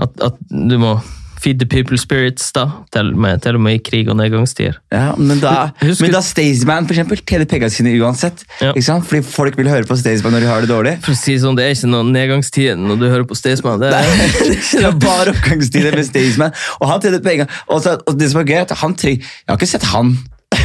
at, 0.01 0.11
at 0.25 0.35
du 0.49 0.75
må 0.81 0.97
feed 1.43 1.59
the 1.59 1.67
people 1.67 1.97
spirits, 1.99 2.45
da, 2.55 2.63
til, 2.95 3.09
med, 3.19 3.41
til 3.43 3.57
og 3.57 3.61
med 3.65 3.75
i 3.75 3.81
krig 3.83 4.07
og 4.11 4.15
nedgangstider. 4.19 4.77
Ja, 4.95 5.09
men 5.19 5.41
da, 5.43 5.71
Husker- 5.81 6.05
men 6.07 6.13
da 6.15 6.21
Staysman 6.23 6.87
for 6.87 6.95
eksempel, 6.95 7.19
tjener 7.27 7.49
pengene 7.51 7.69
sine 7.73 7.91
uansett, 7.99 8.45
Ja. 8.61 8.69
ikke 8.71 8.85
sant? 8.87 9.05
fordi 9.09 9.21
folk 9.27 9.57
vil 9.59 9.67
høre 9.67 9.83
på 9.89 9.97
Staysman 9.99 10.31
når 10.37 10.45
de 10.45 10.51
har 10.53 10.61
det 10.63 10.69
dårlig. 10.71 10.93
For 11.03 11.11
å 11.11 11.19
si 11.19 11.35
sånn, 11.43 11.57
Det 11.59 11.65
er 11.67 11.75
ikke 11.75 11.91
noen 11.91 12.13
nedgangstider 12.15 12.79
når 12.79 12.99
du 13.03 13.07
hører 13.11 13.27
på 13.27 13.35
Staysman. 13.35 13.79
Det 13.83 13.91
er, 13.91 14.07
Det 14.79 14.85
er 14.87 14.97
bare 15.03 15.33
oppgangstider 15.35 15.95
med 15.99 16.07
Staysman, 16.07 16.53
og 16.79 16.87
han 16.93 17.03
tjener 17.03 17.19
penger. 17.25 17.51
Og, 17.67 17.81
så, 17.83 17.97
og 18.07 18.17
det 18.17 18.31
som 18.31 18.41
er 18.41 18.47
gøy, 18.49 18.57
er 18.61 18.67
at 18.69 18.77
han 18.85 18.95
trenger 18.95 19.19
Jeg 19.27 19.51
har 19.51 19.59
ikke 19.59 19.71
sett 19.75 19.89
han 19.91 20.15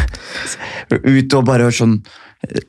ut 0.94 1.34
og 1.38 1.44
bare 1.48 1.66
hørt 1.68 1.78
sånn 1.78 1.98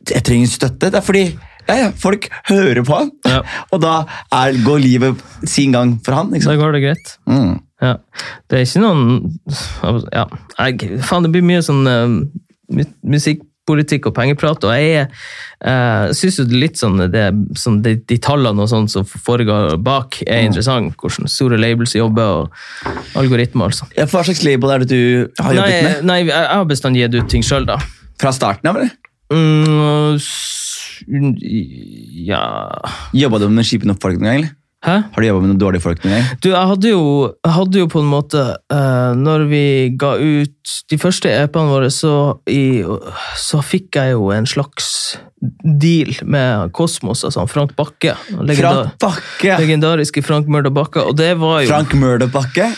Jeg 0.09 0.23
trenger 0.25 0.49
støtte. 0.49 0.89
Det 0.89 0.97
er 0.97 1.05
fordi 1.05 1.23
ja, 1.69 1.75
ja, 1.83 1.89
folk 2.01 2.25
hører 2.49 2.79
på 2.81 2.95
han, 2.97 3.09
Ja. 3.29 3.43
og 3.71 3.81
da 3.83 3.91
er, 4.33 4.55
går 4.65 4.79
livet 4.81 5.19
sin 5.45 5.75
gang 5.75 5.91
for 6.01 6.15
han. 6.17 6.31
Ikke 6.33 6.49
da 6.49 6.55
går 6.57 6.71
det 6.73 6.81
greit. 6.87 7.11
Mm. 7.29 7.59
Ja. 7.79 7.95
Det 8.51 8.57
er 8.59 8.65
ikke 8.65 8.81
noen 8.83 9.37
ja, 10.11 10.25
jeg, 10.57 10.99
Faen, 11.07 11.23
det 11.23 11.31
blir 11.31 11.45
mye 11.47 11.61
sånn 11.63 11.87
uh, 11.87 12.17
musikkpolitikk 13.07 14.09
og 14.09 14.15
pengeprat, 14.17 14.65
og 14.67 14.73
jeg 14.75 15.05
uh, 15.07 16.11
syns 16.17 16.41
jo 16.41 16.45
litt 16.51 16.79
sånn, 16.81 16.99
det, 17.13 17.29
sånn 17.59 17.79
de, 17.85 17.95
de 18.09 18.19
tallene 18.21 18.65
og 18.65 18.71
sånn 18.71 18.89
som 18.91 19.07
foregår 19.07 19.77
bak, 19.85 20.19
er 20.27 20.43
interessant. 20.49 20.93
Hvordan 20.99 21.31
store 21.31 21.59
labels 21.61 21.95
jobber, 21.95 22.43
og 22.43 23.17
algoritmer, 23.19 23.71
altså. 23.71 23.87
Ja, 23.97 24.09
hva 24.11 24.25
slags 24.27 24.43
label 24.45 24.75
er 24.75 24.83
det 24.83 24.91
du 24.91 25.01
har 25.39 25.55
jobbet 25.61 25.71
Nei, 25.71 25.83
med? 25.87 26.07
nei, 26.11 26.19
jeg 26.25 26.33
jeg 26.35 26.51
har 26.51 26.69
bestandig 26.69 27.05
gitt 27.05 27.19
ut 27.19 27.31
ting 27.31 27.45
sjøl, 27.45 27.69
da. 27.69 27.79
Fra 28.19 28.35
starten 28.35 28.69
av, 28.69 28.81
eller? 28.81 28.91
Mm, 29.29 30.17
ja 32.25 32.41
Jobba 33.13 33.37
du 33.39 33.45
med 33.53 33.67
Skipene 33.67 33.93
opp 33.93 34.01
folk 34.01 34.17
noen 34.17 34.25
gang? 34.25 34.39
eller? 34.39 34.55
Hæ? 34.85 34.93
Har 35.11 35.19
du 35.19 35.27
jobba 35.27 35.43
med 35.43 35.49
noen 35.51 35.59
dårlige 35.59 35.83
folk 35.83 36.03
noen 36.05 36.13
gang? 36.15 36.27
Du, 36.39 36.49
jeg 36.53 36.67
hadde 36.69 36.91
jo, 36.93 37.01
jeg 37.43 37.51
hadde 37.51 37.81
jo 37.81 37.87
på 37.91 37.99
en 37.99 38.07
måte 38.07 38.43
uh, 38.71 39.11
Når 39.19 39.43
vi 39.49 39.63
ga 39.99 40.13
ut 40.15 40.75
de 40.91 40.99
første 41.01 41.31
EP-ene 41.33 41.73
våre, 41.73 41.89
så, 41.91 42.13
i, 42.47 42.79
så 43.39 43.59
fikk 43.65 43.99
jeg 43.99 44.13
jo 44.13 44.29
en 44.31 44.47
slags 44.47 45.17
deal 45.63 46.13
med 46.23 46.71
Kosmos, 46.75 47.23
altså 47.27 47.45
Frank 47.49 47.73
Bakke. 47.77 48.13
Legendar, 48.37 48.91
Frank 48.93 48.99
Bakke! 49.03 49.57
Legendariske 49.63 50.23
Frank 50.23 50.47
Mørda 50.51 50.71
Bakke. 50.73 51.03
Og 51.09 51.17
det 51.17 51.33
var 51.41 51.63
jo, 51.63 51.71
Frank 51.71 51.95
Murder 51.99 52.31
Bakke? 52.31 52.69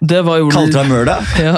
Det 0.00 0.20
var 0.22 0.38
jo 0.38 0.50
Kalte 0.54 0.78
deg 0.78 0.90
Murder? 0.92 1.30
ja. 1.42 1.56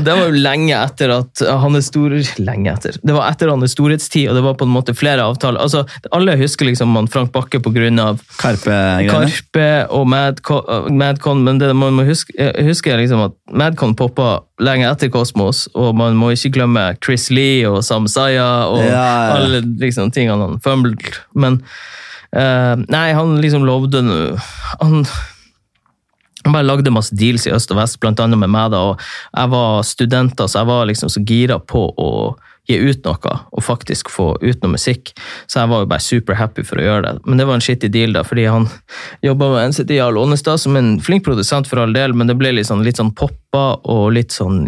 Det 0.00 0.14
var 0.16 0.30
jo 0.30 0.38
lenge 0.40 0.72
etter 0.78 1.12
at 1.12 1.42
han 1.44 1.76
er 1.76 1.84
stor 1.84 2.14
Lenge 2.40 2.72
etter. 2.72 2.96
Det 3.04 3.12
var 3.12 3.28
etter 3.28 3.50
hans 3.52 3.74
storhetstid, 3.76 4.30
og 4.30 4.38
det 4.38 4.44
var 4.46 4.56
på 4.56 4.64
en 4.64 4.72
måte 4.72 4.94
flere 4.96 5.26
avtaler. 5.28 5.60
Altså, 5.60 5.84
Alle 6.14 6.38
husker 6.40 6.70
liksom 6.70 6.96
han 6.96 7.10
Frank 7.12 7.34
Bakke 7.34 7.60
på 7.60 7.72
grunn 7.74 8.00
av 8.00 8.22
Karpe-greiene? 8.40 9.12
Karpe 9.12 9.68
og 9.92 10.08
Madcon, 10.08 10.96
Madcon 10.96 11.44
men 11.44 11.60
det 11.60 11.68
man 11.76 11.98
må 11.98 12.08
huske, 12.08 12.32
huske 12.64 12.94
er 12.94 13.02
liksom 13.02 13.26
at 13.28 13.36
Madcon 13.52 13.92
poppa 13.98 14.38
lenge 14.64 14.88
etter 14.88 15.12
Kosmos, 15.12 15.66
og 15.76 15.92
man 16.00 16.16
må 16.18 16.32
ikke 16.34 16.54
glemme 16.56 16.88
Chris 17.04 17.28
Lee 17.34 17.68
og 17.68 17.82
Sam 17.86 18.08
Saya 18.10 18.48
og 18.72 18.80
Ja, 18.86 18.92
ja. 18.94 19.08
alle 19.36 19.62
liksom 19.82 20.12
tingene 20.14 20.48
han 20.48 20.62
fumbled. 20.64 21.20
Men 21.36 21.60
uh, 22.32 22.74
nei, 22.88 23.08
han 23.12 23.36
liksom 23.42 23.68
lovde 23.68 24.02
nå 24.06 24.22
han, 24.80 25.04
han 26.48 26.56
bare 26.56 26.66
lagde 26.66 26.94
masse 26.94 27.16
deals 27.16 27.46
i 27.48 27.54
øst 27.54 27.72
og 27.74 27.80
vest, 27.82 28.00
blant 28.02 28.20
annet 28.24 28.40
med 28.40 28.52
meg. 28.52 28.70
da, 28.72 28.82
og 28.90 29.00
Jeg 29.36 29.50
var 29.54 29.82
student, 29.84 30.36
så 30.40 30.62
jeg 30.62 30.66
var 30.66 30.86
liksom 30.88 31.12
så 31.12 31.24
gira 31.24 31.58
på 31.60 31.88
å 31.96 32.12
gi 32.68 32.76
ut 32.76 33.06
noe, 33.06 33.34
og 33.56 33.64
faktisk 33.64 34.10
få 34.12 34.26
ut 34.42 34.62
noe 34.62 34.74
musikk. 34.74 35.14
Så 35.48 35.62
jeg 35.62 35.70
var 35.70 35.82
jo 35.82 35.88
bare 35.88 36.04
super 36.04 36.36
happy 36.36 36.64
for 36.68 36.80
å 36.80 36.84
gjøre 36.84 37.04
det. 37.06 37.12
Men 37.24 37.40
det 37.40 37.46
var 37.48 37.56
en 37.56 37.64
skittig 37.64 37.90
deal, 37.94 38.12
da, 38.12 38.24
fordi 38.28 38.44
han 38.48 38.68
jobba 39.24 39.48
med 39.54 39.72
NCT 39.72 39.94
Jarl 39.96 40.20
Ånestad 40.20 40.60
som 40.60 40.76
en 40.76 40.98
flink 41.04 41.24
produsent 41.24 41.70
for 41.70 41.80
all 41.82 41.96
del, 41.96 42.12
men 42.12 42.28
det 42.28 42.36
ble 42.40 42.52
litt 42.58 42.68
sånn, 42.68 42.84
litt 42.84 43.00
sånn 43.00 43.14
poppa 43.16 43.64
og 43.88 44.12
litt 44.18 44.36
sånn 44.36 44.66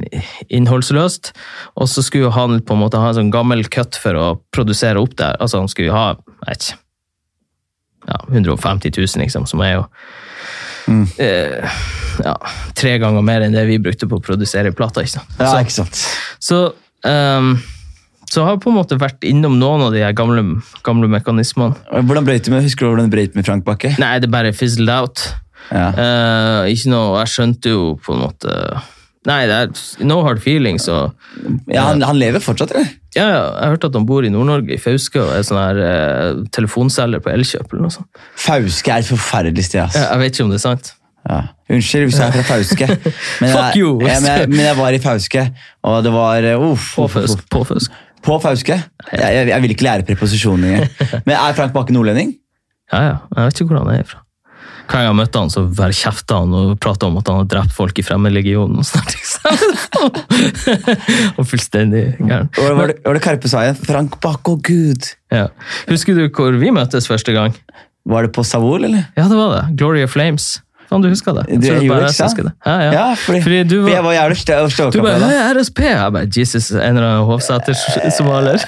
innholdsløst. 0.49 1.35
Og 1.76 1.93
så 1.93 2.05
skulle 2.07 2.33
han 2.37 2.62
på 2.64 2.76
en 2.76 2.85
måte 2.87 3.01
ha 3.01 3.12
en 3.12 3.20
sånn 3.20 3.35
gammel 3.35 3.66
cut 3.68 4.01
for 4.01 4.16
å 4.16 4.28
produsere 4.55 5.01
opp 5.03 5.18
der. 5.20 5.37
Altså 5.37 5.61
han 5.61 5.68
skulle 5.72 5.93
ha, 5.93 6.14
jeg 6.41 6.49
vet 6.49 6.70
ikke, 6.70 6.81
ja, 8.09 8.16
150 8.33 8.97
000, 8.97 9.20
liksom, 9.20 9.45
som 9.47 9.61
er 9.61 9.76
jo 9.76 9.85
eh, 10.89 11.83
ja, 12.24 12.37
tre 12.78 12.95
ganger 13.03 13.24
mer 13.26 13.45
enn 13.47 13.57
det 13.57 13.66
vi 13.68 13.81
brukte 13.83 14.09
på 14.11 14.20
å 14.20 14.24
produsere 14.24 14.72
plata. 14.76 15.05
ikke 15.05 15.18
sant? 15.18 15.37
Ja, 15.41 15.53
ikke 15.61 15.76
sant. 15.81 16.01
så, 16.43 16.62
um, 17.07 17.53
så 18.31 18.47
har 18.47 18.57
jeg 18.57 18.62
på 18.64 18.72
en 18.72 18.78
måte 18.78 18.99
vært 19.01 19.26
innom 19.26 19.59
noen 19.59 19.89
av 19.89 19.95
de 19.95 20.05
gamle, 20.16 20.45
gamle 20.87 21.11
mekanismene. 21.11 21.78
Hvordan 21.91 22.28
brøyt 22.28 22.47
du 22.47 22.55
med, 22.55 22.64
Husker 22.66 22.87
du 22.87 22.93
hvordan 22.93 23.11
du 23.11 23.16
brøyt 23.16 23.39
med 23.39 23.49
Frank 23.49 23.66
Bakke? 23.66 23.95
Nei, 24.03 24.14
det 24.22 24.31
bare 24.33 24.55
fizzled 24.57 24.93
out. 24.93 25.26
Ja. 25.70 25.91
Uh, 25.95 26.70
ikke 26.70 26.91
noe, 26.91 27.20
Jeg 27.20 27.35
skjønte 27.35 27.74
jo 27.74 27.83
på 28.03 28.16
en 28.16 28.24
måte 28.24 28.55
Nei, 29.28 29.42
det 29.50 29.56
er 29.56 30.04
no 30.08 30.22
hard 30.24 30.38
feelings. 30.40 30.86
Og, 30.88 31.12
Ja, 31.68 31.82
han, 31.90 32.00
han 32.06 32.16
lever 32.16 32.40
fortsatt, 32.40 32.70
eller? 32.72 32.86
ja, 33.16 33.24
ja, 33.26 33.40
jeg 33.42 33.64
har 33.66 33.74
hørt 33.74 33.84
at 33.84 33.96
han 33.98 34.06
bor 34.08 34.24
i 34.24 34.30
Nord-Norge, 34.32 34.72
i 34.72 34.80
Fauske, 34.80 35.20
og 35.20 35.34
er 35.34 35.42
sånn 35.44 35.58
her 35.60 35.80
eh, 35.84 36.38
telefonselger 36.56 37.20
på 37.24 37.32
Elkjøp. 37.34 37.66
eller 37.74 37.84
noe 37.88 37.92
sånt. 37.92 38.08
Fauske 38.40 38.94
er 38.94 39.04
et 39.04 39.10
forferdelig 39.10 39.66
sted. 39.68 39.82
ass. 39.84 39.98
Jeg, 39.98 40.06
jeg 40.08 40.22
vet 40.24 40.32
ikke 40.38 40.46
om 40.46 40.54
det 40.54 40.60
er 40.60 40.64
sant. 40.64 40.92
Ja. 41.28 41.40
Unnskyld 41.68 42.06
hvis 42.08 42.16
jeg 42.22 42.30
er 42.30 42.36
fra 42.38 42.46
Fauske. 42.48 42.86
Men 43.42 43.52
Fuck 43.52 43.74
jeg, 43.76 43.82
you. 43.82 43.90
Men, 44.00 44.24
jeg, 44.30 44.48
men 44.54 44.62
jeg 44.64 44.78
var 44.80 44.96
i 44.96 45.02
Fauske, 45.04 45.42
og 45.84 45.98
det 46.06 46.12
var 46.16 46.46
uh, 46.54 46.64
uff, 46.70 46.86
På 46.96 47.04
uff, 47.10 47.44
På 47.52 47.64
Fauske. 47.68 48.00
På 48.24 48.38
Fauske? 48.40 48.78
Jeg, 49.12 49.20
jeg, 49.36 49.48
jeg 49.52 49.62
vil 49.66 49.74
ikke 49.76 49.84
lære 49.90 50.04
preposisjoner. 50.08 50.88
Men 51.28 51.36
er 51.36 51.54
Frank 51.56 51.72
Bakke 51.76 51.92
nordlending? 51.96 52.34
Ja, 52.92 52.98
ja. 53.04 53.14
Jeg 53.36 53.46
vet 53.50 53.60
ikke 53.62 53.72
hvor 53.74 53.84
han 53.84 53.92
er 54.00 54.08
fra. 54.08 54.20
Hver 54.91 55.05
gang 55.05 55.07
jeg 55.07 55.18
møtte 55.20 55.38
han, 55.38 55.51
så 55.55 55.62
bare 55.70 55.95
kjefta 55.95 56.41
han 56.43 56.55
og 56.59 56.70
prata 56.82 57.07
om 57.07 57.18
at 57.20 57.28
han 57.30 57.36
hadde 57.38 57.53
drept 57.53 57.74
folk 57.76 58.01
i 58.01 58.03
Fremmedlegionen. 58.03 58.80
og 58.82 58.86
sånt. 58.88 59.14
Og 61.38 61.47
fullstendig 61.53 62.16
gæren. 62.18 62.51
Var, 62.57 62.74
var, 62.74 62.91
det, 62.91 62.97
var 63.07 63.14
det 63.14 63.22
Karpe 63.22 63.51
sa 63.53 63.62
igjen? 63.68 63.78
Frank 63.86 64.18
Bakko, 64.24 64.57
gud. 64.66 65.12
Ja. 65.30 65.47
Husker 65.86 66.18
du 66.18 66.24
hvor 66.34 66.59
vi 66.59 66.72
møttes 66.74 67.07
første 67.07 67.36
gang? 67.36 67.55
Var 68.11 68.26
det 68.26 68.32
på 68.34 68.43
Savol, 68.43 68.88
eller? 68.88 69.07
Ja, 69.14 69.28
det 69.30 69.38
var 69.38 69.55
det. 69.55 69.62
Gloria 69.78 70.11
Flames. 70.11 70.57
Faen, 70.91 71.05
du 71.05 71.07
husker 71.07 71.36
det? 71.36 71.45
Det 71.62 71.68
er 71.70 71.84
bare 71.86 72.09
jeg 72.09 72.14
som 72.16 72.24
ja. 72.24 72.26
husker 72.26 72.47
det. 72.49 72.53
Ja, 72.66 72.72
ja. 72.82 72.91
Ja, 72.97 73.03
fordi, 73.14 73.41
Fordi 73.45 73.59
du 73.70 73.76
var, 73.84 73.91
jeg 73.93 74.03
var, 74.03 74.14
jævlig 74.16 74.38
du 74.41 74.70
ståka 74.74 74.99
på 74.99 75.05
bare 75.05 75.20
det. 75.20 75.20
da. 75.22 75.28
«Hei, 75.30 75.53
RSP! 75.61 75.78
Jeg 75.86 76.14
bare, 76.16 76.30
Jesus, 76.36 76.70
en 76.74 76.80
eller 76.80 77.07
annen 77.07 77.28
Hovseter-somalier. 77.28 78.64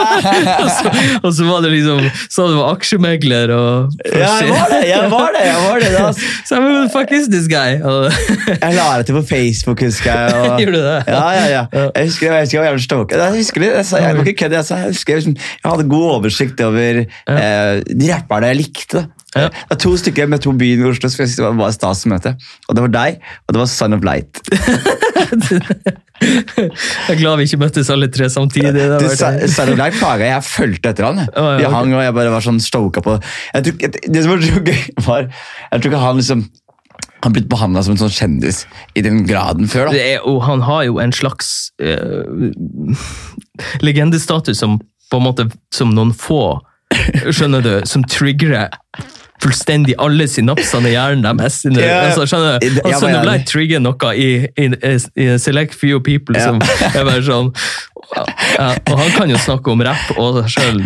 og, 0.62 0.68
så- 0.76 0.92
og 1.18 1.34
så 1.34 1.48
var 1.48 1.64
det 1.64 1.72
liksom 1.72 1.98
Så 2.30 2.46
du 2.46 2.54
var 2.60 2.76
aksjemegler 2.76 3.50
og 3.56 3.96
Ja, 4.06 4.30
jeg 4.38 4.52
var 4.52 4.70
det! 4.70 4.80
jeg 4.92 5.10
var 5.16 5.34
det, 5.34 5.42
jeg 5.48 5.64
var 5.64 5.82
det 5.82 5.90
da. 5.96 6.04
Så 6.46 6.54
jeg 6.54 6.62
bare, 6.68 6.84
fuck 6.94 7.16
is 7.18 7.26
this 7.34 7.50
guy? 7.50 7.74
Jeg 7.80 8.78
la 8.78 8.86
det 9.00 9.08
til 9.10 9.18
på 9.18 9.24
Facebook, 9.32 9.82
husker 9.82 10.12
jeg. 10.14 10.38
Og... 10.38 10.54
Gjorde 10.62 10.78
du 10.78 10.86
det? 10.86 11.02
Ja, 11.10 11.24
ja, 11.40 11.44
ja. 11.56 11.64
Jeg 11.74 12.06
husker 12.12 12.30
jeg, 12.30 12.46
husker 12.46 12.58
jeg 12.58 12.62
var 12.62 12.70
jævlig 12.70 12.86
ståka. 12.86 13.18
Jeg 13.24 13.36
husker 13.40 13.66
det, 13.66 13.72
jeg, 13.72 13.84
jeg, 13.90 14.02
jeg, 14.02 14.14
jeg, 14.14 14.38
jeg, 14.40 14.64
jeg, 14.70 14.94
jeg, 15.08 15.18
liksom, 15.18 15.36
jeg 15.64 15.70
hadde 15.74 15.88
god 15.90 16.08
oversikt 16.20 16.64
over 16.70 17.02
eh, 17.02 17.82
de 17.90 18.14
rapperne 18.14 18.54
jeg 18.54 18.62
likte. 18.62 19.06
Ja. 19.34 19.48
Det 19.50 19.70
var 19.72 19.80
to 19.82 19.92
stykker 19.98 20.24
jeg 20.24 20.30
møtte 20.32 20.50
på 20.50 20.56
byen 20.60 20.84
i 20.84 20.88
Oslo, 20.90 21.10
så 21.10 21.24
jeg 21.24 21.42
var 21.42 21.56
bare 21.58 21.74
stas 21.74 22.04
å 22.06 22.12
møte. 22.12 22.34
Og 22.68 22.76
det 22.76 22.84
var 22.86 22.92
deg, 22.94 23.20
og 23.44 23.56
det 23.56 23.62
var 23.62 23.70
Son 23.72 23.96
of 23.96 24.06
Light. 24.06 24.42
jeg 26.24 27.12
er 27.12 27.18
glad 27.18 27.38
vi 27.40 27.46
ikke 27.48 27.60
møttes 27.64 27.90
alle 27.92 28.08
tre 28.14 28.28
samtidig. 28.32 28.72
Det 28.76 29.00
Du, 29.02 29.08
Son 29.10 29.72
of 29.72 29.78
Light 29.80 29.96
plaga 29.98 30.28
jeg. 30.30 30.46
Fulgte 30.48 30.92
etter 30.94 31.08
han. 31.08 31.22
jeg. 31.22 31.30
Ja, 31.34 31.56
Vi 31.58 31.70
hang, 31.70 31.88
okay. 31.90 31.98
og 31.98 32.04
jeg 32.06 32.16
bare 32.20 32.34
var 32.34 32.44
sånn 32.44 32.60
stoka 32.62 33.02
på 33.04 33.16
jeg 33.18 33.66
tror, 33.66 33.96
Det 34.14 34.22
som 34.22 34.34
var 34.34 34.44
så 34.44 34.62
gøy, 34.64 34.84
var 35.06 35.26
Jeg 35.28 35.80
tror 35.80 35.90
ikke 35.92 36.04
han 36.04 36.22
liksom 36.22 36.46
han 37.24 37.32
blitt 37.32 37.48
behandla 37.48 37.80
som 37.82 37.94
en 37.94 38.02
sånn 38.02 38.12
kjendis 38.12 38.58
i 38.94 39.02
den 39.04 39.22
graden 39.24 39.64
før. 39.70 39.88
da. 39.88 39.96
Det 39.96 40.02
er, 40.12 40.26
og 40.28 40.42
han 40.44 40.60
har 40.66 40.82
jo 40.84 40.98
en 41.00 41.12
slags 41.16 41.70
uh, 41.80 42.52
legendestatus 43.80 44.60
som 44.60 44.76
på 45.08 45.20
en 45.20 45.24
måte 45.24 45.46
som 45.72 45.94
noen 45.96 46.12
få, 46.12 46.60
skjønner 47.24 47.64
du, 47.64 47.72
som 47.88 48.04
triggerer 48.04 48.76
fullstendig 49.44 49.94
alle 50.02 50.26
synapsene 50.30 50.88
i 50.90 50.94
hjernen 50.96 51.24
deres. 51.26 51.60
Sine, 51.64 51.84
altså, 51.84 52.24
skjønner 52.30 52.58
du? 52.64 52.80
Altså, 52.88 53.10
det 53.12 53.20
ble 53.22 53.36
jeg 53.38 53.46
trigger 53.50 53.84
noe 53.84 54.14
i, 54.16 54.28
i, 54.58 54.68
i 55.20 55.28
select 55.38 55.76
few 55.78 56.00
people 56.04 56.34
Ja. 56.38 56.48
som 56.50 56.62
er 56.90 57.04
bare 57.06 57.22
sånn 57.26 57.52
ja, 58.14 58.68
Og 58.90 58.98
han 59.00 59.10
kan 59.14 59.30
jo 59.32 59.38
snakke 59.40 59.72
om 59.72 59.82
rapp 59.86 60.12
og 60.18 60.40
seg 60.42 60.52
sjøl 60.54 60.82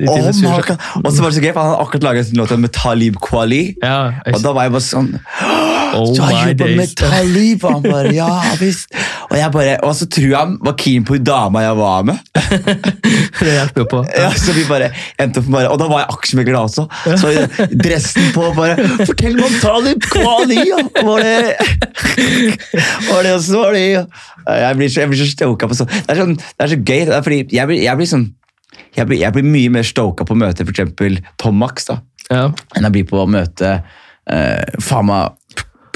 Og 0.00 1.10
så 1.12 1.22
var 1.22 1.30
det 1.30 1.36
så 1.36 1.44
gøy, 1.44 1.52
for 1.52 1.60
han 1.60 1.70
hadde 1.70 1.80
akkurat 1.84 2.08
laget 2.08 2.32
en 2.32 2.42
låt 2.42 2.56
med 2.58 2.74
Talib 2.74 3.20
Kwali. 3.22 3.62
Ja, 3.82 3.98
Og 4.32 4.40
da 4.42 4.54
var 4.56 4.68
jeg 4.68 4.74
bare 4.76 4.86
sånn 4.88 5.12
oh 5.94 6.14
har 6.20 6.32
my 6.32 6.52
jobba 6.52 6.68
med. 6.78 6.94
Talib! 6.98 7.64
Og 7.64 7.76
han 7.76 7.84
bare, 7.86 8.12
ja 8.14 8.28
visst. 8.60 8.90
Og, 9.30 9.36
jeg 9.38 9.50
bare, 9.54 9.76
og 9.86 9.94
så 9.98 10.08
tror 10.10 10.26
jeg 10.26 10.38
han 10.38 10.56
var 10.64 10.76
keen 10.80 11.06
på 11.06 11.18
dama 11.22 11.64
jeg 11.64 11.78
var 11.78 12.08
med. 12.08 12.32
Det 13.44 13.50
hjelper 13.50 13.82
jo 13.82 13.86
på. 13.90 14.00
Ja, 14.14 14.30
så 14.38 14.54
vi 14.56 14.64
bare 14.68 14.90
endte 15.20 15.42
opp 15.42 15.48
bare, 15.52 15.70
Og 15.72 15.78
da 15.80 15.88
var 15.90 16.04
jeg 16.04 16.14
aksjemegler 16.14 16.56
da 16.56 16.62
også. 16.68 16.86
Så 17.20 17.32
dressen 17.74 18.30
på 18.34 18.50
bare 18.56 18.76
Fortell 19.04 19.36
meg 19.38 19.46
om 19.48 19.56
Talib 19.62 20.06
Kwali! 20.10 20.60
Ja. 20.68 20.80
Var 21.04 21.24
det 21.24 21.54
Var 23.08 23.26
det 23.26 23.34
også 23.34 23.60
var 23.60 23.74
det. 23.76 23.84
Jeg 24.44 24.76
blir 24.78 24.90
så, 24.92 25.00
jeg 25.00 25.10
blir 25.10 25.20
så 25.20 25.28
stoka 25.30 25.68
på 25.70 25.76
sånn. 25.78 25.90
Det 25.90 26.12
er, 26.12 26.20
sånn, 26.20 26.34
det 26.54 26.64
er 26.66 26.72
så 26.72 26.80
gøy. 26.80 27.04
Det 27.08 27.14
er 27.14 27.22
fordi 27.26 27.38
jeg 27.56 27.70
blir, 27.70 27.82
jeg 27.82 27.96
blir 28.00 28.10
sånn 28.10 28.26
jeg 28.94 29.06
blir, 29.06 29.20
jeg 29.22 29.34
blir 29.34 29.46
mye 29.46 29.70
mer 29.70 29.86
stoka 29.86 30.26
på 30.26 30.34
å 30.34 30.38
møte 30.38 30.64
f.eks. 30.66 31.20
Tom 31.38 31.58
Max 31.58 31.86
da, 31.90 32.00
Ja. 32.30 32.48
enn 32.74 32.86
jeg 32.88 32.94
blir 32.94 33.06
på 33.10 33.20
å 33.22 33.26
møte 33.30 33.70
eh, 34.30 34.78
faen 34.82 35.06
meg 35.10 35.34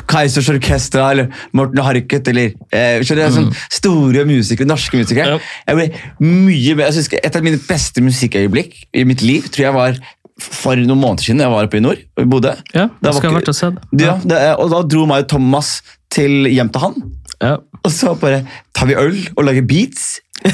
Kaizers 0.09 0.49
Orkestra 0.49 1.11
eller 1.13 1.29
Morten 1.57 1.83
Harket 1.85 2.31
eller 2.33 2.55
eh, 2.73 3.01
skjønner 3.05 3.29
mm. 3.29 3.35
sånn 3.35 3.51
store 3.77 4.25
musikere, 4.29 4.69
norske 4.69 4.97
musikere. 5.01 5.37
Ja. 5.37 5.41
Jeg 5.69 5.79
ble 5.79 5.89
mye 6.25 6.79
mer, 6.79 6.87
jeg 6.89 7.03
husker 7.03 7.21
Et 7.21 7.37
av 7.37 7.45
mine 7.45 7.61
beste 7.69 8.05
musikkøyeblikk 8.05 8.79
i 8.97 9.05
mitt 9.09 9.25
liv 9.27 9.51
tror 9.53 9.67
jeg 9.69 9.77
var 9.77 10.01
for 10.39 10.79
noen 10.79 11.01
måneder 11.03 11.27
siden 11.27 11.43
jeg 11.43 11.51
var 11.51 11.67
oppe 11.67 11.81
i 11.81 11.83
nord 11.83 12.03
og 12.17 12.29
bodde. 12.31 12.55
Ja, 12.73 12.89
Da 13.03 13.13
skal 13.13 13.33
ikke- 13.33 13.41
vært 13.41 13.49
og 13.51 13.57
sett. 13.59 13.81
Ja, 13.99 14.17
det, 14.23 14.39
og 14.63 14.71
da 14.71 14.83
dro 14.87 15.05
meg 15.11 15.25
og 15.25 15.29
Thomas 15.35 15.83
til 16.15 16.47
hjem 16.47 16.71
til 16.73 16.81
han. 16.81 16.95
Ja. 17.43 17.57
Og 17.85 17.93
så 17.95 18.15
bare 18.19 18.43
tar 18.75 18.87
vi 18.91 18.95
øl 18.99 19.29
og 19.37 19.45
lager 19.45 19.63
beats. 19.69 20.21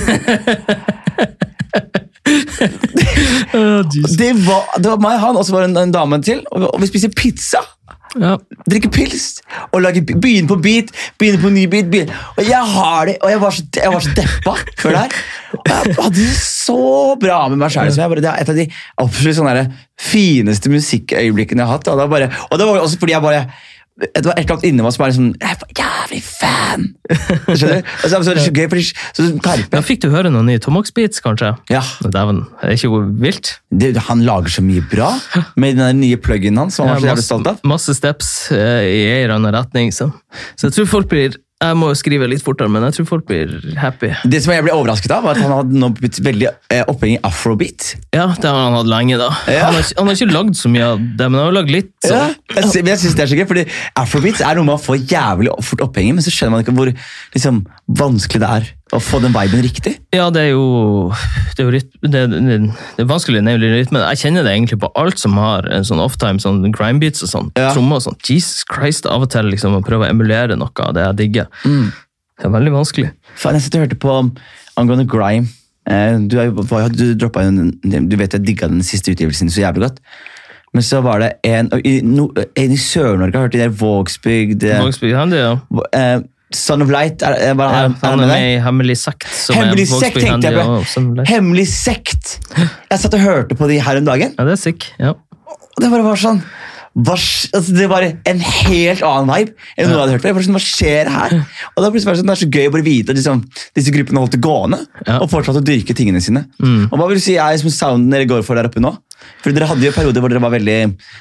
oh, 3.54 3.80
Det 4.18 4.32
var, 4.46 4.62
det 4.78 4.90
var 4.90 5.00
meg 5.02 5.18
han, 5.20 5.36
og 5.36 5.44
så 5.44 5.52
var 5.54 5.64
det 5.64 5.72
en, 5.72 5.80
en 5.86 5.94
dame 5.94 6.22
til. 6.24 6.44
Og 6.50 6.60
vi, 6.60 6.66
og 6.72 6.80
vi 6.82 6.90
spiser 6.92 7.14
pizza. 7.16 7.62
Ja. 8.14 8.36
drikke 8.70 8.88
pils 8.94 9.40
og 9.74 9.80
lage, 9.82 9.98
begynne 10.06 10.46
på 10.46 10.54
beat, 10.62 10.92
begynne 11.18 11.40
på 11.42 11.50
ny 11.50 11.64
beat. 11.70 11.88
Begynne. 11.90 12.14
Og 12.38 12.46
jeg 12.46 12.70
har 12.74 13.08
det, 13.08 13.16
og 13.22 13.32
jeg 13.32 13.40
var 13.42 13.56
så, 13.56 13.64
jeg 13.76 13.92
var 13.92 14.04
så 14.04 14.12
deppa 14.16 14.54
før 14.78 14.94
det 14.94 15.00
her. 15.00 15.16
Og 15.58 15.68
jeg 15.68 15.96
hadde 15.98 16.14
det 16.20 16.36
så 16.38 16.78
bra 17.20 17.40
med 17.50 17.60
meg 17.60 17.74
sjøl. 17.74 17.90
Det 17.90 18.30
er 18.30 18.40
et 18.40 18.52
av 18.52 18.60
de 18.60 18.68
absolutt 19.02 19.38
sånne 19.40 19.66
fineste 20.00 20.70
musikkøyeblikkene 20.72 21.64
jeg 21.64 21.70
har 21.70 21.78
hatt. 21.78 21.90
Og 21.90 22.00
det, 22.00 22.08
bare, 22.14 22.30
og 22.50 22.60
det 22.60 22.68
var 22.70 22.82
også 22.84 23.00
fordi 23.02 23.16
jeg 23.16 23.26
bare 23.26 23.46
det 23.94 24.24
var 24.26 24.34
et 24.34 24.40
eller 24.42 24.56
annet 24.56 24.64
inni 24.66 24.82
meg 24.82 24.94
som 24.94 25.02
var 25.04 25.12
sånn 25.14 25.28
Jeg 25.38 25.58
bare 25.60 25.74
jævlig 25.78 26.20
fan! 26.26 26.86
Skjønner 27.58 27.84
du? 27.84 27.92
Så, 28.02 28.08
så 28.10 28.32
er 28.32 28.40
så 28.42 28.50
gøy, 28.50 28.66
fordi 28.72 28.86
så, 28.90 29.26
Karpe 29.44 29.78
Ja, 29.78 29.82
fikk 29.86 30.00
du 30.02 30.08
høre 30.10 30.32
noen 30.34 30.48
nye 30.50 30.62
Tomox 30.62 30.90
Beats, 30.96 31.22
kanskje? 31.22 31.52
ja, 31.70 31.82
Dæven, 32.02 32.42
det 32.58 32.72
er 32.72 32.74
ikke 32.74 33.04
vilt? 33.22 33.52
det, 33.70 33.92
Han 34.08 34.24
lager 34.26 34.56
så 34.56 34.64
mye 34.66 34.82
bra 34.90 35.12
med 35.60 35.78
den 35.78 36.02
nye 36.02 36.18
pluginen 36.18 36.64
hans, 36.64 36.80
som 36.80 36.90
han 36.90 36.96
var 36.96 37.04
så 37.04 37.06
Ja, 37.06 37.12
jævlig 37.14 37.26
stolt 37.28 37.52
av. 37.52 37.62
Masse 37.70 37.94
steps 37.94 38.32
eh, 38.50 38.82
i 38.88 39.00
en 39.12 39.22
eller 39.22 39.36
annen 39.38 39.54
retning. 39.54 39.94
Så. 39.94 40.10
så 40.58 40.66
jeg 40.68 40.78
tror 40.80 40.90
folk 40.90 41.10
blir 41.14 41.38
Jeg 41.64 41.78
må 41.80 41.90
jo 41.90 41.98
skrive 41.98 42.28
litt 42.30 42.44
fortere, 42.44 42.70
men 42.72 42.84
jeg 42.88 42.98
tror 42.98 43.08
folk 43.08 43.26
blir 43.28 43.52
happy. 43.80 44.12
Det 44.28 44.40
som 44.44 44.54
jeg 44.54 44.66
ble 44.66 44.74
overrasket 44.74 45.14
av, 45.16 45.24
var 45.26 45.38
at 45.38 45.44
han 45.44 45.54
hadde 45.54 45.80
nå 45.80 45.90
blitt 45.96 46.20
veldig 46.24 46.50
opphengig 46.90 47.18
i 47.18 47.22
afrobeat. 47.26 47.90
Ja, 48.14 48.28
det 48.36 48.50
har 48.50 48.60
han 48.66 48.78
hatt 48.78 48.90
lenge, 48.90 49.18
da. 49.20 49.30
Ja. 49.48 49.66
Han, 49.68 49.78
har, 49.78 49.88
han 49.98 50.10
har 50.10 50.18
ikke 50.18 50.30
lagd 50.34 50.58
så 50.60 50.70
mye 50.72 50.92
av 50.94 51.02
det, 51.02 51.28
men 51.28 51.40
han 51.40 51.48
har 51.48 51.58
lagd 51.58 51.74
litt. 51.74 51.92
Ja, 52.04 52.26
sånn. 52.28 52.36
jeg, 52.54 52.84
men 52.84 52.92
jeg 52.94 53.02
synes 53.04 53.18
det 53.18 53.26
er 53.26 53.32
så 53.32 53.40
gøy, 53.40 53.46
fordi 53.50 53.66
Afrobeat 54.04 54.44
er 54.44 54.60
noe 54.60 54.68
man 54.68 54.82
får 54.82 55.02
jævlig 55.02 55.54
fort 55.64 55.84
opphengig 55.88 56.14
i, 56.14 56.16
men 56.18 56.26
så 56.26 56.34
skjønner 56.34 56.56
man 56.56 56.64
ikke 56.66 56.76
hvor 56.76 56.92
liksom, 56.92 57.62
vanskelig 58.04 58.44
det 58.44 58.52
er 58.58 58.72
å 58.92 59.00
få 59.00 59.18
den 59.24 59.32
viben 59.32 59.62
riktig. 59.64 59.94
Ja, 60.14 60.28
det 60.30 60.42
er 60.42 60.50
jo 60.52 61.12
Det 61.54 61.62
er, 61.62 61.64
jo 61.64 61.72
ryt, 61.72 61.90
det, 62.02 62.22
det, 62.34 62.58
det 62.68 63.04
er 63.04 63.08
vanskelig 63.08 63.40
å 63.40 63.46
nevne 63.46 63.70
rytmen. 63.72 64.04
Jeg 64.12 64.20
kjenner 64.24 64.44
det 64.44 64.52
egentlig 64.52 64.80
på 64.82 64.90
alt 65.00 65.20
som 65.22 65.38
har 65.40 65.66
en 65.72 65.86
sånn 65.88 66.02
offtime, 66.02 66.42
sånn 66.42 66.60
grindbeats 66.74 67.24
og 67.24 67.30
sånn. 67.30 67.50
Ja. 67.58 67.72
Trommer 67.72 68.00
og 68.00 68.06
sånn. 68.08 68.18
Jesus 68.26 68.66
Christ, 68.68 69.08
av 69.10 69.24
og 69.24 69.32
til 69.32 69.48
liksom 69.54 69.78
å 69.78 69.82
prøve 69.86 70.08
å 70.08 70.12
emulere 70.12 70.58
noe 70.60 70.84
av 70.84 70.94
det 70.96 71.06
jeg 71.06 71.20
digger. 71.22 71.48
Mm. 71.64 71.88
Det 72.34 72.48
er 72.48 72.54
veldig 72.54 72.74
vanskelig. 72.74 73.10
Faen, 73.38 73.56
jeg 73.56 73.66
satt 73.66 73.78
og 73.78 73.86
hørte 73.86 74.00
på 74.02 74.18
um, 74.18 74.32
angående 74.80 75.06
grime. 75.10 75.48
Eh, 75.90 76.18
du, 76.18 76.38
du, 76.96 77.08
droppet 77.20 77.50
du 77.84 78.16
vet 78.18 78.36
jeg 78.36 78.44
digga 78.44 78.70
den 78.72 78.84
siste 78.86 79.12
utgivelsen 79.14 79.52
så 79.52 79.66
jævlig 79.66 79.88
godt. 79.88 80.00
Men 80.74 80.82
så 80.82 81.00
var 81.06 81.22
det 81.22 81.32
en, 81.46 81.70
en 81.70 82.72
i 82.74 82.78
Sør-Norge, 82.80 83.36
har 83.36 83.46
hørt 83.46 83.54
de 83.54 83.62
der 83.62 83.74
Vågsbygd 83.78 84.64
eh, 84.66 84.80
Vågsbygd 84.82 85.36
ja. 85.38 85.52
Son 86.54 86.84
of 86.84 86.90
Light, 86.92 87.22
er, 87.22 87.36
er, 87.36 87.52
er, 87.52 87.60
Ja, 87.60 87.84
han, 88.02 88.24
er 88.24 88.30
med 88.30 88.48
i 88.48 88.56
Hemmelig 88.64 88.98
sekt. 89.02 89.28
Hemmelig 89.54 89.88
sekt, 89.90 90.20
tenkte 90.22 90.50
jeg 90.50 90.64
på. 90.64 91.24
Hemmelig 91.28 91.68
sekt! 91.72 92.36
Jeg 92.56 93.00
satt 93.02 93.16
og 93.18 93.24
hørte 93.24 93.58
på 93.58 93.68
de 93.70 93.80
her 93.82 94.00
om 94.00 94.08
dagen. 94.08 94.36
Ja, 94.38 94.46
det 94.46 94.56
er 94.56 94.62
sick. 94.62 94.86
Ja. 95.00 95.14
Og 95.74 95.82
det 95.82 95.90
bare 95.90 96.06
var 96.06 96.20
sånn 96.20 96.44
hva, 96.94 97.14
altså 97.18 97.74
det 97.74 97.88
var 97.90 98.04
en 98.06 98.38
helt 98.44 99.00
annen 99.02 99.30
vibe 99.32 99.54
enn 99.76 99.88
noe 99.90 99.96
jeg 99.96 100.02
hadde 100.04 100.12
hørt 100.14 100.22
før. 100.28 100.42
Sånn, 100.46 100.54
Hva 100.54 100.62
skjer 100.62 101.08
her? 101.10 101.32
Og 101.74 101.80
da 101.82 101.88
plutselig 101.90 102.06
var 102.06 102.14
Det 102.14 102.20
sånn, 102.22 102.28
det 102.30 102.36
er 102.36 102.42
så 102.44 102.50
gøy 102.54 102.68
å 102.68 102.74
bare 102.76 102.86
vite 102.86 103.10
at 103.10 103.18
liksom, 103.18 103.40
disse 103.74 103.94
gruppene 103.96 104.22
holdt 104.22 104.36
det 104.36 104.42
gående 104.44 104.78
Ja. 105.08 105.16
og 105.18 105.30
fortsatte 105.32 105.58
å 105.58 105.66
dyrke 105.66 105.96
tingene 105.98 106.22
sine. 106.22 106.44
Og 106.62 106.94
Hva 106.94 107.08
vil 107.10 107.18
du 107.18 107.24
si 107.24 107.34
er 107.36 107.56
som 107.58 107.70
sounden 107.74 108.10
dere 108.14 108.28
går 108.30 108.44
for 108.46 108.54
der 108.54 108.70
oppe 108.70 108.78
nå? 108.84 108.94
For 109.40 109.54
Dere 109.56 109.64
hadde 109.70 109.86
jo 109.86 109.92
perioder 109.94 110.20
hvor 110.20 110.28
dere 110.28 110.40
var 110.42 110.52
veldig 110.52 110.74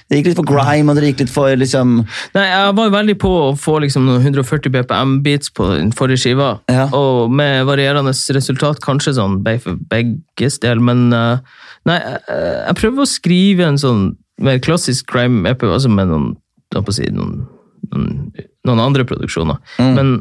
Dere 0.10 0.18
gikk 0.18 0.26
litt 0.28 0.36
for 0.36 0.44
grime 0.50 0.92
og 0.92 0.98
dere 0.98 1.12
gikk 1.14 1.22
litt 1.24 1.32
for 1.32 1.54
liksom 1.56 1.94
Nei, 2.36 2.44
Jeg 2.50 2.74
var 2.76 2.90
veldig 2.92 3.16
på 3.22 3.30
å 3.46 3.52
få 3.56 3.78
liksom 3.86 4.10
140 4.18 4.74
BPM-beats 4.74 5.54
på 5.56 5.70
den 5.78 5.94
forrige 5.96 6.20
skiva. 6.26 6.50
Ja. 6.68 6.90
Og 6.92 7.32
med 7.32 7.64
varierende 7.70 8.12
resultat, 8.12 8.82
kanskje 8.84 9.16
sånn 9.16 9.40
be- 9.46 9.56
for 9.64 9.78
begges 9.94 10.60
del, 10.60 10.82
men 10.84 11.14
eh, 11.16 11.38
Nei, 11.88 11.96
jeg, 12.00 12.20
jeg 12.68 12.76
prøver 12.82 13.06
å 13.06 13.10
skrive 13.10 13.70
en 13.72 13.80
sånn 13.80 14.04
mer 14.44 14.62
klassisk 14.64 15.08
crime 15.12 15.48
epic, 15.50 15.72
altså 15.72 15.92
med 15.92 16.12
noen, 16.12 16.32
si, 16.92 17.08
noen, 17.16 17.46
noen, 17.94 18.82
andre 18.84 19.06
produksjoner. 19.08 19.60
Men 19.80 20.18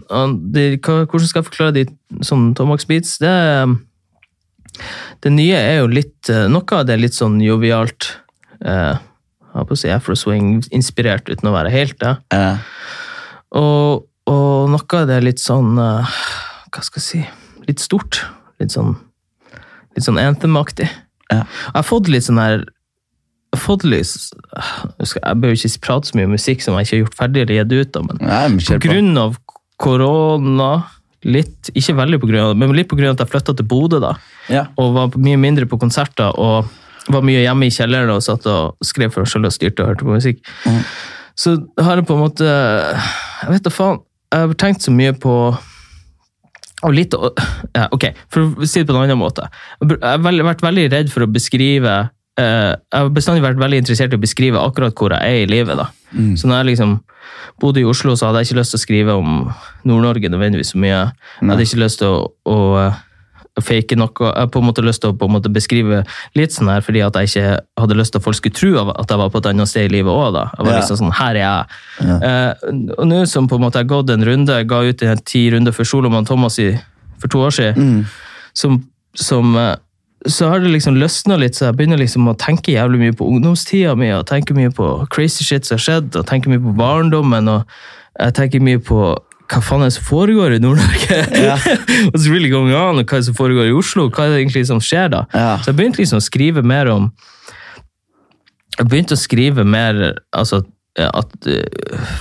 de, 0.55 0.67
hvordan 0.83 1.27
skal 1.29 1.43
jeg 1.43 1.49
forklare 1.51 1.77
de 1.79 1.87
sånn 2.27 2.53
Tomax 2.59 2.87
Beats? 2.91 3.19
Det 3.23 3.33
det 5.23 5.33
nye 5.35 5.59
er 5.59 5.83
jo 5.83 5.89
litt 5.93 6.31
eh, 6.33 6.47
Noe 6.51 6.65
av 6.79 6.87
det 6.89 6.95
er 6.97 7.03
litt 7.03 7.17
sånn 7.17 7.37
jovialt. 7.45 8.07
Eh, 8.65 8.95
jeg 8.97 9.53
holdt 9.59 9.69
på 9.69 9.77
å 9.77 9.81
si 9.83 9.91
Afro-swing-inspirert, 9.93 11.29
uten 11.29 11.51
å 11.51 11.55
være 11.55 11.73
helt 11.75 11.99
det. 12.01 12.15
eh, 12.33 12.57
Og, 13.61 14.07
og 14.33 14.71
noe 14.73 14.99
av 14.99 15.09
det 15.11 15.19
er 15.19 15.27
litt 15.27 15.43
sånn 15.43 15.77
eh, 15.83 16.17
Hva 16.73 16.85
skal 16.87 17.03
jeg 17.03 17.09
si 17.09 17.23
Litt 17.69 17.83
stort. 17.85 18.23
Litt 18.63 18.75
sånn 18.75 18.95
Litt 19.93 20.07
sånn 20.07 20.17
anthem-aktig. 20.17 20.87
Ja. 21.29 21.43
Jeg 21.45 21.75
har 21.77 21.85
fått 21.85 22.09
litt 22.09 22.25
sånn 22.25 22.41
her 22.41 22.63
fått 23.61 23.85
litt 23.85 24.09
Jeg 25.03 25.37
bør 25.43 25.53
jo 25.53 25.59
ikke 25.59 25.85
prate 25.85 26.09
så 26.09 26.17
mye 26.17 26.29
om 26.29 26.35
musikk 26.37 26.65
som 26.65 26.77
jeg 26.79 26.87
ikke 26.87 26.95
har 26.95 27.03
gjort 27.03 27.19
ferdig 27.19 27.45
eller 27.45 27.59
gitt 27.59 27.73
ut, 27.73 27.93
da, 27.95 28.03
men 28.09 28.21
Nei, 28.25 28.43
men 28.55 28.67
på 28.67 28.79
grunn 28.87 29.21
av 29.21 29.39
korona 29.83 30.73
Litt, 31.23 31.71
ikke 31.79 31.95
veldig 31.95 32.19
på 32.19 32.27
grunn 32.27 32.43
av 32.43 32.49
det, 32.51 32.59
men 32.59 32.73
litt 32.75 32.89
på 32.91 32.97
grunn 32.99 33.13
av 33.13 33.15
at 33.15 33.21
jeg 33.23 33.31
flytta 33.31 33.53
til 33.55 33.67
Bodø, 33.71 34.01
da. 34.03 34.17
Ja. 34.51 34.65
Og 34.75 34.89
var 34.97 35.13
mye 35.23 35.39
mindre 35.39 35.69
på 35.71 35.79
konserter, 35.79 36.35
og 36.35 36.67
var 37.15 37.23
mye 37.23 37.45
hjemme 37.45 37.69
i 37.69 37.75
kjelleren 37.75 38.11
og 38.11 38.25
satt 38.27 38.49
og 38.51 38.83
skrev 38.83 39.13
for 39.15 39.23
meg 39.23 39.31
selv 39.31 39.47
og 39.47 39.55
styrte 39.55 39.85
og 39.85 39.93
hørte 39.93 40.07
på 40.09 40.17
musikk. 40.17 40.41
Mm. 40.67 40.81
Så 41.39 41.55
har 41.79 42.01
jeg 42.01 42.09
på 42.09 42.17
en 42.17 42.25
måte 42.25 42.47
Jeg 42.47 43.53
vet 43.53 43.63
da 43.63 43.71
faen. 43.71 44.03
Jeg 44.35 44.49
har 44.49 44.59
tenkt 44.59 44.83
så 44.83 44.95
mye 44.95 45.15
på 45.15 45.37
og 46.83 46.95
litt, 46.97 47.15
ja, 47.15 47.87
ok, 47.95 48.09
For 48.27 48.43
å 48.43 48.67
si 48.67 48.83
det 48.83 48.91
på 48.91 48.97
en 48.97 49.05
annen 49.05 49.21
måte. 49.21 49.45
Jeg 49.79 50.01
har 50.03 50.19
vært 50.49 50.65
veldig 50.67 50.89
redd 50.91 51.13
for 51.13 51.23
å 51.23 51.31
beskrive 51.31 51.93
Jeg 52.39 52.77
har 52.93 53.09
bestandig 53.13 53.43
vært 53.45 53.59
veldig 53.61 53.83
interessert 53.83 54.13
i 54.13 54.17
å 54.17 54.23
beskrive 54.23 54.57
akkurat 54.63 54.95
hvor 54.97 55.13
jeg 55.13 55.21
er 55.21 55.43
i 55.45 55.51
livet. 55.51 55.77
da. 55.77 55.87
Mm. 56.17 56.35
Så 56.37 56.49
når 56.49 56.63
jeg 56.63 56.67
liksom 56.73 57.01
bodde 57.61 57.81
i 57.81 57.85
Oslo, 57.85 58.15
så 58.17 58.27
hadde 58.31 58.41
jeg 58.43 58.51
ikke 58.53 58.61
lyst 58.61 58.73
til 58.73 58.79
å 58.81 58.87
skrive 58.87 59.15
om 59.21 59.53
Nord-Norge 59.85 60.31
nødvendigvis 60.33 60.73
så 60.73 60.79
mye. 60.81 61.13
Jeg 61.41 61.51
hadde 61.51 61.63
ikke 61.67 61.83
lyst 61.85 61.99
til 62.01 62.09
å, 62.09 62.31
å, 62.49 62.57
eh, 62.87 62.95
fake 63.61 63.97
noe. 64.01 64.09
Jeg 64.17 64.33
hadde 64.33 64.51
på 64.55 64.63
en 64.63 64.67
måte 64.71 64.83
lyst 64.87 65.03
til 65.05 65.13
å 65.13 65.17
på 65.21 65.29
en 65.29 65.35
måte 65.37 65.53
beskrive 65.53 66.01
litt 66.35 66.55
sånn 66.57 66.71
her, 66.73 66.81
fordi 66.81 67.03
at 67.05 67.15
jeg 67.21 67.29
ikke 67.29 67.61
hadde 67.83 67.99
lyst 68.01 68.13
til 68.17 68.19
at 68.23 68.25
folk 68.25 68.37
skulle 68.41 68.57
tro 68.57 68.73
at 68.97 69.13
jeg 69.13 69.19
var 69.21 69.29
på 69.31 69.39
et 69.43 69.51
annet 69.53 69.69
sted 69.69 69.85
i 69.91 69.93
livet 69.99 70.09
òg. 70.13 70.33
Jeg 70.57 70.65
var 70.67 70.73
Ja. 70.73 70.79
liksom 70.81 70.97
sånn, 71.03 71.13
her 71.21 71.35
er 71.37 71.45
jeg. 71.45 71.67
Ja. 72.09 72.17
Eh, 72.17 72.55
og 72.97 73.07
nå 73.13 73.27
som 73.29 73.47
på 73.49 73.57
en 73.61 73.61
måte 73.69 73.77
jeg 73.77 73.85
har 73.91 73.93
gått 74.03 74.11
en 74.11 74.25
runde, 74.25 74.49
jeg 74.57 74.67
ga 74.73 74.81
ut 74.81 75.03
en 75.03 75.19
ti 75.19 75.51
runder 75.53 75.73
for 75.77 75.85
Solomon 75.85 76.25
Thomas 76.25 76.59
i, 76.59 76.73
for 77.19 77.29
to 77.29 77.39
år 77.45 77.51
siden, 77.53 77.77
Mm. 77.77 78.07
som, 78.55 78.85
som 79.15 79.55
eh, 79.57 79.77
så 80.27 80.49
har 80.49 80.63
det 80.63 80.71
liksom 80.71 80.97
løsna 81.01 81.37
litt, 81.41 81.57
så 81.59 81.69
jeg 81.69 81.77
begynner 81.79 81.99
liksom 81.99 82.29
å 82.31 82.37
tenke 82.39 82.75
jævlig 82.75 83.01
mye 83.01 83.17
på 83.19 83.27
ungdomstida 83.27 83.97
mi, 83.99 84.13
og 84.15 84.27
tenke 84.31 84.55
mye 84.55 84.71
på 84.75 84.89
crazy 85.15 85.47
shit 85.47 85.67
som 85.67 85.79
har 85.79 85.85
skjedd, 85.87 86.17
og 86.19 86.27
tenke 86.29 86.53
mye 86.53 86.63
på 86.63 86.75
barndommen, 86.79 87.51
og 87.51 87.77
jeg 88.21 88.37
tenker 88.39 88.63
mye 88.63 88.83
på 88.83 89.03
hva 89.53 89.61
faen 89.61 89.83
er 89.85 89.91
det 89.91 89.97
som 89.99 90.07
foregår 90.07 90.55
i 90.57 90.61
Nord-Norge? 90.63 91.17
Ja. 91.43 91.57
What's 92.13 92.29
really 92.31 92.49
going 92.53 92.73
on, 92.73 93.01
og 93.01 93.05
hva 93.05 93.19
er 93.19 93.25
det 93.25 93.29
som 93.29 93.37
foregår 93.37 93.69
i 93.69 93.75
Oslo? 93.77 94.07
Hva 94.09 94.27
er 94.27 94.35
det 94.35 94.45
egentlig 94.45 94.65
som 94.71 94.81
skjer 94.81 95.11
da? 95.13 95.25
Ja. 95.35 95.57
Så 95.61 95.73
jeg 95.73 95.81
begynte 95.81 96.01
liksom 96.01 96.23
å 96.23 96.25
skrive 96.25 96.65
mer 96.65 96.89
om 96.93 97.11
Jeg 98.79 98.89
begynte 98.89 99.19
å 99.19 99.21
skrive 99.21 99.67
mer 99.69 99.99
altså, 100.33 100.63
at 100.97 101.51
eh, 101.51 102.15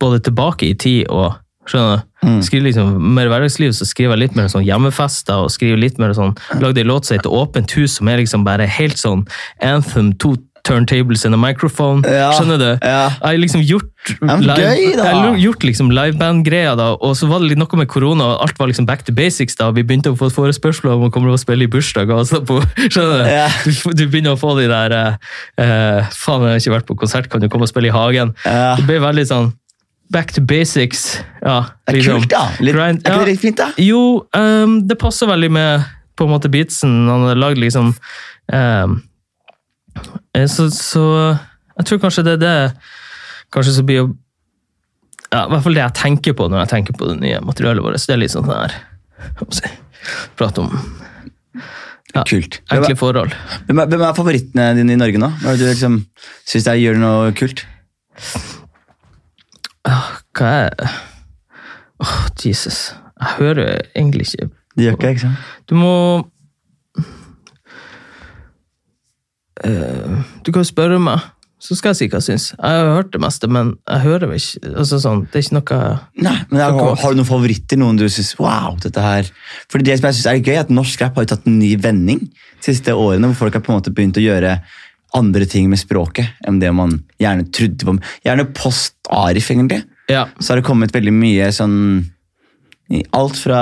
Både 0.00 0.20
tilbake 0.26 0.68
i 0.68 0.74
tid 0.76 1.08
og 1.08 1.38
Skjønner 1.70 2.02
du? 2.02 2.10
Mm. 2.24 2.40
Skriver 2.46 2.64
liksom 2.70 2.96
mer 3.14 3.28
hverdagsliv, 3.28 3.74
så 3.76 3.84
skriver 3.88 4.16
jeg 4.16 4.22
litt 4.28 4.36
mer 4.38 4.48
sånn 4.48 4.64
hjemmefester 4.64 5.44
og 5.44 5.52
skriver 5.52 5.76
litt 5.82 5.98
mer 6.00 6.14
sånn 6.16 6.32
Lagde 6.62 6.80
en 6.80 6.88
låt 6.90 7.04
som 7.08 7.18
heter 7.18 7.32
Åpent 7.36 7.76
hus, 7.76 7.98
som 8.00 8.08
er 8.08 8.22
liksom 8.22 8.44
bare 8.46 8.66
helt 8.66 8.96
sånn 9.00 9.26
anthem, 9.60 10.14
to 10.18 10.34
turntables 10.64 11.26
and 11.28 11.34
a 11.34 11.36
microphone. 11.36 12.00
Ja, 12.08 12.30
Skjønner 12.32 12.56
du? 12.56 12.68
ja. 12.80 13.10
Jeg 13.12 13.20
har 13.20 13.36
liksom 13.42 13.60
gjort 13.68 14.14
live, 14.40 15.34
gjort 15.42 15.64
liksom 15.68 15.90
liveband-greia, 15.92 16.74
da, 16.80 16.86
og 16.96 17.12
så 17.18 17.28
var 17.28 17.42
det 17.42 17.50
litt 17.52 17.60
noe 17.60 17.76
med 17.82 17.90
korona, 17.92 18.30
og 18.32 18.46
alt 18.46 18.58
var 18.58 18.70
liksom 18.70 18.86
back 18.88 19.04
to 19.04 19.12
basics. 19.12 19.56
da, 19.60 19.70
Vi 19.76 19.82
begynte 19.84 20.14
å 20.14 20.16
få 20.16 20.30
forespørsler 20.32 20.94
om 20.96 21.04
å 21.08 21.10
komme 21.12 21.28
og 21.32 21.40
spille 21.42 21.66
i 21.68 21.70
bursdager. 21.70 22.16
Altså, 22.16 22.40
på, 22.48 22.60
skjønner 22.94 23.24
Du 23.24 23.34
Ja. 23.34 23.48
du, 23.64 23.92
du 23.92 24.06
begynner 24.08 24.38
å 24.38 24.40
få 24.40 24.54
de 24.56 24.64
der 24.72 24.96
eh, 24.96 25.18
eh, 25.60 26.08
Faen, 26.16 26.46
jeg 26.48 26.56
har 26.56 26.62
ikke 26.64 26.76
vært 26.78 26.88
på 26.88 26.96
konsert, 27.04 27.28
kan 27.28 27.44
du 27.44 27.48
komme 27.52 27.68
og 27.68 27.72
spille 27.72 27.92
i 27.92 27.94
hagen? 27.94 28.32
Det 28.44 28.86
ble 28.88 29.00
veldig 29.04 29.26
sånn 29.28 29.52
back 30.12 30.32
to 30.32 30.42
basics. 30.42 31.20
Ja, 31.42 31.64
Det 31.86 31.94
er 31.94 31.98
liksom. 31.98 32.20
kult, 32.20 32.30
da. 32.30 32.44
Litt, 32.60 32.76
er 32.76 32.98
ikke 32.98 33.18
det 33.18 33.28
litt 33.32 33.42
fint, 33.42 33.58
da? 33.58 33.70
Jo, 33.80 34.02
um, 34.36 34.78
det 34.88 34.98
passer 35.00 35.30
veldig 35.30 35.50
med 35.54 35.86
på 36.16 36.26
en 36.26 36.34
måte 36.34 36.50
beatsen. 36.52 37.08
Han 37.10 37.26
har 37.28 37.40
lagd 37.40 37.58
liksom 37.58 37.94
ehm, 38.54 39.00
eh, 40.34 40.46
så, 40.50 40.68
så 40.70 41.04
jeg 41.74 41.88
tror 41.88 42.02
kanskje 42.04 42.26
det 42.26 42.36
er 42.38 42.44
det 42.44 42.58
Kanskje 43.54 43.76
så 43.76 43.84
blir 43.86 44.08
ja, 45.34 45.44
I 45.44 45.50
hvert 45.50 45.62
fall 45.62 45.76
det 45.76 45.82
jeg 45.82 45.96
tenker 45.98 46.34
på 46.38 46.46
når 46.50 46.64
jeg 46.64 46.70
tenker 46.72 46.96
på 46.98 47.08
det 47.10 47.16
nye 47.22 47.40
materialet 47.42 47.82
vårt. 47.82 47.98
Så 48.02 48.10
det 48.10 48.14
er 48.16 48.22
litt 48.22 48.34
sånn 48.34 48.50
her 48.50 48.74
si, 49.54 49.70
Prate 50.38 50.62
om 50.62 50.74
ja, 52.14 52.22
Kult. 52.22 52.60
Enkle 52.70 52.94
forhold. 52.98 53.34
hvem 53.66 53.80
er, 53.82 53.88
hvem 53.90 54.02
er 54.06 54.14
favorittene 54.14 54.66
dine 54.78 54.94
i 54.94 54.98
Norge 55.00 55.18
nå? 55.18 55.32
Hva 55.40 55.50
er 55.50 55.58
det 55.58 55.66
du 55.66 55.72
liksom 55.72 55.96
syns 56.46 56.68
gjør 56.78 57.00
noe 57.02 57.32
kult? 57.34 57.64
Hva 59.84 60.52
er 60.64 60.94
Åh, 62.02 62.20
Jesus. 62.46 62.94
Jeg 63.20 63.28
hører 63.38 63.78
egentlig 63.94 64.26
ikke 64.26 64.48
Det 64.76 64.84
gjør 64.84 64.96
ikke 64.96 65.06
jeg, 65.06 65.16
ikke 65.16 65.26
sant? 65.26 65.36
Du 65.70 65.74
må 65.78 65.92
uh, 69.64 70.18
Du 70.44 70.52
kan 70.52 70.60
jo 70.64 70.68
spørre 70.68 70.98
meg, 71.00 71.22
så 71.62 71.76
skal 71.78 71.94
jeg 71.94 71.96
si 71.96 72.08
hva 72.10 72.18
jeg 72.20 72.26
syns. 72.26 72.46
Jeg 72.52 72.80
har 72.80 72.90
hørt 72.96 73.12
det 73.14 73.20
meste, 73.24 73.48
men 73.48 73.74
jeg 73.88 74.04
hører 74.04 74.28
vel 74.28 74.40
ikke 74.40 74.72
altså 74.74 74.98
sånn, 75.00 75.22
Det 75.30 75.40
er 75.40 75.46
ikke 75.46 75.58
noe 75.60 75.78
Nei, 76.26 76.38
men 76.50 76.60
har, 76.64 76.80
har 77.00 77.14
du 77.14 77.20
noen 77.20 77.28
favoritter? 77.28 77.80
Noen 77.80 78.00
du 78.00 78.06
synes, 78.08 78.34
wow, 78.40 78.74
dette 78.82 79.04
her... 79.04 79.30
Fordi 79.72 79.86
det 79.88 80.00
som 80.00 80.10
jeg 80.10 80.18
synes 80.18 80.32
er 80.32 80.42
gøy, 80.42 80.56
er 80.58 80.66
at 80.66 80.74
norsk 80.74 81.04
rap 81.04 81.20
har 81.20 81.30
tatt 81.30 81.46
en 81.48 81.60
ny 81.60 81.74
vending 81.80 82.26
de 82.26 82.66
siste 82.66 82.92
årene, 82.92 83.30
hvor 83.30 83.46
folk 83.46 83.56
har 83.56 83.64
på 83.64 83.72
en 83.72 83.78
måte 83.78 83.94
begynt 83.94 84.20
å 84.20 84.24
gjøre 84.24 84.58
andre 85.14 85.46
ting 85.50 85.70
med 85.70 85.80
språket 85.80 86.44
enn 86.46 86.60
det 86.62 86.72
man 86.74 86.98
gjerne 87.22 87.46
trodde 87.54 87.86
på. 87.86 87.96
Gjerne 88.26 88.48
post-Arif, 88.56 89.50
egentlig. 89.54 89.82
Ja. 90.10 90.26
Så 90.38 90.52
har 90.52 90.60
det 90.60 90.66
kommet 90.66 90.94
veldig 90.94 91.14
mye 91.16 91.48
sånn 91.54 91.78
Alt 93.16 93.38
fra 93.40 93.60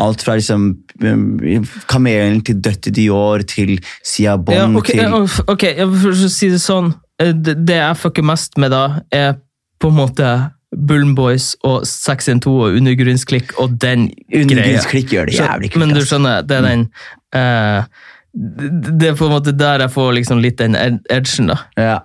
Alt 0.00 0.20
fra 0.20 0.34
liksom 0.36 0.66
um, 1.00 1.64
Kamelen 1.88 2.42
til 2.44 2.58
Døtte 2.60 2.92
Dior 2.92 3.40
til 3.48 3.78
Sia 4.04 4.36
Bong 4.36 4.56
ja 4.56 4.66
okay, 4.76 4.98
til 4.98 5.06
ja, 5.06 5.22
ok, 5.54 5.64
for 6.02 6.12
å 6.12 6.30
si 6.32 6.50
det 6.52 6.60
sånn. 6.60 6.92
eh, 7.20 7.32
Det, 7.32 7.78
jeg 7.78 7.98
fucker 8.00 8.26
mest 8.28 8.60
med 8.60 8.74
da, 8.76 9.00
er 9.12 9.38
på 9.80 9.88
en 9.88 9.96
måte 9.96 10.28
Bullen 10.76 11.16
Boys 11.18 11.54
og 11.66 11.82
612 11.88 12.52
og 12.52 12.76
Undergrunnsklikk 12.78 13.56
og 13.58 13.74
den 13.82 14.10
greia. 14.12 14.44
Undergrunnsklikk 14.44 15.16
gjør 15.16 15.30
det 15.30 15.40
jævlig 15.40 15.72
kult. 15.72 15.82
Men 15.82 15.96
du 15.96 16.04
skjønner, 16.04 16.44
det 16.46 16.60
er 16.60 16.66
den 16.68 16.84
mm. 16.86 17.08
det, 17.40 18.04
det 18.32 19.08
er 19.10 19.16
på 19.18 19.26
en 19.26 19.32
måte 19.34 19.52
der 19.58 19.82
jeg 19.84 19.90
får 19.94 20.12
liksom 20.20 20.40
litt 20.42 20.58
den 20.60 20.76
ed- 20.78 21.06
edgen, 21.10 21.50
da. 21.50 21.56
Ja. 21.80 21.96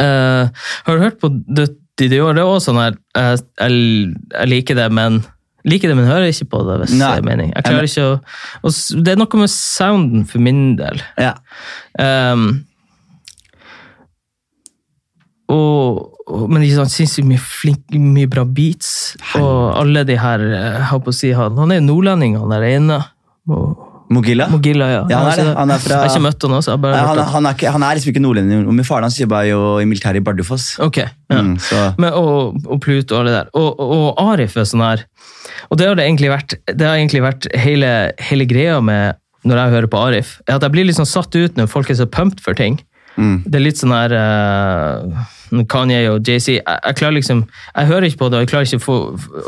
Uh, 0.00 0.48
har 0.86 0.96
du 0.98 1.04
hørt 1.06 1.20
på 1.20 1.30
Dødt 1.48 1.76
i 2.04 2.08
det 2.08 2.20
år? 2.24 2.34
Det 2.36 2.42
er 2.42 2.48
også 2.48 2.70
sånn 2.70 2.80
her 2.80 2.94
eh, 3.16 3.34
jeg, 3.60 4.14
jeg 4.32 4.48
liker 4.48 4.76
det, 4.78 4.86
men 4.96 5.18
liker 5.68 5.90
det, 5.92 5.96
men 5.98 6.06
hører 6.08 6.30
ikke 6.32 6.46
på 6.54 6.62
det, 6.64 6.78
hvis 6.84 6.94
Nei. 6.96 7.10
det 7.12 7.20
er 7.20 7.26
mening. 7.28 7.50
Jeg 7.52 7.66
klarer 7.66 7.88
ikke 7.88 8.04
å 8.08 8.14
og 8.64 9.04
Det 9.04 9.12
er 9.12 9.18
noe 9.20 9.40
med 9.42 9.52
sounden 9.52 10.22
for 10.28 10.40
min 10.44 10.62
del. 10.80 11.02
ja. 11.20 11.34
Um, 12.00 12.46
og, 15.50 16.04
og, 16.30 16.44
men 16.52 16.62
ikke 16.62 16.76
sant, 16.78 16.92
sinnssykt 16.94 17.26
mye, 17.26 17.40
flink, 17.42 17.82
mye 17.98 18.28
bra 18.30 18.44
beats. 18.46 19.16
Og 19.40 19.72
alle 19.80 20.04
de 20.06 20.14
her 20.20 20.44
jeg 20.52 20.84
håper 20.92 21.10
å 21.10 21.16
si, 21.16 21.32
Han, 21.34 21.56
han 21.58 21.72
er 21.74 21.80
jo 21.80 21.86
nordlending, 21.88 22.36
han 22.38 22.52
der 22.54 22.66
ene. 22.68 23.00
Mo- 23.50 23.74
Mogilla? 24.10 24.48
Mogilla, 24.50 24.86
ja. 24.90 25.02
Ja, 25.10 25.18
han 25.22 25.38
er. 25.38 25.54
Han 25.54 25.70
er 25.70 25.78
fra- 25.78 26.00
Jeg 26.00 26.10
har 26.10 26.16
ikke 26.16 26.24
møtt 26.24 26.42
han 26.42 26.54
også. 26.56 26.74
Bare 26.82 26.96
Nei, 26.96 27.06
han, 27.06 27.18
han. 27.34 27.46
er 27.46 27.54
ikke, 27.54 27.70
han 27.70 27.82
er 27.86 27.94
liksom 27.94 28.10
ikke 28.12 28.22
nordlending, 28.24 28.64
men 28.66 28.84
faren 28.84 29.06
hans 29.06 29.18
jobba 29.20 29.44
jo 29.46 29.60
i 29.78 29.86
militæret 29.86 30.18
i 30.18 30.24
Bardufoss. 30.26 30.78
Ok, 30.82 30.98
ja. 30.98 31.08
Mm, 31.30 31.54
Men, 31.98 32.12
og, 32.18 32.58
og 32.66 32.80
Pluto 32.82 33.20
og 33.20 33.26
det 33.28 33.36
der. 33.36 33.50
Og, 33.54 33.78
og, 33.78 34.18
Arif 34.18 34.56
er 34.58 34.66
sånn 34.66 34.82
her 34.82 35.04
Og 35.70 35.78
det 35.78 35.86
har 35.86 35.94
det 35.94 36.04
egentlig 36.08 36.30
vært, 36.32 36.56
det 36.66 36.86
har 36.86 36.98
egentlig 36.98 37.22
vært 37.22 37.46
hele, 37.54 38.12
hele 38.18 38.46
greia 38.50 38.80
med 38.82 39.14
når 39.46 39.56
jeg 39.56 39.72
hører 39.72 39.86
på 39.88 40.00
Arif, 40.04 40.32
er 40.46 40.58
at 40.58 40.62
jeg 40.66 40.72
blir 40.74 40.90
sånn 40.92 41.08
satt 41.08 41.32
ut 41.38 41.56
når 41.56 41.70
folk 41.70 41.88
er 41.88 41.96
så 41.96 42.04
pumped 42.10 42.42
for 42.44 42.52
ting. 42.58 42.80
Mm. 43.16 43.36
Det 43.46 43.58
er 43.58 43.64
litt 43.64 43.80
sånn 43.80 43.94
her 43.94 44.14
uh, 44.16 45.28
Kanye 45.70 46.04
og 46.10 46.26
JC. 46.26 46.56
Jeg, 46.58 46.62
jeg 46.62 46.96
klarer 46.98 47.16
liksom 47.16 47.42
Jeg 47.48 47.88
hører 47.90 48.06
ikke 48.08 48.20
på 48.22 48.28
det, 48.30 48.38
og 48.38 48.44
jeg 48.44 48.50
klarer 48.52 48.68
ikke 48.68 48.84
få, 48.84 48.96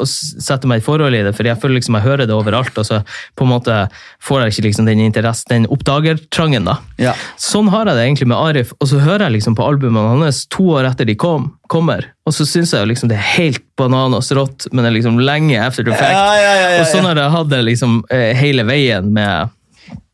å 0.02 0.06
sette 0.08 0.68
meg 0.70 0.82
i 0.82 0.84
forhold 0.84 1.16
i 1.16 1.22
det, 1.26 1.34
for 1.36 1.46
jeg 1.46 1.60
føler 1.62 1.78
liksom 1.78 1.98
jeg 1.98 2.06
hører 2.06 2.28
det 2.28 2.36
overalt, 2.36 2.78
og 2.78 2.88
så 2.88 3.02
på 3.38 3.46
en 3.46 3.52
måte 3.52 3.78
får 4.22 4.44
jeg 4.44 4.54
ikke 4.54 4.66
liksom 4.68 4.88
den 4.88 5.02
interesse, 5.04 5.46
den 5.50 5.68
oppdagertrangen, 5.72 6.66
da. 6.68 6.78
Ja. 7.02 7.14
Sånn 7.40 7.70
har 7.72 7.90
jeg 7.90 7.98
det 7.98 8.06
egentlig 8.06 8.30
med 8.32 8.38
Arif, 8.40 8.74
og 8.80 8.90
så 8.90 9.00
hører 9.02 9.28
jeg 9.28 9.38
liksom 9.38 9.58
på 9.58 9.66
albumene 9.66 10.24
hans 10.24 10.44
to 10.52 10.72
år 10.76 10.90
etter 10.90 11.08
de 11.08 11.16
kom, 11.18 11.52
kommer, 11.72 12.10
og 12.26 12.36
så 12.36 12.46
syns 12.48 12.74
jeg 12.74 12.90
liksom 12.90 13.10
det 13.12 13.18
er 13.18 13.30
helt 13.36 13.64
bananas 13.78 14.30
rått, 14.36 14.68
men 14.72 14.82
det 14.82 14.92
er 14.92 14.98
liksom 14.98 15.20
lenge 15.22 15.58
after 15.60 15.86
the 15.86 15.94
fact. 15.94 16.16
Ja, 16.16 16.36
ja, 16.36 16.52
ja, 16.58 16.70
ja, 16.76 16.82
Og 16.82 16.90
sånn 16.90 17.08
har 17.08 17.18
jeg 17.18 17.34
hatt 17.36 17.50
det 17.52 17.62
liksom 17.66 18.00
eh, 18.12 18.30
hele 18.38 18.66
veien 18.68 19.12
med 19.14 19.52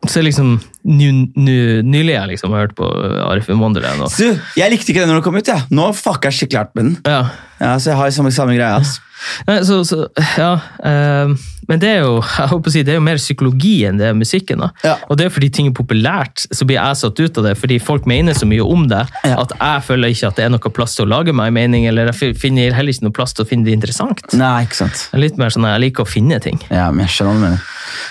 Så 0.08 0.22
liksom 0.24 0.54
ny- 0.88 1.28
ny- 1.36 1.82
nylig 1.84 2.14
har 2.16 2.24
jeg 2.26 2.38
liksom 2.38 2.52
hørt 2.56 2.74
på 2.78 2.86
Arif 3.28 3.48
i 3.52 3.56
Wonderland. 3.58 4.00
Og, 4.06 4.10
Du, 4.16 4.38
jeg 4.56 4.70
likte 4.72 4.92
ikke 4.92 5.02
den 5.04 5.08
når 5.12 5.20
den 5.20 5.26
kom 5.28 5.36
ut. 5.36 5.48
Ja. 5.52 5.60
Nå 5.70 5.90
fucka 5.94 6.30
jeg 6.32 6.38
skikkelig 6.40 6.62
hardt 6.64 6.74
med 6.78 6.84
den. 6.84 6.96
ja. 7.06 7.20
Ja, 7.60 7.74
så 7.78 7.90
jeg 7.92 7.96
har 8.00 8.10
samme, 8.14 8.30
samme 8.34 8.54
greia. 8.56 8.78
Altså. 8.78 9.00
Nei, 9.48 9.56
så, 9.66 9.80
så, 9.82 10.04
ja, 10.38 10.52
eh, 10.86 11.32
men 11.68 11.80
det 11.82 11.88
er 11.90 12.04
jo 12.04 12.20
jeg 12.38 12.50
håper 12.52 12.70
å 12.70 12.72
si, 12.72 12.82
det 12.86 12.92
er 12.94 12.98
jo 13.00 13.04
mer 13.04 13.18
psykologi 13.18 13.72
enn 13.88 13.98
det 13.98 14.06
er 14.12 14.14
musikken. 14.16 14.62
da. 14.62 14.68
Ja. 14.86 14.94
Og 15.10 15.18
det 15.18 15.26
er 15.26 15.32
fordi 15.34 15.48
ting 15.52 15.66
er 15.70 15.74
populært, 15.76 16.44
så 16.54 16.64
blir 16.68 16.78
jeg 16.78 17.00
satt 17.00 17.18
ut 17.18 17.40
av 17.42 17.48
det. 17.48 17.56
Fordi 17.58 17.80
folk 17.82 18.06
mener 18.08 18.36
så 18.38 18.46
mye 18.48 18.62
om 18.64 18.86
det 18.88 19.02
Ja. 19.26 19.40
at 19.42 19.52
jeg 19.58 19.82
føler 19.88 20.14
ikke 20.14 20.30
at 20.30 20.38
det 20.38 20.44
er 20.46 20.52
noe 20.54 20.70
plass 20.78 20.94
til 20.96 21.06
å 21.08 21.10
lage 21.10 21.34
meg 21.34 21.50
en 21.50 21.58
mening, 21.58 21.88
eller 21.90 22.12
jeg 22.12 22.36
finner 22.38 22.72
heller 22.78 22.94
ikke 22.94 23.08
noe 23.08 23.16
plass 23.18 23.34
til 23.34 23.44
å 23.44 23.48
finne 23.50 23.66
det 23.66 23.74
interessant. 23.74 24.22
Nei, 24.38 24.62
ikke 24.68 24.78
sant. 24.84 25.08
Er 25.12 25.24
litt 25.24 25.36
mer 25.40 25.50
sånn, 25.50 25.66
jeg 25.66 25.82
liker 25.88 26.06
å 26.06 26.08
finne 26.08 26.38
ting. 26.44 26.62
Ja, 26.70 26.88
men 26.94 27.04
jeg 27.08 27.16
skjønner 27.18 27.56
hva. 27.56 27.58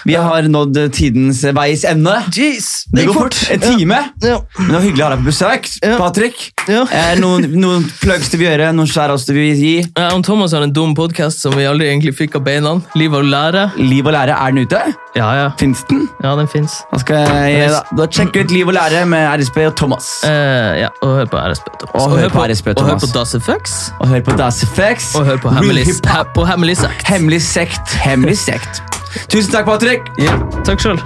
Vi 0.09 0.15
har 0.17 0.41
nådd 0.49 0.77
tidens 0.95 1.43
veis 1.53 1.83
ende. 1.87 2.15
Jeez, 2.33 2.67
Det 2.91 3.05
går 3.07 3.13
fort. 3.13 3.37
En 3.53 3.61
time. 3.61 3.99
Ja. 4.25 4.39
Men 4.57 4.71
det 4.71 4.75
var 4.75 4.85
hyggelig 4.87 5.03
å 5.03 5.07
ha 5.07 5.15
deg 5.15 5.21
på 5.23 5.29
besøk. 5.31 5.69
Patrick, 6.01 6.47
Ja. 6.67 6.81
Eh, 6.91 7.13
noen, 7.21 7.45
noen 7.61 7.85
plugs 8.01 8.27
du 8.33 8.37
vil 8.41 8.49
gjøre? 8.49 8.71
Noen 8.75 8.89
shoutouts 8.89 9.23
du 9.29 9.33
vil 9.36 9.36
gi? 9.43 9.73
Ja, 9.97 10.09
og 10.15 10.23
Thomas 10.25 10.53
har 10.55 10.63
en 10.65 10.73
dum 10.73 10.93
podkast 10.97 11.41
som 11.43 11.55
vi 11.57 11.65
aldri 11.67 11.87
egentlig 11.91 12.13
fikk 12.17 12.37
av 12.39 12.43
beina. 12.47 12.73
Liv 12.97 13.13
og 13.13 13.25
lære. 13.27 13.67
Liv 13.77 14.05
og 14.07 14.15
lære, 14.15 14.35
er 14.35 14.55
den 14.55 14.65
ute? 14.65 14.81
Ja, 15.17 15.27
ja. 15.37 15.47
Fins 15.59 15.83
den? 15.89 16.07
Ja, 16.23 16.35
den 16.39 16.49
fins. 16.51 16.79
Da 16.91 16.99
skal 17.01 17.23
jeg 17.51 17.71
da, 17.73 17.81
da 17.97 18.07
sjekke 18.11 18.43
ut 18.45 18.53
Liv 18.53 18.69
og 18.69 18.77
lære 18.77 19.05
med 19.09 19.25
RSB 19.41 19.57
og 19.67 19.75
Thomas. 19.79 20.09
Eh, 20.27 20.83
ja, 20.83 20.91
og 21.01 21.15
hør 21.19 21.31
på 21.33 21.41
RSP 21.41 21.71
Thomas. 21.81 22.03
Og 22.03 22.17
hør 22.19 22.29
på 22.35 22.45
RSP, 22.45 22.67
Og 22.75 22.85
hør 22.85 22.99
på 23.01 23.11
Das 23.15 23.35
Effects. 23.35 23.77
Og 23.99 24.07
hør 24.13 24.21
på 24.21 24.37
Das 24.37 24.63
Effects. 24.63 25.15
Og 25.15 25.25
hør 25.25 25.37
på 25.37 25.53
Hemmelig, 25.57 25.85
he, 25.85 26.23
på 26.35 26.45
hemmelig 26.45 26.77
Sekt. 26.77 27.07
Hemmelig 27.07 27.41
sekt. 27.41 27.97
Hemmelig 28.07 28.37
sekt. 28.37 28.81
Tusen 29.29 29.51
takk, 29.51 29.65
Patrick. 29.65 30.11
Yeah. 30.19 30.41
takk 30.65 30.83
sjøl. 30.83 30.99